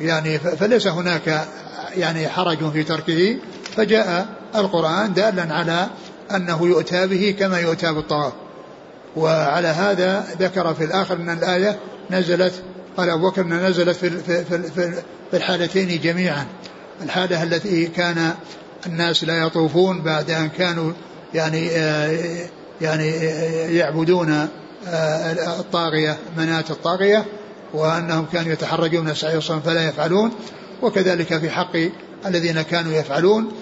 يعني 0.00 0.38
فليس 0.38 0.86
هناك 0.86 1.48
يعني 1.96 2.28
حرج 2.28 2.70
في 2.70 2.82
تركه. 2.82 3.36
فجاء 3.76 4.28
القرآن 4.54 5.14
دالا 5.14 5.54
على 5.54 5.86
أنه 6.34 6.66
يؤتى 6.66 7.06
به 7.06 7.36
كما 7.38 7.60
يؤتى 7.60 7.92
بالطواف. 7.92 8.32
وعلى 9.16 9.68
هذا 9.68 10.26
ذكر 10.40 10.74
في 10.74 10.84
الآخر 10.84 11.16
أن 11.16 11.30
الآية 11.30 11.78
نزلت 12.10 12.52
قال 12.96 13.10
أبو 13.10 13.30
بكر 13.30 13.42
نزلت 13.42 13.96
في, 13.96 14.10
في, 14.10 14.44
في, 14.44 14.92
في 15.30 15.36
الحالتين 15.36 16.00
جميعا. 16.00 16.46
الحالة 17.02 17.42
التي 17.42 17.86
كان 17.86 18.34
الناس 18.86 19.24
لا 19.24 19.46
يطوفون 19.46 20.02
بعد 20.02 20.30
أن 20.30 20.48
كانوا 20.48 20.92
يعني 21.34 21.70
آه، 21.70 22.18
يعني 22.80 23.08
يعبدون 23.76 24.48
آه، 24.88 25.32
الطاغية 25.60 26.16
مناة 26.36 26.64
الطاغية 26.70 27.24
وأنهم 27.74 28.26
كانوا 28.32 28.52
يتحرجون 28.52 29.08
السعي 29.08 29.40
فلا 29.40 29.88
يفعلون. 29.88 30.30
وكذلك 30.82 31.38
في 31.38 31.50
حق 31.50 31.76
الذين 32.26 32.62
كانوا 32.62 32.92
يفعلون. 32.92 33.52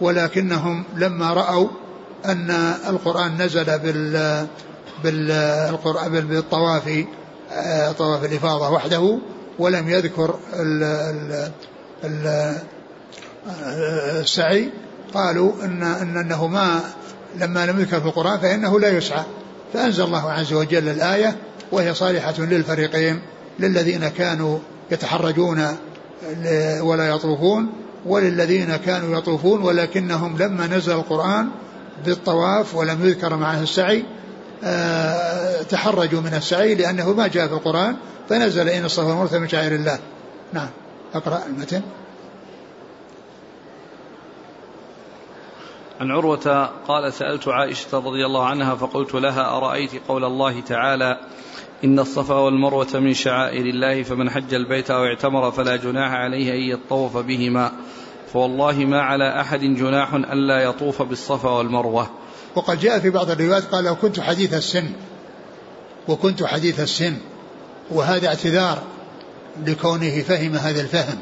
ولكنهم 0.00 0.84
لما 0.96 1.32
رأوا 1.32 1.68
أن 2.24 2.50
القرآن 2.88 3.42
نزل 3.42 3.78
بال 3.78 4.46
بالطواف 5.02 7.04
آه، 7.52 7.92
طواف 7.92 8.24
الإفاضة 8.24 8.70
وحده 8.70 9.18
ولم 9.58 9.88
يذكر 9.88 10.38
ال 10.54 10.82
ال 10.82 11.50
ال 12.04 12.54
السعي. 14.20 14.68
قالوا 15.14 15.52
إن, 15.64 15.82
إن 15.82 16.16
أنه 16.16 16.46
ما 16.46 16.80
لما 17.40 17.66
لم 17.66 17.80
يذكر 17.80 18.00
في 18.00 18.06
القرآن 18.06 18.38
فإنه 18.38 18.80
لا 18.80 18.88
يسعى. 18.88 19.24
فأنزل 19.72 20.04
الله 20.04 20.30
عز 20.30 20.52
وجل 20.52 20.88
الآية 20.88 21.36
وهي 21.72 21.94
صالحة 21.94 22.34
للفريقين 22.38 23.20
للذين 23.58 24.08
كانوا 24.08 24.58
يتحرجون 24.90 25.66
ولا 26.80 27.08
يطوفون 27.08 27.72
وللذين 28.06 28.76
كانوا 28.76 29.18
يطوفون 29.18 29.62
ولكنهم 29.62 30.38
لما 30.38 30.66
نزل 30.66 30.92
القرآن 30.92 31.48
بالطواف 32.06 32.74
ولم 32.74 33.06
يذكر 33.06 33.36
معه 33.36 33.62
السعي 33.62 34.04
تحرجوا 35.70 36.20
من 36.20 36.34
السعي 36.34 36.74
لأنه 36.74 37.12
ما 37.12 37.26
جاء 37.26 37.46
في 37.46 37.52
القرآن 37.52 37.96
فنزل 38.28 38.68
إن 38.68 38.84
الصفا 38.84 39.06
والمروة 39.06 39.38
من 39.38 39.48
شعائر 39.48 39.74
الله. 39.74 39.98
نعم. 40.52 40.68
أقرأ 41.14 41.46
المتن. 41.46 41.82
عن 46.00 46.10
عروة 46.10 46.70
قال 46.88 47.12
سألت 47.12 47.48
عائشة 47.48 47.98
رضي 47.98 48.26
الله 48.26 48.46
عنها 48.46 48.74
فقلت 48.74 49.14
لها 49.14 49.56
أرأيت 49.56 49.90
قول 50.08 50.24
الله 50.24 50.60
تعالى 50.60 51.18
إن 51.84 51.98
الصفا 51.98 52.34
والمروة 52.34 52.88
من 52.94 53.14
شعائر 53.14 53.66
الله 53.66 54.02
فمن 54.02 54.30
حج 54.30 54.54
البيت 54.54 54.90
أو 54.90 55.04
اعتمر 55.04 55.50
فلا 55.50 55.76
جناح 55.76 56.12
عليه 56.12 56.52
أن 56.52 56.78
يطوف 56.78 57.16
بهما. 57.16 57.72
فوالله 58.32 58.78
ما 58.78 59.02
على 59.02 59.40
أحد 59.40 59.60
جناح 59.60 60.14
ألا 60.14 60.62
يطوف 60.62 61.02
بالصفا 61.02 61.50
والمروة. 61.50 62.10
وقد 62.58 62.80
جاء 62.80 62.98
في 62.98 63.10
بعض 63.10 63.30
الروايات 63.30 63.64
قال 63.64 63.84
لو 63.84 63.96
كنت 63.96 64.20
حديث 64.20 64.54
السن 64.54 64.90
وكنت 66.08 66.44
حديث 66.44 66.80
السن 66.80 67.16
وهذا 67.90 68.28
اعتذار 68.28 68.82
لكونه 69.66 70.22
فهم 70.22 70.56
هذا 70.56 70.80
الفهم 70.80 71.18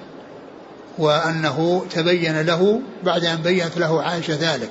وأنه 0.98 1.86
تبين 1.94 2.40
له 2.40 2.80
بعد 3.04 3.24
أن 3.24 3.42
بينت 3.42 3.78
له 3.78 4.02
عائشة 4.02 4.34
ذلك. 4.34 4.70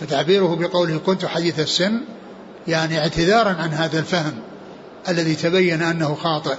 فتعبيره 0.00 0.56
بقوله 0.56 0.98
كنت 0.98 1.26
حديث 1.26 1.60
السن 1.60 2.00
يعني 2.68 2.98
اعتذارا 2.98 3.50
عن 3.50 3.70
هذا 3.70 3.98
الفهم 3.98 4.34
الذي 5.08 5.34
تبين 5.34 5.82
أنه 5.82 6.14
خاطئ 6.14 6.56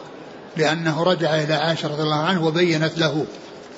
لأنه 0.58 1.04
رجع 1.04 1.36
إلى 1.36 1.54
عائشة 1.54 1.88
رضي 1.88 2.04
الله 2.04 2.24
عنه 2.24 2.46
وبينت 2.46 2.98
له. 2.98 3.26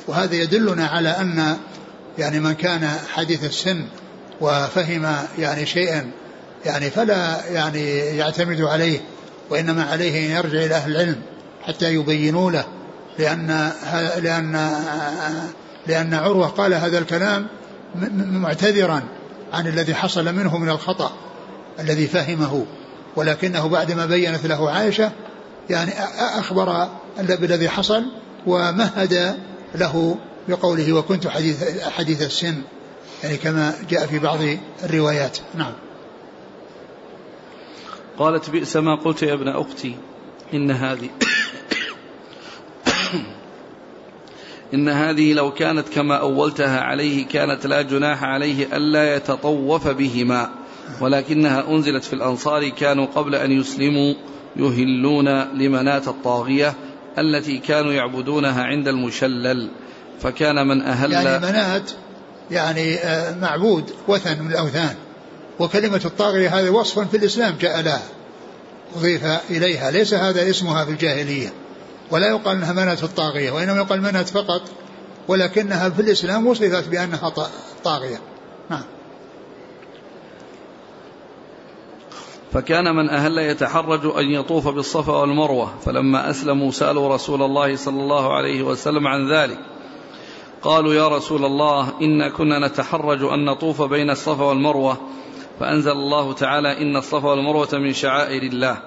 وهذا 0.07 0.35
يدلنا 0.35 0.87
على 0.87 1.09
أن 1.09 1.57
يعني 2.17 2.39
من 2.39 2.53
كان 2.53 2.89
حديث 3.13 3.45
السن 3.45 3.85
وفهم 4.41 5.15
يعني 5.37 5.65
شيئا 5.65 6.11
يعني 6.65 6.89
فلا 6.89 7.45
يعني 7.45 7.97
يعتمد 7.97 8.61
عليه 8.61 8.99
وإنما 9.49 9.83
عليه 9.83 10.25
أن 10.25 10.37
يرجع 10.37 10.65
إلى 10.65 10.75
أهل 10.75 10.91
العلم 10.91 11.21
حتى 11.63 11.93
يبينوا 11.93 12.51
له 12.51 12.65
لأن 13.19 13.71
لأن 14.23 14.71
لأن 15.87 16.13
عروة 16.13 16.47
قال 16.47 16.73
هذا 16.73 16.97
الكلام 16.97 17.47
معتذرا 18.15 19.03
عن 19.53 19.67
الذي 19.67 19.95
حصل 19.95 20.35
منه 20.35 20.57
من 20.57 20.69
الخطأ 20.69 21.11
الذي 21.79 22.07
فهمه. 22.07 22.65
ولكنه 23.15 23.67
بعدما 23.67 24.05
بينت 24.05 24.45
له 24.45 24.71
عائشة 24.71 25.11
يعني 25.69 25.91
أخبر 26.19 26.89
بالذي 27.19 27.69
حصل 27.69 28.05
ومهد 28.47 29.35
له 29.75 30.17
بقوله 30.47 30.93
وكنت 30.93 31.27
حديث 31.27 31.83
حديث 31.83 32.21
السن. 32.21 32.61
يعني 33.23 33.37
كما 33.37 33.73
جاء 33.89 34.05
في 34.05 34.19
بعض 34.19 34.39
الروايات. 34.83 35.37
نعم. 35.55 35.73
قالت 38.17 38.49
بئس 38.49 38.77
ما 38.77 38.95
قلت 38.95 39.23
يا 39.23 39.33
ابن 39.33 39.47
أختي 39.47 39.95
إن 40.53 40.71
هذه 40.71 41.09
إن 44.73 44.89
هذه 44.89 45.33
لو 45.33 45.53
كانت 45.53 45.89
كما 45.89 46.15
أولتها 46.15 46.79
عليه 46.79 47.27
كانت 47.27 47.67
لا 47.67 47.81
جناح 47.81 48.23
عليه 48.23 48.77
ألا 48.77 49.15
يتطوف 49.15 49.87
بهما 49.87 50.49
ولكنها 51.01 51.69
أنزلت 51.69 52.03
في 52.03 52.13
الأنصار 52.13 52.69
كانوا 52.69 53.05
قبل 53.05 53.35
أن 53.35 53.51
يسلموا 53.51 54.13
يهلون 54.55 55.29
لمناة 55.53 56.03
الطاغية 56.07 56.73
التي 57.17 57.57
كانوا 57.57 57.93
يعبدونها 57.93 58.63
عند 58.63 58.87
المشلل 58.87 59.69
فكان 60.19 60.67
من 60.67 60.81
أهل 60.81 61.11
يعني 61.11 61.45
منات 61.45 61.91
يعني 62.51 62.95
آه، 62.95 63.35
معبود 63.35 63.91
وثن 64.07 64.43
من 64.43 64.51
الأوثان. 64.51 64.95
وكلمة 65.59 66.01
الطاغية 66.05 66.59
هذا 66.59 66.69
وصف 66.69 66.99
في 66.99 67.17
الإسلام 67.17 67.55
جاء 67.59 67.81
لها 67.81 68.03
أضيف 68.95 69.25
إليها. 69.49 69.91
ليس 69.91 70.13
هذا 70.13 70.49
اسمها 70.49 70.85
في 70.85 70.91
الجاهلية. 70.91 71.53
ولا 72.11 72.27
يقال 72.27 72.57
أنها 72.57 72.73
منات 72.73 73.03
الطاغية 73.03 73.51
وإنما 73.51 73.77
يقال 73.77 74.01
منات 74.01 74.29
فقط 74.29 74.61
ولكنها 75.27 75.89
في 75.89 76.01
الإسلام 76.01 76.47
وصفت 76.47 76.87
بأنها 76.87 77.33
طاغية. 77.83 78.19
نعم. 78.69 78.83
فكان 82.53 82.95
من 82.95 83.09
أهل 83.09 83.37
يتحرج 83.37 84.05
أن 84.05 84.25
يطوف 84.25 84.67
بالصفا 84.67 85.13
والمروة 85.13 85.73
فلما 85.85 86.29
أسلموا 86.29 86.71
سألوا 86.71 87.15
رسول 87.15 87.41
الله 87.41 87.75
صلى 87.75 88.01
الله 88.01 88.33
عليه 88.33 88.63
وسلم 88.63 89.07
عن 89.07 89.33
ذلك. 89.33 89.59
قالوا 90.63 90.93
يا 90.93 91.07
رسول 91.07 91.45
الله 91.45 91.93
إنا 92.01 92.29
كنا 92.29 92.67
نتحرج 92.67 93.23
أن 93.23 93.45
نطوف 93.45 93.81
بين 93.81 94.09
الصفا 94.09 94.43
والمروة 94.43 94.97
فأنزل 95.59 95.91
الله 95.91 96.33
تعالى 96.33 96.81
إن 96.81 96.97
الصفا 96.97 97.29
والمروة 97.29 97.69
من 97.73 97.93
شعائر 97.93 98.43
الله. 98.43 98.77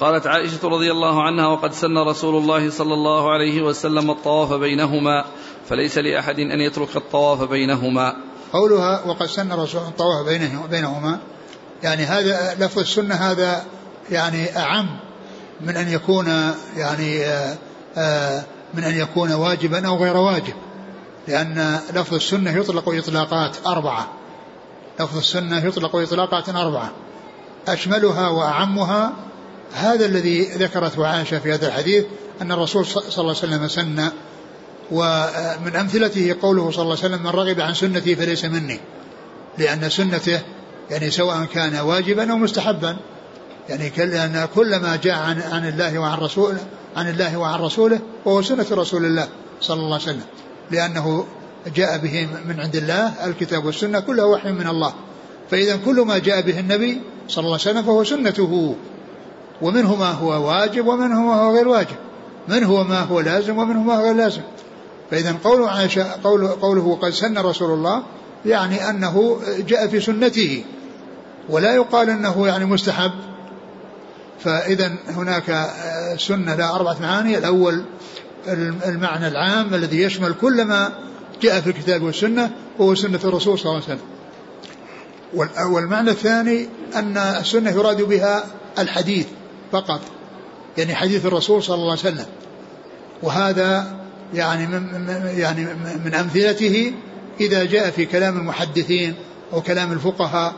قالت 0.00 0.26
عائشة 0.26 0.68
رضي 0.68 0.90
الله 0.90 1.22
عنها 1.22 1.46
وقد 1.46 1.72
سن 1.72 1.98
رسول 1.98 2.42
الله 2.42 2.70
صلى 2.70 2.94
الله 2.94 3.30
عليه 3.30 3.62
وسلم 3.62 4.10
الطواف 4.10 4.52
بينهما 4.52 5.24
فليس 5.68 5.98
لأحد 5.98 6.38
أن 6.38 6.60
يترك 6.60 6.96
الطواف 6.96 7.42
بينهما. 7.42 8.16
قولها 8.52 9.06
وقد 9.06 9.26
سن 9.26 9.52
رسول 9.52 9.80
الطواف 9.80 10.26
بينهما. 10.70 11.18
يعني 11.82 12.02
هذا 12.02 12.56
لفظ 12.58 12.78
السنة 12.78 13.14
هذا 13.14 13.64
يعني 14.10 14.58
أعم 14.58 14.86
من 15.60 15.76
أن 15.76 15.88
يكون 15.88 16.26
يعني 16.76 17.24
آآ 17.24 17.56
آآ 17.96 18.44
من 18.74 18.84
أن 18.84 18.94
يكون 18.94 19.32
واجبا 19.32 19.86
أو 19.86 19.96
غير 19.96 20.16
واجب 20.16 20.54
لأن 21.28 21.80
لفظ 21.94 22.14
السنة 22.14 22.50
يطلق 22.50 22.88
إطلاقات 22.88 23.56
أربعة. 23.66 24.08
لفظ 25.00 25.16
السنة 25.16 25.64
يطلق 25.64 25.96
إطلاقات 25.96 26.48
أربعة. 26.48 26.90
أشملها 27.68 28.28
وأعمها 28.28 29.12
هذا 29.74 30.06
الذي 30.06 30.44
ذكرته 30.44 31.06
عائشة 31.06 31.38
في 31.38 31.54
هذا 31.54 31.68
الحديث 31.68 32.04
أن 32.42 32.52
الرسول 32.52 32.86
صلى 32.86 33.02
الله 33.18 33.18
عليه 33.18 33.30
وسلم 33.30 33.68
سن 33.68 34.08
ومن 34.90 35.76
أمثلته 35.76 36.36
قوله 36.42 36.70
صلى 36.70 36.82
الله 36.82 36.96
عليه 36.96 37.14
وسلم 37.14 37.22
من 37.22 37.30
رغب 37.30 37.60
عن 37.60 37.74
سنتي 37.74 38.16
فليس 38.16 38.44
مني. 38.44 38.80
لأن 39.58 39.90
سنته 39.90 40.40
يعني 40.90 41.10
سواء 41.10 41.44
كان 41.44 41.76
واجبا 41.76 42.32
أو 42.32 42.36
مستحبا 42.36 42.96
يعني 43.68 43.92
لأن 43.96 44.48
كل 44.54 44.76
ما 44.76 44.96
جاء 44.96 45.14
عن, 45.14 45.42
عن 45.42 45.68
الله 45.68 45.98
وعن 45.98 46.18
رسوله 46.18 46.60
عن 46.96 47.08
الله 47.08 47.38
وعن 47.38 47.60
رسوله 47.60 48.00
وهو 48.24 48.42
سنة 48.42 48.66
رسول 48.72 49.04
الله 49.04 49.28
صلى 49.60 49.80
الله 49.80 49.94
عليه 49.94 50.04
وسلم. 50.04 50.26
لأنه 50.70 51.26
جاء 51.74 51.98
به 51.98 52.28
من 52.48 52.60
عند 52.60 52.76
الله 52.76 53.26
الكتاب 53.26 53.64
والسنة 53.64 54.00
كلها 54.00 54.24
وحي 54.24 54.52
من 54.52 54.66
الله. 54.66 54.92
فإذا 55.50 55.78
كل 55.84 56.00
ما 56.00 56.18
جاء 56.18 56.40
به 56.40 56.60
النبي 56.60 57.00
صلى 57.28 57.44
الله 57.44 57.58
عليه 57.60 57.70
وسلم 57.70 57.82
فهو 57.82 58.04
سنته. 58.04 58.76
ومنه 59.62 59.94
ما 59.96 60.10
هو 60.10 60.48
واجب 60.48 60.86
ومنه 60.86 61.22
ما 61.22 61.34
هو 61.34 61.56
غير 61.56 61.68
واجب. 61.68 61.96
من 62.48 62.64
هو 62.64 62.84
ما 62.84 63.00
هو 63.00 63.20
لازم 63.20 63.58
ومنه 63.58 63.82
ما 63.82 63.96
هو 63.96 64.02
غير 64.04 64.14
لازم. 64.14 64.42
فإذا 65.10 65.36
قول 65.44 65.68
عائشة 65.68 66.06
قوله, 66.24 66.56
قوله 66.62 66.98
قد 67.02 67.10
سن 67.10 67.38
رسول 67.38 67.70
الله 67.70 68.02
يعني 68.46 68.90
أنه 68.90 69.40
جاء 69.58 69.86
في 69.86 70.00
سنته. 70.00 70.64
ولا 71.48 71.74
يقال 71.74 72.10
أنه 72.10 72.46
يعني 72.46 72.64
مستحب. 72.64 73.10
فإذا 74.44 74.92
هناك 75.08 75.70
سنة 76.18 76.54
لها 76.54 76.74
أربعة 76.74 76.96
معاني. 77.00 77.38
الأول 77.38 77.84
المعنى 78.86 79.28
العام 79.28 79.74
الذي 79.74 80.02
يشمل 80.02 80.34
كل 80.40 80.64
ما 80.64 80.92
جاء 81.42 81.60
في 81.60 81.66
الكتاب 81.70 82.02
والسنة 82.02 82.50
وهو 82.78 82.94
سنة 82.94 83.20
الرسول 83.24 83.58
صلى 83.58 83.72
الله 83.72 83.82
عليه 83.84 83.94
وسلم. 83.94 84.06
والمعنى 85.74 86.10
الثاني 86.10 86.68
أن 86.94 87.16
السنة 87.16 87.70
يراد 87.70 88.02
بها 88.02 88.44
الحديث 88.78 89.26
فقط 89.72 90.00
يعني 90.78 90.94
حديث 90.94 91.26
الرسول 91.26 91.62
صلى 91.62 91.74
الله 91.74 91.90
عليه 91.90 92.00
وسلم. 92.00 92.26
وهذا 93.22 94.00
يعني 94.34 94.66
من 94.66 95.32
يعني 95.36 95.66
من 96.04 96.14
أمثلته 96.14 96.92
إذا 97.40 97.64
جاء 97.64 97.90
في 97.90 98.06
كلام 98.06 98.38
المحدثين 98.38 99.14
أو 99.52 99.60
كلام 99.60 99.92
الفقهاء 99.92 100.54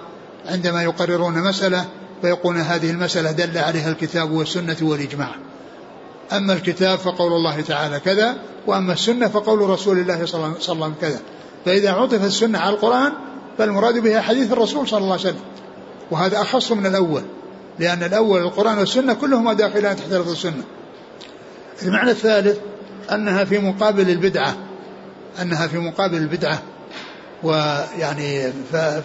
عندما 0.47 0.83
يقررون 0.83 1.35
مسألة 1.39 1.85
ويقولون 2.23 2.61
هذه 2.61 2.91
المسألة 2.91 3.31
دل 3.31 3.59
عليها 3.59 3.91
الكتاب 3.91 4.31
والسنة 4.31 4.77
والإجماع. 4.83 5.35
أما 6.33 6.53
الكتاب 6.53 6.99
فقول 6.99 7.33
الله 7.33 7.61
تعالى 7.61 8.01
كذا 8.01 8.37
وأما 8.67 8.93
السنة 8.93 9.29
فقول 9.29 9.61
رسول 9.61 9.99
الله 9.99 10.27
صلى 10.27 10.35
الله 10.35 10.47
عليه 10.47 10.57
وسلم 10.57 10.95
كذا. 11.01 11.21
فإذا 11.65 11.91
عطف 11.91 12.25
السنة 12.25 12.59
على 12.59 12.75
القرآن 12.75 13.13
فالمراد 13.59 13.99
بها 13.99 14.21
حديث 14.21 14.53
الرسول 14.53 14.89
صلى 14.89 14.99
الله 14.99 15.13
عليه 15.13 15.23
وسلم. 15.23 15.41
وهذا 16.11 16.43
أخص 16.43 16.73
من 16.73 16.87
الأول 16.87 17.23
لأن 17.79 18.03
الأول 18.03 18.43
القرآن 18.43 18.79
والسنة 18.79 19.15
كلهما 19.15 19.53
داخلان 19.53 19.97
تحت 19.97 20.13
لفظ 20.13 20.31
السنة. 20.31 20.63
المعنى 21.83 22.11
الثالث 22.11 22.59
أنها 23.13 23.45
في 23.45 23.59
مقابل 23.59 24.11
البدعة 24.11 24.57
أنها 25.43 25.67
في 25.67 25.79
مقابل 25.79 26.17
البدعة 26.17 26.63
ويعني 27.43 28.53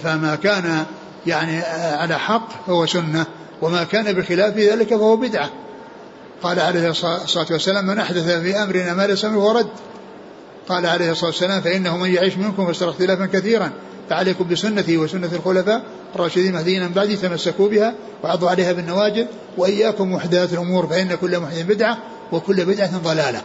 فما 0.04 0.38
كان 0.44 0.86
يعني 1.28 1.62
على 1.96 2.20
حق 2.20 2.66
فهو 2.68 2.86
سنة 2.86 3.26
وما 3.62 3.84
كان 3.84 4.14
بخلاف 4.14 4.58
ذلك 4.58 4.90
فهو 4.90 5.18
بدعة. 5.18 5.50
قال 6.44 6.60
عليه 6.60 6.90
الصلاة 6.90 7.48
والسلام 7.52 7.86
من 7.86 8.00
أحدث 8.00 8.30
في 8.30 8.56
أمرنا 8.64 8.94
ما 8.94 9.08
ليس 9.08 9.26
منه 9.26 9.52
رد. 9.52 9.70
قال 10.70 10.86
عليه 10.86 11.12
الصلاة 11.12 11.30
والسلام 11.30 11.62
فإنه 11.62 11.98
من 11.98 12.14
يعيش 12.14 12.38
منكم 12.38 12.74
فسر 12.74 12.90
اختلافا 12.90 13.26
كثيرا. 13.26 13.72
فعليكم 14.10 14.48
بسنتي 14.48 14.98
وسنة 14.98 15.30
الخلفاء 15.34 15.82
الراشدين 16.16 16.48
المهديين 16.48 16.84
من 16.84 16.90
بعدي 16.90 17.16
تمسكوا 17.16 17.70
بها 17.70 17.94
وعضوا 18.24 18.50
عليها 18.50 18.72
بالنواجذ 18.72 19.26
وإياكم 19.58 20.14
محدثات 20.14 20.54
الأمور 20.54 20.88
فإن 20.88 21.16
كل 21.16 21.40
محدث 21.40 21.62
بدعة 21.62 21.98
وكل 22.32 22.66
بدعة 22.66 22.98
ضلالة. 22.98 23.42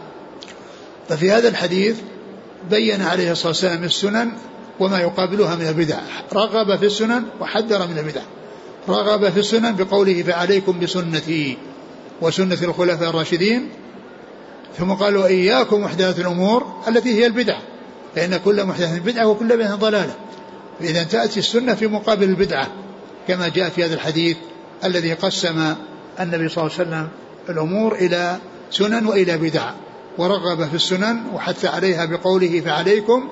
ففي 1.09 1.31
هذا 1.31 1.47
الحديث 1.47 1.95
بين 2.69 3.01
عليه 3.01 3.31
الصلاة 3.31 3.47
والسلام 3.47 3.83
السنن 3.83 4.31
وما 4.79 4.99
يقابلها 4.99 5.55
من 5.55 5.67
البدع. 5.67 5.97
رغب 6.33 6.79
في 6.79 6.85
السنن 6.85 7.23
وحذر 7.41 7.87
من 7.87 7.97
البدع. 7.97 8.21
رغب 8.89 9.29
في 9.29 9.39
السنن 9.39 9.75
بقوله 9.75 10.23
فعليكم 10.23 10.79
بسنتي 10.79 11.57
وسنة 12.21 12.57
الخلفاء 12.63 13.09
الراشدين. 13.09 13.69
ثم 14.77 14.91
قال 14.91 15.17
وإياكم 15.17 15.81
محدثات 15.81 16.19
الأمور 16.19 16.73
التي 16.87 17.13
هي 17.13 17.25
البدع. 17.25 17.57
فإن 18.15 18.37
كل 18.37 18.65
محدث 18.65 18.99
بدعة 18.99 19.27
وكل 19.27 19.57
بدعة 19.57 19.75
ضلالة. 19.75 20.15
فإذا 20.79 21.03
تأتي 21.03 21.39
السنة 21.39 21.73
في 21.73 21.87
مقابل 21.87 22.23
البدعة 22.23 22.67
كما 23.27 23.47
جاء 23.47 23.69
في 23.69 23.85
هذا 23.85 23.93
الحديث 23.93 24.37
الذي 24.83 25.13
قسم 25.13 25.75
النبي 26.19 26.49
صلى 26.49 26.63
الله 26.63 26.73
عليه 26.79 26.89
وسلم 26.89 27.09
الأمور 27.49 27.95
إلى 27.95 28.37
سنن 28.71 29.05
وإلى 29.05 29.37
بدع. 29.37 29.71
ورغب 30.17 30.67
في 30.67 30.75
السنن 30.75 31.23
وحث 31.33 31.65
عليها 31.65 32.05
بقوله 32.05 32.61
فعليكم 32.61 33.29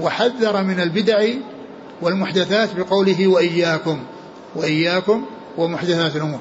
وحذر 0.00 0.62
من 0.62 0.80
البدع 0.80 1.24
والمحدثات 2.02 2.68
بقوله 2.76 3.26
وإياكم 3.26 4.02
وإياكم 4.56 5.24
ومحدثات 5.58 6.16
الأمور. 6.16 6.40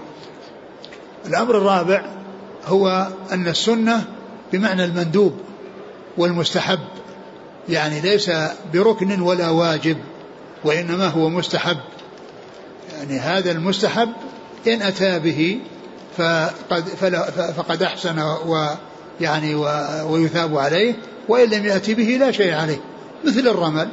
الأمر 1.25 1.57
الرابع 1.57 2.05
هو 2.65 3.07
أن 3.31 3.47
السنة 3.47 4.05
بمعنى 4.53 4.85
المندوب 4.85 5.33
والمستحب 6.17 6.79
يعني 7.69 8.01
ليس 8.01 8.31
بركن 8.73 9.21
ولا 9.21 9.49
واجب 9.49 9.97
وإنما 10.63 11.07
هو 11.07 11.29
مستحب. 11.29 11.77
يعني 12.97 13.19
هذا 13.19 13.51
المستحب 13.51 14.09
إن 14.67 14.81
أتى 14.81 15.19
به 15.19 15.59
فقد, 16.17 16.83
فقد 17.57 17.83
أحسن 17.83 18.35
ويعني 18.45 19.55
ويثاب 20.05 20.57
عليه 20.57 20.93
وإن 21.27 21.49
لم 21.49 21.65
يأتي 21.65 21.93
به 21.93 22.17
لا 22.19 22.31
شيء 22.31 22.53
عليه. 22.53 22.81
مثل 23.25 23.47
الرمل 23.47 23.89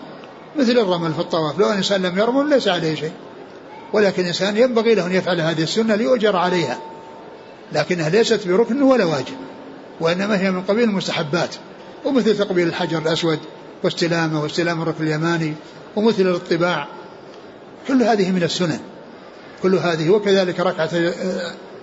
مثل 0.58 0.78
الرمل 0.78 1.14
في 1.14 1.20
الطواف 1.20 1.58
لو 1.58 1.70
الإنسان 1.70 2.02
لم 2.02 2.18
يرمل 2.18 2.50
ليس 2.50 2.68
عليه 2.68 2.94
شيء. 2.94 3.12
ولكن 3.92 4.22
الإنسان 4.22 4.56
ينبغي 4.56 4.94
له 4.94 5.06
أن 5.06 5.12
يفعل 5.12 5.40
هذه 5.40 5.62
السنة 5.62 5.94
ليؤجر 5.94 6.36
عليها. 6.36 6.78
لكنها 7.72 8.08
ليست 8.08 8.48
بركن 8.48 8.82
ولا 8.82 9.04
واجب 9.04 9.36
وإنما 10.00 10.40
هي 10.40 10.50
من 10.50 10.62
قبيل 10.62 10.84
المستحبات. 10.84 11.54
ومثل 12.04 12.38
تقبيل 12.38 12.68
الحجر 12.68 12.98
الأسود 12.98 13.38
واستلامه 13.82 14.42
واستلام 14.42 14.82
الركن 14.82 15.04
اليماني 15.04 15.54
ومثل 15.96 16.22
الاطباع. 16.22 16.88
كل 17.88 18.02
هذه 18.02 18.30
من 18.30 18.42
السنن. 18.42 18.80
كل 19.62 19.74
هذه 19.74 20.10
وكذلك 20.10 20.60
ركعتي 20.60 21.12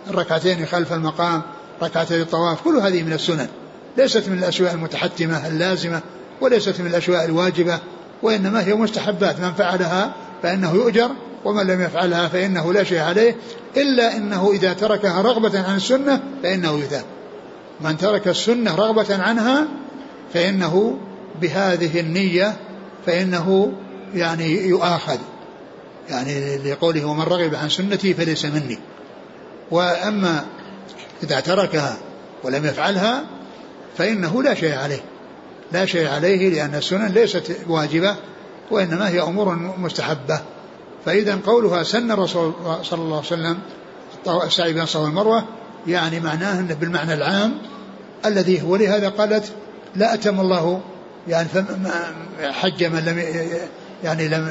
الركعتين 0.09 0.65
خلف 0.65 0.93
المقام 0.93 1.41
ركعتي 1.81 2.21
الطواف 2.21 2.61
كل 2.61 2.77
هذه 2.77 3.03
من 3.03 3.13
السنن. 3.13 3.47
ليست 3.97 4.29
من 4.29 4.37
الأشياء 4.37 4.73
المتحتمة 4.73 5.47
اللازمة 5.47 6.01
وليست 6.41 6.81
من 6.81 6.87
الأشياء 6.87 7.25
الواجبة 7.25 7.79
وإنما 8.23 8.67
هي 8.67 8.73
مستحبات. 8.73 9.39
من 9.39 9.53
فعلها 9.53 10.13
فإنه 10.43 10.73
يؤجر 10.73 11.09
ومن 11.45 11.67
لم 11.67 11.81
يفعلها 11.81 12.27
فإنه 12.27 12.73
لا 12.73 12.83
شيء 12.83 12.99
عليه 12.99 13.35
إلا 13.77 14.17
أنه 14.17 14.51
إذا 14.51 14.73
تركها 14.73 15.21
رغبة 15.21 15.63
عن 15.67 15.75
السنة 15.75 16.23
فإنه 16.43 16.79
يثاب. 16.79 17.03
من 17.81 17.97
ترك 17.97 18.27
السنة 18.27 18.75
رغبة 18.75 19.23
عنها 19.23 19.67
فإنه 20.33 20.97
بهذه 21.41 21.99
النية 21.99 22.55
فإنه 23.05 23.73
يعني 24.15 24.67
يؤاخذ. 24.67 25.17
يعني 26.09 26.57
لقوله 26.57 27.05
ومن 27.05 27.23
رغب 27.23 27.55
عن 27.55 27.69
سنتي 27.69 28.13
فليس 28.13 28.45
مني. 28.45 28.79
وأما 29.71 30.45
إذا 31.23 31.39
تركها 31.39 31.97
ولم 32.43 32.65
يفعلها 32.65 33.23
فإنه 33.97 34.43
لا 34.43 34.53
شيء 34.53 34.75
عليه. 34.75 35.01
لا 35.71 35.85
شيء 35.85 36.07
عليه 36.07 36.49
لأن 36.49 36.75
السنن 36.75 37.07
ليست 37.07 37.57
واجبة 37.67 38.15
وإنما 38.71 39.09
هي 39.09 39.21
أمور 39.21 39.55
مستحبة. 39.77 40.41
فإذا 41.05 41.39
قولها 41.45 41.83
سن 41.83 42.11
الرسول 42.11 42.53
صلى 42.83 43.01
الله 43.01 43.17
عليه 43.17 43.27
وسلم 43.27 43.57
السعي 44.27 44.73
بين 44.73 44.83
الصفا 44.83 44.99
والمروة 44.99 45.43
يعني 45.87 46.19
معناه 46.19 46.59
أنه 46.59 46.73
بالمعنى 46.73 47.13
العام 47.13 47.57
الذي 48.25 48.61
هو 48.61 48.75
لهذا 48.75 49.09
قالت 49.09 49.53
لا 49.95 50.13
أتم 50.13 50.39
الله 50.39 50.81
يعني 51.27 51.49
حج 52.41 52.83
من 52.83 52.99
لم 52.99 53.19
يعني 54.03 54.27
لم 54.27 54.49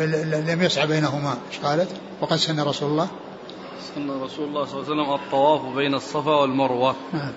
لم 0.48 0.62
يسعى 0.62 0.86
بينهما. 0.86 1.36
إيش 1.50 1.60
قالت؟ 1.60 1.88
وقد 2.20 2.36
سن 2.36 2.60
رسول 2.60 2.90
الله. 2.90 3.08
سن 3.94 4.10
رسول 4.10 4.48
الله 4.48 4.64
صلى 4.64 4.80
الله 4.80 4.92
عليه 4.92 5.02
وسلم 5.02 5.14
الطواف 5.14 5.76
بين 5.76 5.94
الصفا 5.94 6.30
والمروة. 6.30 6.96
نعم. 7.12 7.32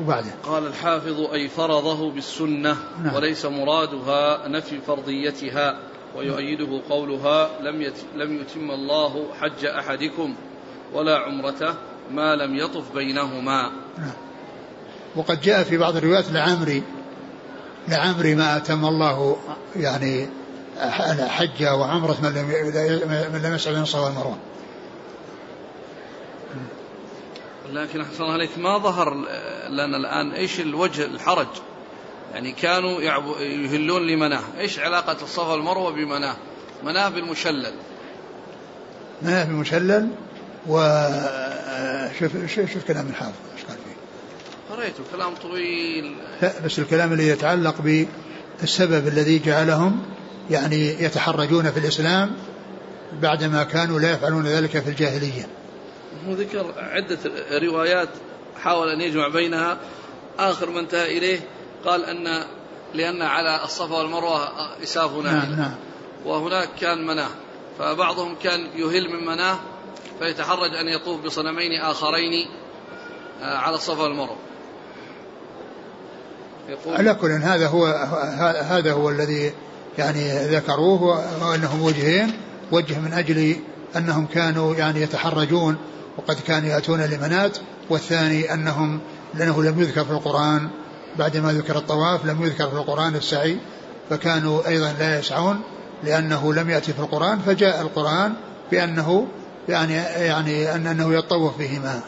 وبعدين 0.00 0.32
قال 0.42 0.66
الحافظ 0.66 1.20
أي 1.32 1.48
فرضه 1.48 2.10
بالسنة 2.10 2.76
نعم. 3.02 3.14
وليس 3.14 3.46
مرادها 3.46 4.48
نفي 4.48 4.80
فرضيتها 4.86 5.78
ويؤيده 6.16 6.80
قولها 6.90 7.50
لم 7.62 7.82
يت 7.82 7.96
لم 8.16 8.40
يتم 8.40 8.70
الله 8.70 9.26
حج 9.40 9.64
أحدكم 9.64 10.34
ولا 10.94 11.18
عمرته 11.18 11.74
ما 12.10 12.36
لم 12.36 12.54
يطف 12.56 12.94
بينهما 12.94 13.70
نعم. 13.98 14.12
وقد 15.16 15.40
جاء 15.40 15.62
في 15.62 15.76
بعض 15.76 15.96
الروايات 15.96 16.30
لعمري 16.32 16.82
لعمري 17.88 18.34
ما 18.34 18.56
أتم 18.56 18.84
الله 18.84 19.36
يعني 19.76 20.28
حج 21.28 21.64
وعمرة 21.64 22.16
من 22.22 22.28
لم 22.28 22.46
من 23.32 23.42
لم 23.42 23.54
يسعى 23.54 23.72
بين 23.72 23.82
الصفا 23.82 24.00
والمروة 24.00 24.36
لكن 27.72 28.00
أحسن 28.00 28.24
عليك 28.24 28.58
ما 28.58 28.78
ظهر 28.78 29.14
لنا 29.70 29.96
الآن 29.96 30.32
إيش 30.32 30.60
الوجه 30.60 31.04
الحرج؟ 31.04 31.46
يعني 32.34 32.52
كانوا 32.52 33.00
يهلون 33.40 34.06
لمناة. 34.06 34.42
إيش 34.58 34.78
علاقة 34.78 35.16
الصفا 35.22 35.52
والمروة 35.52 35.92
بمناة؟ 35.92 36.36
مناة 36.84 37.08
بالمشلل. 37.08 37.74
مناة 39.22 39.44
بالمشلل 39.44 40.08
وشوف 40.66 42.32
شوف, 42.46 42.72
شوف 42.72 42.84
كلام 42.88 43.08
الحافظ 43.08 43.34
إيش 43.56 43.64
قال 43.64 43.76
فيه. 43.76 44.76
قريته 44.76 45.02
كلام 45.12 45.34
طويل. 45.34 46.16
لا 46.42 46.52
بس 46.64 46.78
الكلام 46.78 47.12
اللي 47.12 47.28
يتعلق 47.28 47.74
بالسبب 48.60 49.08
الذي 49.08 49.38
جعلهم 49.38 50.02
يعني 50.50 51.02
يتحرجون 51.02 51.70
في 51.70 51.78
الإسلام 51.78 52.30
بعدما 53.22 53.64
كانوا 53.64 54.00
لا 54.00 54.12
يفعلون 54.12 54.46
ذلك 54.46 54.70
في 54.70 54.90
الجاهلية. 54.90 55.46
هو 56.26 56.32
ذكر 56.32 56.74
عدة 56.76 57.18
روايات 57.52 58.08
حاول 58.62 58.88
أن 58.88 59.00
يجمع 59.00 59.28
بينها. 59.28 59.78
آخر 60.38 60.70
ما 60.70 60.80
انتهى 60.80 61.18
إليه 61.18 61.40
قال 61.84 62.04
أن 62.04 62.44
لأن 62.94 63.22
على 63.22 63.64
الصفا 63.64 63.96
والمروة 63.96 64.48
إساف 64.82 65.14
نعم 65.14 65.54
نعم. 65.54 65.74
وهناك 66.24 66.68
كان 66.80 67.06
مناة. 67.06 67.28
فبعضهم 67.78 68.34
كان 68.42 68.60
يهل 68.60 69.12
من 69.12 69.26
مناة 69.26 69.58
فيتحرج 70.18 70.74
أن 70.74 70.88
يطوف 70.88 71.20
بصنمين 71.20 71.80
آخرين 71.80 72.48
آه، 73.42 73.56
على 73.56 73.74
الصفا 73.74 74.02
والمروة. 74.02 74.36
على 76.86 77.14
كل 77.14 77.30
هذا 77.30 77.68
هو 77.68 77.86
هذا 78.62 78.92
هو 78.92 79.10
الذي 79.10 79.52
يعني 79.98 80.46
ذكروه 80.46 81.02
وأنهم 81.48 81.82
وجهين. 81.82 82.32
وجه 82.72 82.98
من 82.98 83.12
أجل 83.12 83.56
أنهم 83.96 84.26
كانوا 84.26 84.74
يعني 84.74 85.02
يتحرجون 85.02 85.76
وقد 86.18 86.40
كانوا 86.46 86.68
يأتون 86.68 87.00
لمنات 87.00 87.58
والثاني 87.90 88.54
أنهم 88.54 89.00
لأنه 89.34 89.62
لم 89.62 89.80
يذكر 89.80 90.04
في 90.04 90.10
القرآن 90.10 90.68
بعدما 91.18 91.52
ذكر 91.52 91.76
الطواف 91.76 92.26
لم 92.26 92.42
يذكر 92.42 92.68
في 92.68 92.74
القرآن 92.74 93.14
السعي 93.14 93.58
فكانوا 94.10 94.68
أيضا 94.68 94.94
لا 94.98 95.18
يسعون 95.18 95.60
لأنه 96.04 96.54
لم 96.54 96.70
يأتي 96.70 96.92
في 96.92 96.98
القرآن 96.98 97.38
فجاء 97.38 97.80
القرآن 97.80 98.34
بأنه 98.70 99.26
يعني 99.68 99.94
يعني 100.26 100.74
أنه 100.74 101.14
يطوف 101.14 101.58
بهما. 101.58 102.00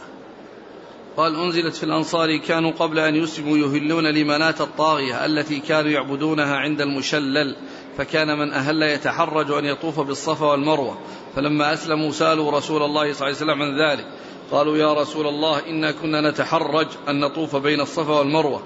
قال 1.16 1.36
أنزلت 1.36 1.74
في 1.74 1.82
الأنصار 1.82 2.36
كانوا 2.36 2.70
قبل 2.70 2.98
أن 2.98 3.14
يسلموا 3.14 3.58
يهلون 3.58 4.06
لمناة 4.06 4.54
الطاغية 4.60 5.24
التي 5.26 5.60
كانوا 5.60 5.90
يعبدونها 5.90 6.56
عند 6.56 6.80
المشلل 6.80 7.56
فكان 7.98 8.38
من 8.38 8.52
أهل 8.52 8.82
يتحرج 8.82 9.50
أن 9.50 9.64
يطوف 9.64 10.00
بالصفا 10.00 10.46
والمروة 10.46 10.98
فلما 11.36 11.72
أسلموا 11.72 12.10
سألوا 12.10 12.50
رسول 12.50 12.82
الله 12.82 13.12
صلى 13.12 13.12
الله 13.12 13.24
عليه 13.26 13.36
وسلم 13.36 13.62
عن 13.62 13.90
ذلك. 13.90 14.06
قالوا 14.50 14.76
يا 14.76 14.94
رسول 14.94 15.26
الله 15.26 15.68
إنا 15.68 15.92
كنا 15.92 16.30
نتحرج 16.30 16.86
أن 17.08 17.20
نطوف 17.20 17.56
بين 17.56 17.80
الصفا 17.80 18.12
والمروة. 18.12 18.62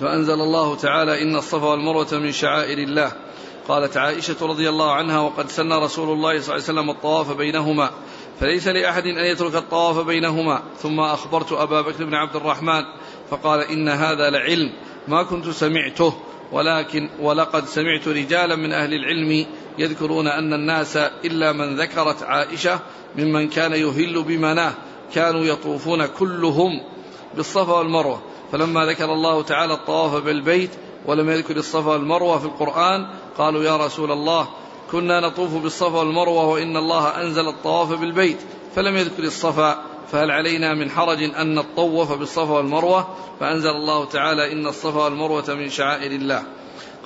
فأنزل 0.00 0.40
الله 0.40 0.76
تعالى 0.76 1.22
إن 1.22 1.36
الصفا 1.36 1.66
والمروة 1.66 2.08
من 2.12 2.32
شعائر 2.32 2.78
الله. 2.78 3.12
قالت 3.68 3.96
عائشة 3.96 4.46
رضي 4.46 4.68
الله 4.68 4.92
عنها 4.92 5.20
وقد 5.20 5.48
سن 5.48 5.72
رسول 5.72 6.12
الله 6.12 6.40
صلى 6.40 6.54
الله 6.56 6.64
عليه 6.68 6.80
وسلم 6.80 6.90
الطواف 6.90 7.32
بينهما. 7.32 7.90
فليس 8.40 8.68
لأحد 8.68 9.06
أن 9.06 9.24
يترك 9.24 9.54
الطواف 9.54 10.06
بينهما. 10.06 10.62
ثم 10.78 11.00
أخبرت 11.00 11.52
أبا 11.52 11.80
بكر 11.80 12.04
بن 12.04 12.14
عبد 12.14 12.36
الرحمن 12.36 12.82
فقال 13.30 13.60
إن 13.60 13.88
هذا 13.88 14.30
لعلم. 14.30 14.72
ما 15.08 15.22
كنت 15.22 15.48
سمعته. 15.48 16.14
ولكن 16.52 17.08
ولقد 17.20 17.66
سمعت 17.66 18.08
رجالا 18.08 18.56
من 18.56 18.72
أهل 18.72 18.94
العلم 18.94 19.46
يذكرون 19.78 20.26
أن 20.26 20.52
الناس 20.52 20.96
إلا 20.96 21.52
من 21.52 21.76
ذكرت 21.76 22.22
عائشة 22.22 22.80
ممن 23.16 23.48
كان 23.48 23.72
يهل 23.72 24.22
بمناه 24.22 24.72
كانوا 25.14 25.44
يطوفون 25.44 26.06
كلهم 26.06 26.70
بالصفا 27.34 27.72
والمروة. 27.72 28.22
فلما 28.52 28.86
ذكر 28.86 29.12
الله 29.12 29.42
تعالى 29.42 29.74
الطواف 29.74 30.24
بالبيت 30.24 30.70
ولم 31.06 31.30
يذكر 31.30 31.56
الصفا 31.56 31.90
والمروة 31.90 32.38
في 32.38 32.44
القرآن 32.44 33.06
قالوا 33.38 33.64
يا 33.64 33.76
رسول 33.76 34.12
الله 34.12 34.48
كنا 34.90 35.20
نطوف 35.20 35.54
بالصفا 35.54 35.98
والمروة 35.98 36.46
وإن 36.46 36.76
الله 36.76 37.08
أنزل 37.08 37.48
الطواف 37.48 37.92
بالبيت 37.92 38.38
فلم 38.74 38.96
يذكر 38.96 39.22
الصفا 39.22 39.82
فهل 40.12 40.30
علينا 40.30 40.74
من 40.74 40.90
حرج 40.90 41.22
أن 41.22 41.54
نطوف 41.54 42.12
بالصفا 42.12 42.52
والمروة؟ 42.52 43.16
فأنزل 43.40 43.70
الله 43.70 44.04
تعالى 44.04 44.52
إن 44.52 44.66
الصفا 44.66 45.04
والمروة 45.04 45.54
من 45.54 45.70
شعائر 45.70 46.10
الله. 46.10 46.42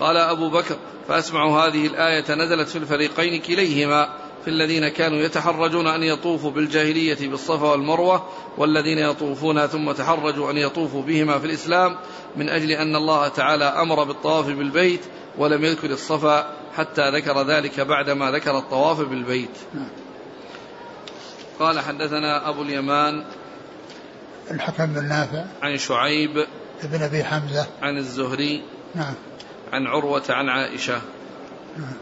قال 0.01 0.17
أبو 0.17 0.49
بكر 0.49 0.77
فأسمع 1.09 1.67
هذه 1.67 1.87
الآية 1.87 2.35
نزلت 2.35 2.69
في 2.69 2.77
الفريقين 2.77 3.41
كليهما 3.41 4.09
في 4.45 4.51
الذين 4.51 4.89
كانوا 4.89 5.19
يتحرجون 5.19 5.87
أن 5.87 6.03
يطوفوا 6.03 6.51
بالجاهلية 6.51 7.29
بالصفا 7.29 7.71
والمروة 7.71 8.27
والذين 8.59 8.99
يطوفون 8.99 9.67
ثم 9.67 9.93
تحرجوا 9.93 10.51
أن 10.51 10.57
يطوفوا 10.57 11.03
بهما 11.03 11.39
في 11.39 11.47
الإسلام 11.47 11.97
من 12.37 12.49
أجل 12.49 12.71
أن 12.71 12.97
الله 12.97 13.29
تعالى 13.29 13.65
أمر 13.65 14.05
بالطواف 14.05 14.47
بالبيت 14.47 15.01
ولم 15.39 15.65
يذكر 15.65 15.91
الصفا 15.91 16.53
حتى 16.77 17.11
ذكر 17.11 17.43
ذلك 17.43 17.81
بعدما 17.81 18.31
ذكر 18.31 18.59
الطواف 18.59 19.01
بالبيت. 19.01 19.57
قال 21.59 21.81
حدثنا 21.81 22.49
أبو 22.49 22.63
اليمان 22.63 23.25
الحكم 24.51 24.87
بن 24.87 25.09
نافع 25.09 25.45
عن 25.63 25.77
شعيب 25.77 26.47
بن 26.83 27.03
أبي 27.03 27.25
حمزة. 27.25 27.67
عن 27.83 27.97
الزهري 27.97 28.63
نعم. 28.95 29.15
عن 29.73 29.87
عروة 29.87 30.23
عن 30.29 30.49
عائشة. 30.49 31.01
نعم. 31.77 31.97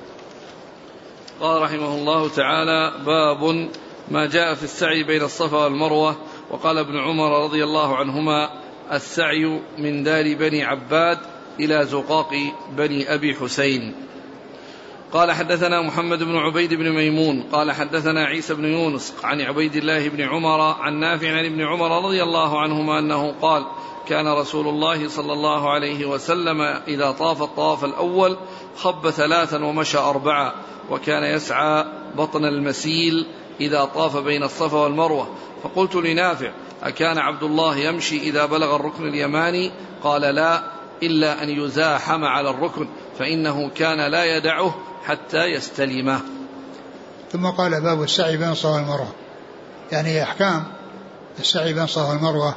قال 1.40 1.62
رحمه 1.62 1.94
الله 1.94 2.28
تعالى 2.28 2.92
باب 3.06 3.68
ما 4.10 4.26
جاء 4.26 4.54
في 4.54 4.62
السعي 4.62 5.02
بين 5.02 5.22
الصفا 5.22 5.64
والمروة. 5.64 6.16
وقال 6.50 6.78
ابن 6.78 6.98
عمر 6.98 7.44
رضي 7.44 7.64
الله 7.64 7.96
عنهما 7.96 8.50
السعي 8.92 9.60
من 9.78 10.02
دار 10.02 10.34
بني 10.34 10.64
عباد 10.64 11.18
إلى 11.60 11.86
زقاق 11.86 12.30
بني 12.76 13.14
أبي 13.14 13.34
حسين. 13.34 13.94
قال 15.14 15.32
حدثنا 15.32 15.82
محمد 15.82 16.22
بن 16.22 16.36
عبيد 16.36 16.74
بن 16.74 16.90
ميمون 16.90 17.42
قال 17.42 17.72
حدثنا 17.72 18.24
عيسى 18.24 18.54
بن 18.54 18.64
يونس 18.64 19.14
عن 19.24 19.40
عبيد 19.40 19.76
الله 19.76 20.08
بن 20.08 20.20
عمر 20.20 20.60
عن 20.60 20.94
نافع 21.00 21.28
عن 21.28 21.44
ابن 21.44 21.62
عمر 21.62 22.04
رضي 22.04 22.22
الله 22.22 22.60
عنهما 22.60 22.98
أنه 22.98 23.34
قال 23.42 23.66
كان 24.08 24.28
رسول 24.28 24.68
الله 24.68 25.08
صلى 25.08 25.32
الله 25.32 25.70
عليه 25.70 26.06
وسلم 26.06 26.60
إذا 26.88 27.10
طاف 27.10 27.42
الطواف 27.42 27.84
الأول 27.84 28.36
خب 28.76 29.10
ثلاثا 29.10 29.64
ومشى 29.64 29.98
اربعا 29.98 30.52
وكان 30.90 31.22
يسعى 31.22 31.84
بطن 32.16 32.44
المسيل 32.44 33.26
إذا 33.60 33.84
طاف 33.84 34.16
بين 34.16 34.42
الصفا 34.42 34.78
والمروة 34.78 35.28
فقلت 35.62 35.94
لنافع 35.94 36.50
أكان 36.82 37.18
عبد 37.18 37.42
الله 37.42 37.76
يمشي 37.76 38.16
إذا 38.16 38.46
بلغ 38.46 38.76
الركن 38.76 39.08
اليماني 39.08 39.72
قال 40.02 40.22
لا 40.22 40.62
إلا 41.02 41.42
أن 41.42 41.50
يزاحم 41.50 42.24
على 42.24 42.50
الركن 42.50 42.88
فإنه 43.18 43.70
كان 43.74 44.10
لا 44.10 44.36
يدعه 44.36 44.74
حتى 45.04 45.44
يستلمه 45.44 46.20
ثم 47.32 47.46
قال 47.46 47.80
باب 47.80 48.02
السعي 48.02 48.36
بين 48.36 48.48
الصفا 48.48 48.70
والمروة. 48.70 49.12
يعني 49.92 50.22
أحكام. 50.22 50.64
السعي 51.38 51.72
بين 51.72 51.82
الصفا 51.82 52.08
والمروة 52.08 52.54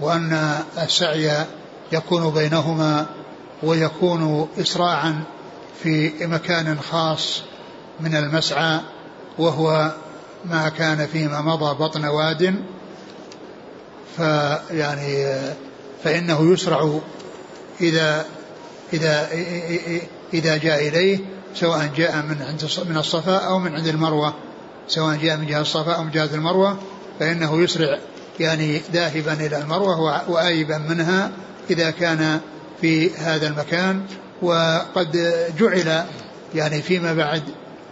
وأن 0.00 0.58
السعي 0.78 1.46
يكون 1.92 2.30
بينهما 2.30 3.06
ويكون 3.62 4.48
إسراعا 4.58 5.22
في 5.82 6.26
مكان 6.26 6.80
خاص 6.80 7.42
من 8.00 8.16
المسعى 8.16 8.80
وهو 9.38 9.92
ما 10.44 10.68
كان 10.68 11.06
فيما 11.06 11.40
مضى 11.40 11.84
بطن 11.84 12.04
واد. 12.04 12.54
فيعني 14.16 15.40
فإنه 16.04 16.52
يسرع 16.52 16.98
إذا 17.80 18.26
إذا 18.92 19.28
إذا 20.34 20.56
جاء 20.56 20.88
إليه 20.88 21.35
سواء 21.60 21.90
جاء 21.96 22.16
من 22.16 22.42
عند 22.42 22.68
من 22.88 22.96
الصفا 22.96 23.36
أو 23.36 23.58
من 23.58 23.74
عند 23.74 23.86
المروة. 23.86 24.34
سواء 24.88 25.16
جاء 25.16 25.36
من 25.36 25.46
جهة 25.46 25.60
الصفا 25.60 25.92
أو 25.92 26.04
من 26.04 26.10
جهة 26.10 26.34
المروة 26.34 26.78
فإنه 27.20 27.62
يسرع 27.62 27.98
يعني 28.40 28.80
ذاهبا 28.92 29.32
إلى 29.32 29.58
المروة 29.58 30.30
وآيبا 30.30 30.78
منها 30.78 31.30
إذا 31.70 31.90
كان 31.90 32.40
في 32.80 33.14
هذا 33.14 33.48
المكان. 33.48 34.02
وقد 34.42 35.34
جعل 35.58 36.04
يعني 36.54 36.82
فيما 36.82 37.14
بعد 37.14 37.42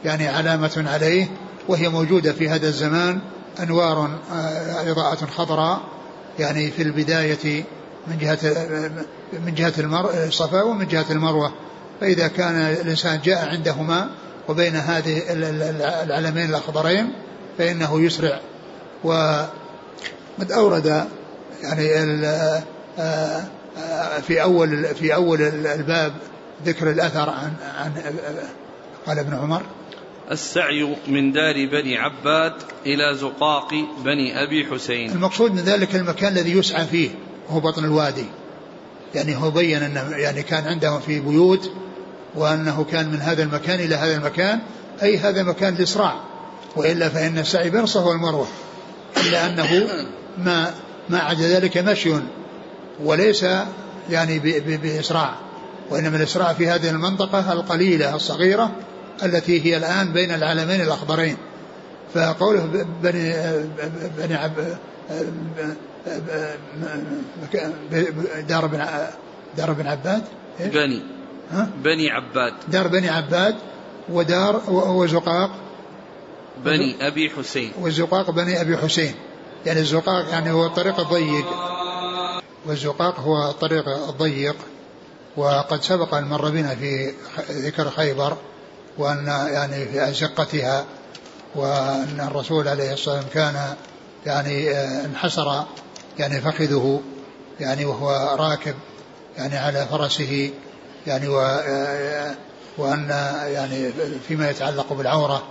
يعني 0.04 0.28
علامة 0.28 0.84
عليه 0.86 1.30
وهي 1.68 1.88
موجودة 1.88 2.32
في 2.32 2.48
هذا 2.48 2.68
الزمان 2.68 3.20
أنوار 3.60 4.10
آه، 4.32 4.90
إضاءة 4.90 5.26
خضراء 5.26 5.80
يعني 6.38 6.70
في 6.70 6.82
البداية 6.82 7.64
من 8.06 8.18
جهة 8.18 8.38
من 9.46 9.54
جهة 9.54 9.72
الصفا 10.26 10.62
ومن 10.62 10.86
جهة 10.86 11.06
المروة. 11.10 11.52
فإذا 12.00 12.28
كان 12.28 12.54
الإنسان 12.54 13.20
جاء 13.24 13.48
عندهما 13.48 14.10
وبين 14.48 14.76
هذه 14.76 15.22
العلمين 16.04 16.50
الأخضرين 16.50 17.12
فإنه 17.58 18.02
يسرع. 18.02 18.40
وقد 19.04 20.52
أورد 20.52 21.06
يعني 21.62 21.90
آه، 22.98 23.44
آه، 23.78 24.20
في 24.20 24.42
أول 24.42 24.84
في 24.84 25.14
أول 25.14 25.42
الباب 25.42 26.12
ذكر 26.66 26.90
الأثر 26.90 27.30
عن 27.30 27.52
عن 27.78 27.92
قال 29.06 29.18
ابن 29.18 29.34
عمر. 29.34 29.62
السعي 30.30 30.96
من 31.08 31.32
دار 31.32 31.54
بني 31.66 31.98
عباد 31.98 32.52
إلى 32.86 33.14
زقاق 33.14 33.74
بني 34.04 34.42
أبي 34.42 34.66
حسين. 34.66 35.10
المقصود 35.10 35.52
من 35.52 35.62
ذلك 35.62 35.96
المكان 35.96 36.32
الذي 36.32 36.58
يسعى 36.58 36.86
فيه 36.86 37.10
وهو 37.48 37.60
بطن 37.60 37.84
الوادي. 37.84 38.26
يعني 39.14 39.36
هو 39.36 39.50
بين 39.50 39.82
أنه 39.82 40.16
يعني 40.16 40.42
كان 40.42 40.66
عندهم 40.66 41.00
في 41.00 41.20
بيوت 41.20 41.70
وأنه 42.34 42.84
كان 42.84 43.08
من 43.08 43.20
هذا 43.20 43.42
المكان 43.42 43.80
إلى 43.80 43.94
هذا 43.94 44.16
المكان 44.16 44.58
أي 45.02 45.18
هذا 45.18 45.42
مكان 45.42 45.74
الإسراع 45.74 46.14
وإلا 46.76 47.08
فإن 47.08 47.38
السعي 47.38 47.70
بين 47.70 47.80
الصفا 47.80 48.04
والمروة. 48.04 48.46
إلا 49.16 49.46
أنه 49.46 49.88
ما 50.38 50.74
ما 51.08 51.18
عدا 51.18 51.42
ذلك 51.42 51.78
مشي 51.78 52.14
وليس 53.04 53.46
يعني 54.10 54.38
بإسراع. 54.82 55.34
وإنما 55.90 56.16
الإسراع 56.16 56.52
في 56.52 56.68
هذه 56.68 56.90
المنطقة 56.90 57.52
القليلة 57.52 58.16
الصغيرة 58.16 58.70
التي 59.22 59.64
هي 59.64 59.76
الآن 59.76 60.12
بين 60.12 60.30
العلمين 60.30 60.80
الأخضرين. 60.80 61.36
فقوله 62.14 62.86
بني 63.02 63.34
بني 64.18 64.36
دار 68.48 68.66
بن 68.66 68.86
دار 69.56 69.72
بن 69.72 69.86
عباد 69.86 70.22
بني. 70.60 71.02
ها؟ 71.50 71.68
بني 71.84 72.10
عباد. 72.10 72.52
دار 72.68 72.88
بني 72.88 73.08
عباد 73.08 73.56
ودار 74.08 74.62
وزقاق 74.70 75.50
بني 76.64 77.06
أبي 77.06 77.30
حسين. 77.30 77.72
وزقاق 77.80 78.30
بني 78.30 78.60
أبي 78.60 78.76
حسين. 78.76 79.14
يعني 79.66 79.80
الزقاق 79.80 80.28
يعني 80.30 80.50
هو 80.50 80.66
الطريق 80.66 81.00
الضيق 81.00 81.46
والزقاق 82.66 83.20
هو 83.20 83.50
الطريق 83.50 83.88
الضيق 83.88 84.56
وقد 85.36 85.82
سبق 85.82 86.14
أن 86.14 86.24
مر 86.24 86.50
بنا 86.50 86.74
في 86.74 87.12
ذكر 87.50 87.90
خيبر 87.90 88.36
وأن 88.98 89.26
يعني 89.26 89.86
في 89.86 90.08
أزقتها 90.08 90.84
وأن 91.54 92.20
الرسول 92.20 92.68
عليه 92.68 92.92
الصلاة 92.92 93.16
والسلام 93.16 93.34
كان 93.34 93.76
يعني 94.26 94.70
آه، 94.70 95.04
انحسر 95.04 95.64
يعني 96.18 96.40
فخذه 96.40 97.00
يعني 97.60 97.84
وهو 97.84 98.36
راكب 98.38 98.74
يعني 99.36 99.56
على 99.56 99.86
فرسه 99.90 100.50
يعني 101.06 101.28
و 101.28 101.40
وأن 102.78 103.08
يعني 103.46 103.92
فيما 104.28 104.50
يتعلق 104.50 104.92
بالعورة 104.92 105.42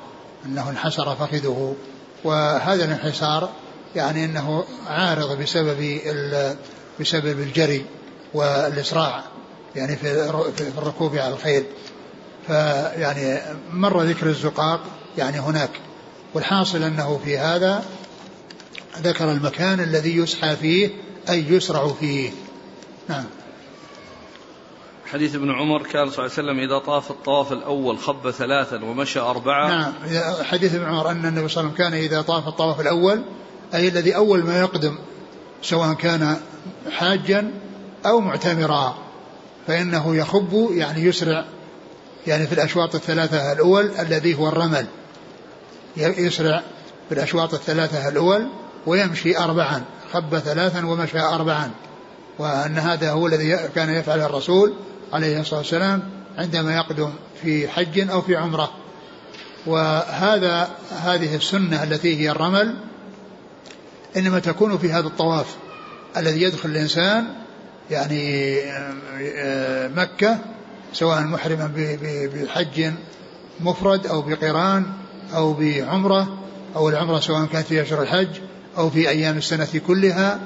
أنه 0.45 0.69
انحسر 0.69 1.15
فخذه 1.15 1.75
وهذا 2.23 2.85
الانحسار 2.85 3.49
يعني 3.95 4.25
أنه 4.25 4.63
عارض 4.87 5.41
بسبب 5.41 5.99
بسبب 6.99 7.39
الجري 7.39 7.85
والإسراع 8.33 9.23
يعني 9.75 9.95
في 9.95 10.71
الركوب 10.77 11.15
على 11.15 11.33
الخيل. 11.33 11.63
فيعني 12.47 13.41
مر 13.71 14.01
ذكر 14.01 14.27
الزقاق 14.27 14.79
يعني 15.17 15.39
هناك 15.39 15.69
والحاصل 16.33 16.83
أنه 16.83 17.19
في 17.25 17.37
هذا 17.37 17.83
ذكر 18.97 19.31
المكان 19.31 19.79
الذي 19.79 20.17
يسعى 20.17 20.55
فيه 20.55 20.89
أي 21.29 21.45
يسرع 21.49 21.87
فيه. 21.87 22.31
نعم. 23.09 23.25
حديث 25.05 25.35
ابن 25.35 25.51
عمر 25.51 25.83
كان 25.83 26.09
صلى 26.09 26.25
الله 26.25 26.37
عليه 26.37 26.49
وسلم 26.49 26.59
إذا 26.59 26.79
طاف 26.79 27.11
الطواف 27.11 27.51
الأول 27.51 27.99
خب 27.99 28.31
ثلاثا 28.31 28.83
ومشى 28.85 29.19
أربعة. 29.19 29.67
نعم. 29.67 29.93
حديث 30.43 30.75
ابن 30.75 30.85
عمر 30.85 31.11
أن 31.11 31.25
النبي 31.25 31.47
صلى 31.47 31.61
الله 31.61 31.73
عليه 31.73 31.83
وسلم 31.83 31.89
كان 31.89 31.93
إذا 31.93 32.21
طاف 32.21 32.47
الطواف 32.47 32.81
الأول 32.81 33.23
أي 33.73 33.87
الذي 33.87 34.15
أول 34.15 34.43
ما 34.43 34.59
يقدم 34.59 34.97
سواء 35.61 35.93
كان 35.93 36.37
حاجا 36.91 37.51
أو 38.05 38.19
معتمرا 38.19 38.97
فإنه 39.67 40.15
يخب 40.15 40.69
يعني 40.71 41.01
يسرع 41.01 41.45
يعني 42.27 42.47
في 42.47 42.53
الأشواط 42.53 42.95
الثلاثة 42.95 43.51
الأول 43.51 43.91
الذي 43.99 44.35
هو 44.35 44.47
الرمل. 44.47 44.85
يسرع 45.97 46.63
في 47.09 47.15
الأشواط 47.15 47.53
الثلاثة 47.53 48.09
الأول 48.09 48.47
ويمشي 48.85 49.37
أربعا 49.37 49.83
خب 50.13 50.39
ثلاثا 50.39 50.85
ومشى 50.85 51.19
أربعا. 51.19 51.71
وأن 52.39 52.77
هذا 52.77 53.11
هو 53.11 53.27
الذي 53.27 53.57
كان 53.75 53.89
يفعله 53.89 54.25
الرسول 54.25 54.73
عليه 55.13 55.41
الصلاة 55.41 55.59
والسلام 55.59 56.03
عندما 56.37 56.75
يقدم 56.75 57.09
في 57.41 57.67
حج 57.67 58.09
أو 58.09 58.21
في 58.21 58.35
عمرة. 58.35 58.71
وهذا 59.65 60.69
هذه 61.03 61.35
السنة 61.35 61.83
التي 61.83 62.19
هي 62.19 62.31
الرمل 62.31 62.75
إنما 64.17 64.39
تكون 64.39 64.77
في 64.77 64.91
هذا 64.91 65.07
الطواف 65.07 65.55
الذي 66.17 66.41
يدخل 66.41 66.69
الإنسان 66.69 67.25
يعني 67.91 68.55
مكة 69.95 70.37
سواء 70.93 71.21
محرما 71.21 71.71
بحج 72.33 72.91
مفرد 73.59 74.07
أو 74.07 74.21
بقران 74.21 74.85
أو 75.35 75.53
بعمرة 75.53 76.37
أو 76.75 76.89
العمرة 76.89 77.19
سواء 77.19 77.45
كانت 77.45 77.67
في 77.67 77.81
أشهر 77.81 78.01
الحج. 78.01 78.27
أو 78.77 78.89
في 78.89 79.09
أيام 79.09 79.37
السنة 79.37 79.81
كلها 79.87 80.39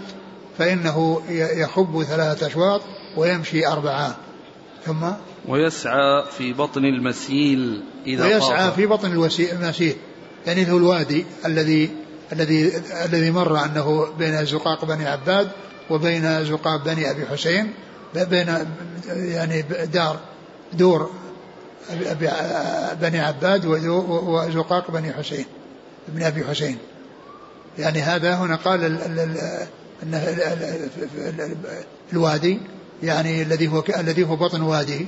فإنه 0.58 1.22
يخب 1.30 2.04
ثلاثة 2.04 2.48
أشواط 2.48 2.82
ويمشي 3.18 3.68
أربعة. 3.68 4.16
ثم؟ 4.86 5.08
ويسعى 5.48 6.24
في 6.38 6.54
بطن 6.54 6.86
المسيل 6.86 7.84
إذا 8.06 8.26
ويسعى 8.26 8.68
طاف. 8.68 8.76
في 8.76 8.86
بطن 8.86 9.12
المسيل. 9.12 9.96
يعني 10.48 10.72
هو 10.72 10.78
الوادي 10.78 11.26
الذي 11.46 11.90
الذي 12.32 12.72
الذي 13.06 13.32
مر 13.32 13.66
أنه 13.66 14.08
بين 14.20 14.46
زقاق 14.46 14.86
بني 14.86 15.08
عباد 15.08 15.50
وبين 15.90 16.46
زقاق 16.46 16.86
بني 16.86 17.12
أبي 17.12 17.26
حسين 17.26 17.74
بين 18.16 18.68
يعني 19.16 19.62
دار 19.94 20.20
دور 20.74 21.12
بني 23.02 23.20
عباد 23.20 23.66
وزقاق 23.66 24.92
بني 24.92 25.14
حسين 25.14 25.46
ابن 26.08 26.24
أبي 26.24 26.44
حسين. 26.44 26.78
يعني 27.80 28.02
هذا 28.02 28.36
هنا 28.36 28.56
قال 28.56 28.98
الوادي 32.14 32.60
يعني 33.04 33.42
الذي 33.42 33.68
هو 33.68 33.84
الذي 34.00 34.24
هو 34.24 34.36
بطن 34.36 34.62
وادي 34.62 35.08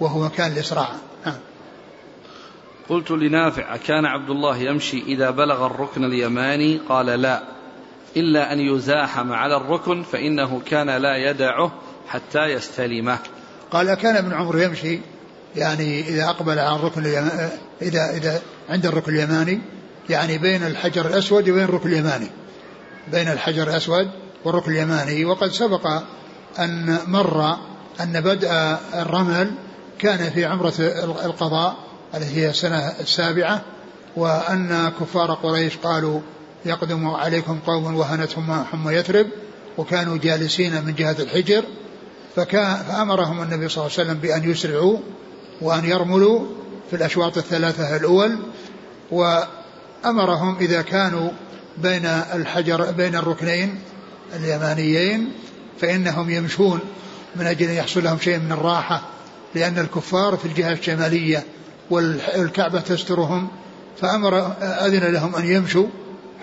وهو 0.00 0.24
مكان 0.24 0.52
الاسراع 0.52 0.88
نعم. 1.26 1.34
قلت 2.88 3.10
لنافع 3.10 3.76
كان 3.76 4.04
عبد 4.04 4.30
الله 4.30 4.56
يمشي 4.56 5.02
إذا 5.02 5.30
بلغ 5.30 5.66
الركن 5.66 6.04
اليماني؟ 6.04 6.80
قال 6.88 7.06
لا. 7.06 7.42
إلا 8.16 8.52
أن 8.52 8.60
يزاحم 8.60 9.32
على 9.32 9.56
الركن 9.56 10.02
فإنه 10.02 10.60
كان 10.66 10.90
لا 10.90 11.16
يدعه 11.30 11.72
حتى 12.08 12.44
يستلمه. 12.44 13.18
قال 13.70 13.94
كان 13.94 14.16
ابن 14.16 14.32
عمر 14.32 14.58
يمشي 14.58 15.00
يعني 15.56 16.00
إذا 16.00 16.24
أقبل 16.24 16.58
على 16.58 16.76
الركن 16.76 17.06
إذا 17.82 18.10
إذا 18.10 18.42
عند 18.68 18.86
الركن 18.86 19.14
اليماني 19.14 19.60
يعني 20.10 20.38
بين 20.38 20.62
الحجر 20.62 21.06
الأسود 21.06 21.48
وبين 21.48 21.64
الركن 21.64 21.88
اليماني. 21.88 22.30
بين 23.12 23.28
الحجر 23.28 23.62
الأسود 23.62 24.10
والركن 24.44 24.72
اليماني. 24.72 25.24
وقد 25.24 25.52
سبق 25.52 25.86
أن 26.58 26.98
مر 27.06 27.56
أن 28.00 28.20
بدء 28.20 28.50
الرمل 28.94 29.50
كان 29.98 30.30
في 30.30 30.44
عمرة 30.44 30.74
القضاء 31.24 31.76
التي 32.14 32.36
هي 32.36 32.50
السنة 32.50 32.92
السابعة 33.00 33.62
وأن 34.16 34.92
كفار 35.00 35.34
قريش 35.34 35.76
قالوا 35.76 36.20
يقدم 36.64 37.06
عليكم 37.08 37.58
قوم 37.66 37.96
وهنتهم 37.96 38.64
حمى 38.64 38.92
يثرب 38.92 39.26
وكانوا 39.78 40.16
جالسين 40.16 40.84
من 40.84 40.94
جهة 40.94 41.16
الحجر. 41.20 41.64
فأمرهم 42.36 43.42
النبي 43.42 43.68
صلى 43.68 43.86
الله 43.86 43.96
عليه 43.98 44.10
وسلم 44.10 44.18
بأن 44.18 44.50
يسرعوا 44.50 44.98
وأن 45.60 45.84
يرملوا 45.84 46.46
في 46.90 46.96
الأشواط 46.96 47.38
الثلاثة 47.38 47.96
الأول. 47.96 48.38
وأمرهم 50.04 50.56
إذا 50.60 50.82
كانوا 50.82 51.30
بين 51.78 52.06
الحجر 52.06 52.92
بين 52.92 53.16
الركنين 53.16 53.80
اليمانيين 54.36 55.32
فإنهم 55.80 56.30
يمشون 56.30 56.80
من 57.36 57.46
أجل 57.46 57.68
أن 57.68 57.74
يحصل 57.74 58.04
لهم 58.04 58.18
شيء 58.18 58.38
من 58.38 58.52
الراحة 58.52 59.02
لأن 59.54 59.78
الكفار 59.78 60.36
في 60.36 60.44
الجهة 60.44 60.72
الشمالية 60.72 61.44
والكعبة 61.90 62.80
تسترهم 62.80 63.48
فأمر 64.00 64.52
أذن 64.62 65.12
لهم 65.12 65.36
أن 65.36 65.52
يمشوا 65.52 65.86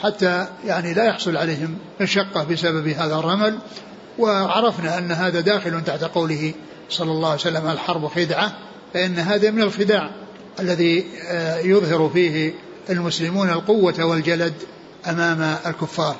حتى 0.03 0.47
يعني 0.65 0.93
لا 0.93 1.03
يحصل 1.03 1.37
عليهم 1.37 1.77
مشقة 2.01 2.43
بسبب 2.43 2.87
هذا 2.87 3.15
الرمل. 3.15 3.59
وعرفنا 4.19 4.97
أن 4.97 5.11
هذا 5.11 5.39
داخل 5.39 5.83
تحت 5.83 6.03
قوله 6.03 6.53
صلى 6.89 7.11
الله 7.11 7.29
عليه 7.29 7.41
وسلم 7.41 7.67
الحرب 7.67 8.07
خدعة 8.07 8.53
فإن 8.93 9.19
هذا 9.19 9.51
من 9.51 9.61
الخداع 9.61 10.11
الذي 10.59 11.05
آه، 11.27 11.59
يظهر 11.59 12.09
فيه 12.13 12.53
المسلمون 12.89 13.49
القوة 13.49 14.05
والجلد 14.05 14.53
أمام 15.07 15.57
الكفار. 15.65 16.15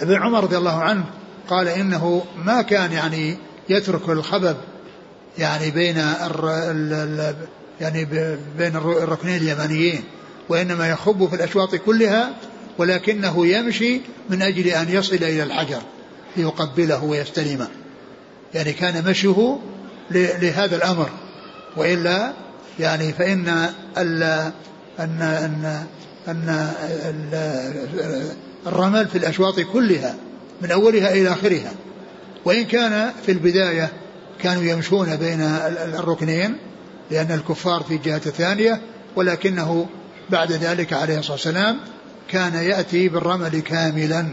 ابن 0.00 0.14
عمر 0.22 0.44
رضي 0.44 0.56
الله 0.56 0.82
عنه 0.82 1.04
قال 1.48 1.68
إنه 1.68 2.24
ما 2.44 2.62
كان 2.62 2.92
يعني 2.92 3.36
يترك 3.68 4.08
الخبب 4.08 4.56
يعني 5.38 5.70
بين 5.70 5.98
ال 5.98 7.34
يعني 7.80 8.04
بين 8.58 8.76
الركنين 8.76 9.36
اليمانيين 9.36 10.04
وإنما 10.48 10.88
يخب 10.88 11.28
في 11.28 11.36
الأشواط 11.36 11.74
كلها 11.74 12.30
ولكنه 12.78 13.46
يمشي 13.46 14.00
من 14.30 14.42
أجل 14.42 14.66
أن 14.66 14.88
يصل 14.88 15.14
إلى 15.14 15.42
الحجر 15.42 15.82
ليقبله 16.36 17.04
ويستلمه. 17.04 17.68
يعني 18.54 18.72
كان 18.72 19.04
مشيه 19.10 19.58
لهذا 20.10 20.76
الأمر 20.76 21.10
وإلا 21.76 22.32
يعني 22.78 23.12
فإن 23.12 23.70
ال 23.98 24.52
أن 24.98 25.22
أن 25.22 25.84
أن 26.28 26.70
الرمل 28.66 29.08
في 29.08 29.18
الأشواط 29.18 29.60
كلها 29.60 30.14
من 30.62 30.70
أولها 30.70 31.12
إلى 31.12 31.32
آخرها. 31.32 31.72
وإن 32.44 32.64
كان 32.64 33.12
في 33.26 33.32
البداية 33.32 33.92
كانوا 34.38 34.62
يمشون 34.62 35.16
بين 35.16 35.40
الركنين 35.98 36.56
لأن 37.10 37.32
الكفار 37.32 37.82
في 37.82 37.94
الجهة 37.94 38.22
الثانية 38.26 38.80
ولكنه 39.16 39.86
بعد 40.30 40.52
ذلك 40.52 40.92
عليه 40.92 41.18
الصلاة 41.18 41.34
والسلام 41.34 41.76
كان 42.28 42.54
يأتي 42.54 43.08
بالرمل 43.08 43.60
كاملا 43.60 44.26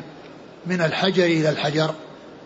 من 0.67 0.81
الحجر 0.81 1.25
إلى 1.25 1.49
الحجر. 1.49 1.93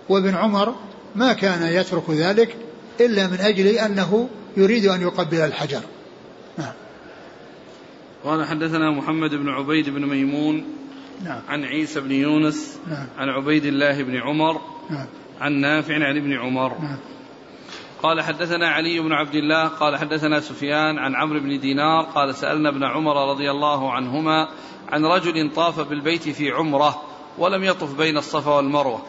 وابن 0.09 0.36
عمر 0.36 0.76
ما 1.16 1.34
كان 1.34 1.63
يترك 1.63 2.09
ذلك 2.09 2.55
إلا 2.99 3.28
من 3.28 3.38
أجل 3.39 3.68
أنه 3.68 4.30
يريد 4.57 4.86
أن 4.86 5.01
يقبل 5.01 5.41
الحجر. 5.41 5.82
قال 8.26 8.45
حدثنا 8.45 8.91
محمد 8.91 9.36
بن 9.36 9.49
عبيد 9.49 9.89
بن 9.89 10.05
ميمون 10.05 10.65
نعم. 11.23 11.41
عن 11.47 11.63
عيسى 11.63 11.99
بن 11.99 12.11
يونس 12.11 12.80
نعم. 12.88 13.07
عن 13.17 13.30
عبيد 13.30 13.65
الله 13.65 14.03
بن 14.03 14.15
عمر 14.15 14.61
نعم. 14.89 15.07
عن 15.41 15.53
نافع 15.53 15.93
عن 15.93 16.17
ابن 16.17 16.34
عمر. 16.34 16.69
نعم. 16.69 16.97
قال 18.03 18.21
حدثنا 18.21 18.69
علي 18.69 18.99
بن 18.99 19.11
عبد 19.11 19.36
الله 19.36 19.67
قال 19.67 19.97
حدثنا 19.97 20.39
سفيان 20.39 20.97
عن 20.99 21.15
عمرو 21.15 21.39
بن 21.39 21.59
دينار 21.59 22.03
قال 22.03 22.36
سألنا 22.36 22.69
ابن 22.69 22.84
عمر 22.84 23.30
رضي 23.30 23.51
الله 23.51 23.91
عنهما 23.91 24.47
عن 24.89 25.05
رجل 25.05 25.51
طاف 25.55 25.89
بالبيت 25.89 26.30
في 26.30 26.51
عمرة 26.51 27.01
ولم 27.38 27.63
يطف 27.63 27.97
بين 27.97 28.17
الصفا 28.17 28.51
والمروة. 28.51 29.01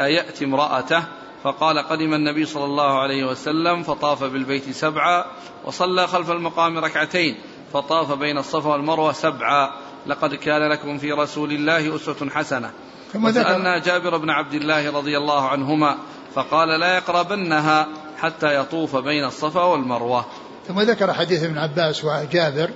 أيأتي 0.00 0.44
امرأته؟ 0.44 1.04
فقال 1.42 1.78
قدم 1.78 2.14
النبي 2.14 2.44
صلى 2.44 2.64
الله 2.64 3.00
عليه 3.00 3.24
وسلم 3.24 3.82
فطاف 3.82 4.24
بالبيت 4.24 4.70
سبعا 4.70 5.24
وصلى 5.64 6.06
خلف 6.06 6.30
المقام 6.30 6.78
ركعتين. 6.78 7.36
فطاف 7.72 8.12
بين 8.12 8.38
الصفا 8.38 8.70
والمروة 8.70 9.12
سبعا. 9.12 9.70
لقد 10.06 10.34
كان 10.34 10.72
لكم 10.72 10.98
في 10.98 11.12
رسول 11.12 11.52
الله 11.52 11.96
أسوة 11.96 12.30
حسنة. 12.30 12.70
وسألنا 13.14 13.78
جابر 13.78 14.16
بن 14.16 14.30
عبد 14.30 14.54
الله 14.54 14.92
رضي 14.92 15.18
الله 15.18 15.48
عنهما 15.48 15.96
فقال 16.34 16.80
لا 16.80 16.96
يقربنها 16.96 17.88
حتى 18.18 18.60
يطوف 18.60 18.96
بين 18.96 19.24
الصفا 19.24 19.62
والمروة. 19.62 20.24
ثم 20.68 20.80
ذكر 20.80 21.12
حديث 21.12 21.42
ابن 21.42 21.58
عباس 21.58 22.04
وجابر 22.04 22.70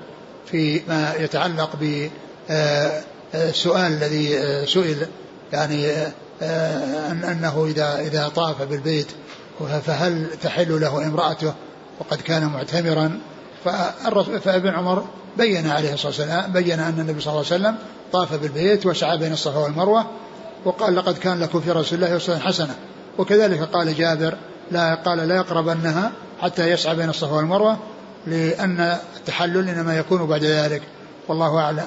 في 0.46 0.82
ما 0.88 1.14
يتعلق 1.18 1.76
ب 1.80 2.08
آه، 2.50 3.02
السؤال 3.34 3.92
الذي 3.92 4.38
آه، 4.38 4.64
سئل 4.64 5.06
يعني 5.52 5.86
آه، 6.42 7.12
أنه 7.12 7.66
إذا 7.66 8.00
إذا 8.00 8.28
طاف 8.28 8.62
بالبيت 8.62 9.06
فهل 9.86 10.26
تحل 10.42 10.80
له 10.80 11.06
امرأته؟ 11.06 11.54
وقد 12.00 12.20
كان 12.20 12.46
معتمرا. 12.46 13.20
فابن 14.44 14.68
عمر 14.68 15.04
بين 15.36 15.70
عليه 15.70 15.94
الصلاة 15.94 16.06
والسلام 16.06 16.52
بين 16.52 16.80
أن 16.80 17.00
النبي 17.00 17.20
صلى 17.20 17.32
الله 17.32 17.44
عليه 17.52 17.56
وسلم 17.56 17.76
طاف 18.12 18.34
بالبيت 18.34 18.86
وسعى 18.86 19.18
بين 19.18 19.32
الصفا 19.32 19.58
والمروة 19.58 20.06
وقال 20.64 20.96
لقد 20.96 21.18
كان 21.18 21.40
لكم 21.40 21.60
في 21.60 21.70
رسول 21.70 22.04
الله 22.04 22.16
أسوة 22.16 22.38
حسنة. 22.38 22.74
وكذلك 23.18 23.60
قال 23.60 23.94
جابر 23.94 24.34
لا 24.70 24.94
قال 24.94 25.18
لا 25.18 25.36
يقربنها 25.36 26.12
حتى 26.42 26.70
يسعى 26.70 26.96
بين 26.96 27.08
الصفا 27.08 27.36
والمروة 27.36 27.78
لأن 28.26 28.98
التحلل 29.16 29.68
إنما 29.68 29.98
يكون 29.98 30.26
بعد 30.26 30.44
ذلك. 30.44 30.82
والله 31.28 31.58
أعلم. 31.58 31.86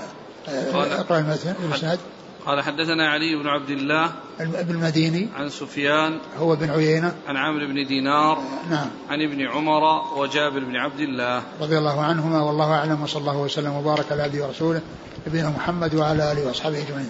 أقرأ 0.74 1.20
المسند 1.20 2.00
قال 2.46 2.62
حدثنا 2.64 3.10
علي 3.10 3.36
بن 3.36 3.48
عبد 3.48 3.70
الله 3.70 4.12
ابن 4.40 4.76
المديني. 4.76 5.28
عن 5.36 5.50
سفيان. 5.50 6.20
هو 6.38 6.56
بن 6.56 6.70
عيينة. 6.70 7.16
عن 7.28 7.38
عمرو 7.38 7.68
بن 7.68 7.88
دينار. 7.88 8.44
نعم. 8.70 8.88
عن 9.10 9.22
ابن 9.22 9.48
عمر 9.48 9.84
وجابر 10.18 10.60
بن 10.60 10.76
عبد 10.76 11.00
الله. 11.00 11.44
رضي 11.62 11.78
الله 11.78 12.02
عنهما 12.02 12.42
والله 12.42 12.74
أعلم 12.74 13.04
وصلى 13.04 13.22
الله 13.22 13.38
وسلم 13.38 13.74
وبارك 13.74 14.12
على 14.12 14.22
عبده 14.22 14.46
ورسوله 14.46 14.82
نبينا 15.28 15.50
محمد 15.50 15.96
وعلى 15.96 16.32
آله 16.32 16.48
وأصحابه 16.48 16.78
أجمعين. 16.78 17.10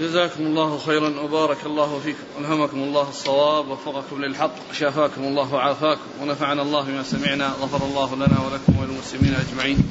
جزاكم 0.00 0.42
الله 0.46 0.78
خيرا 0.78 1.20
وبارك 1.20 1.66
الله 1.66 1.98
فيكم. 1.98 2.18
ألهمكم 2.40 2.76
الله 2.76 3.08
الصواب 3.08 3.68
وفقكم 3.68 4.24
للحق 4.24 4.54
شافاكم 4.72 5.22
الله 5.24 5.54
وعافاكم 5.54 6.00
ونفعنا 6.22 6.62
الله 6.62 6.82
بما 6.82 7.02
سمعنا 7.02 7.46
غفر 7.46 7.86
الله 7.86 8.16
لنا 8.16 8.36
ولكم 8.46 8.78
وللمسلمين 8.78 9.34
أجمعين. 9.34 9.90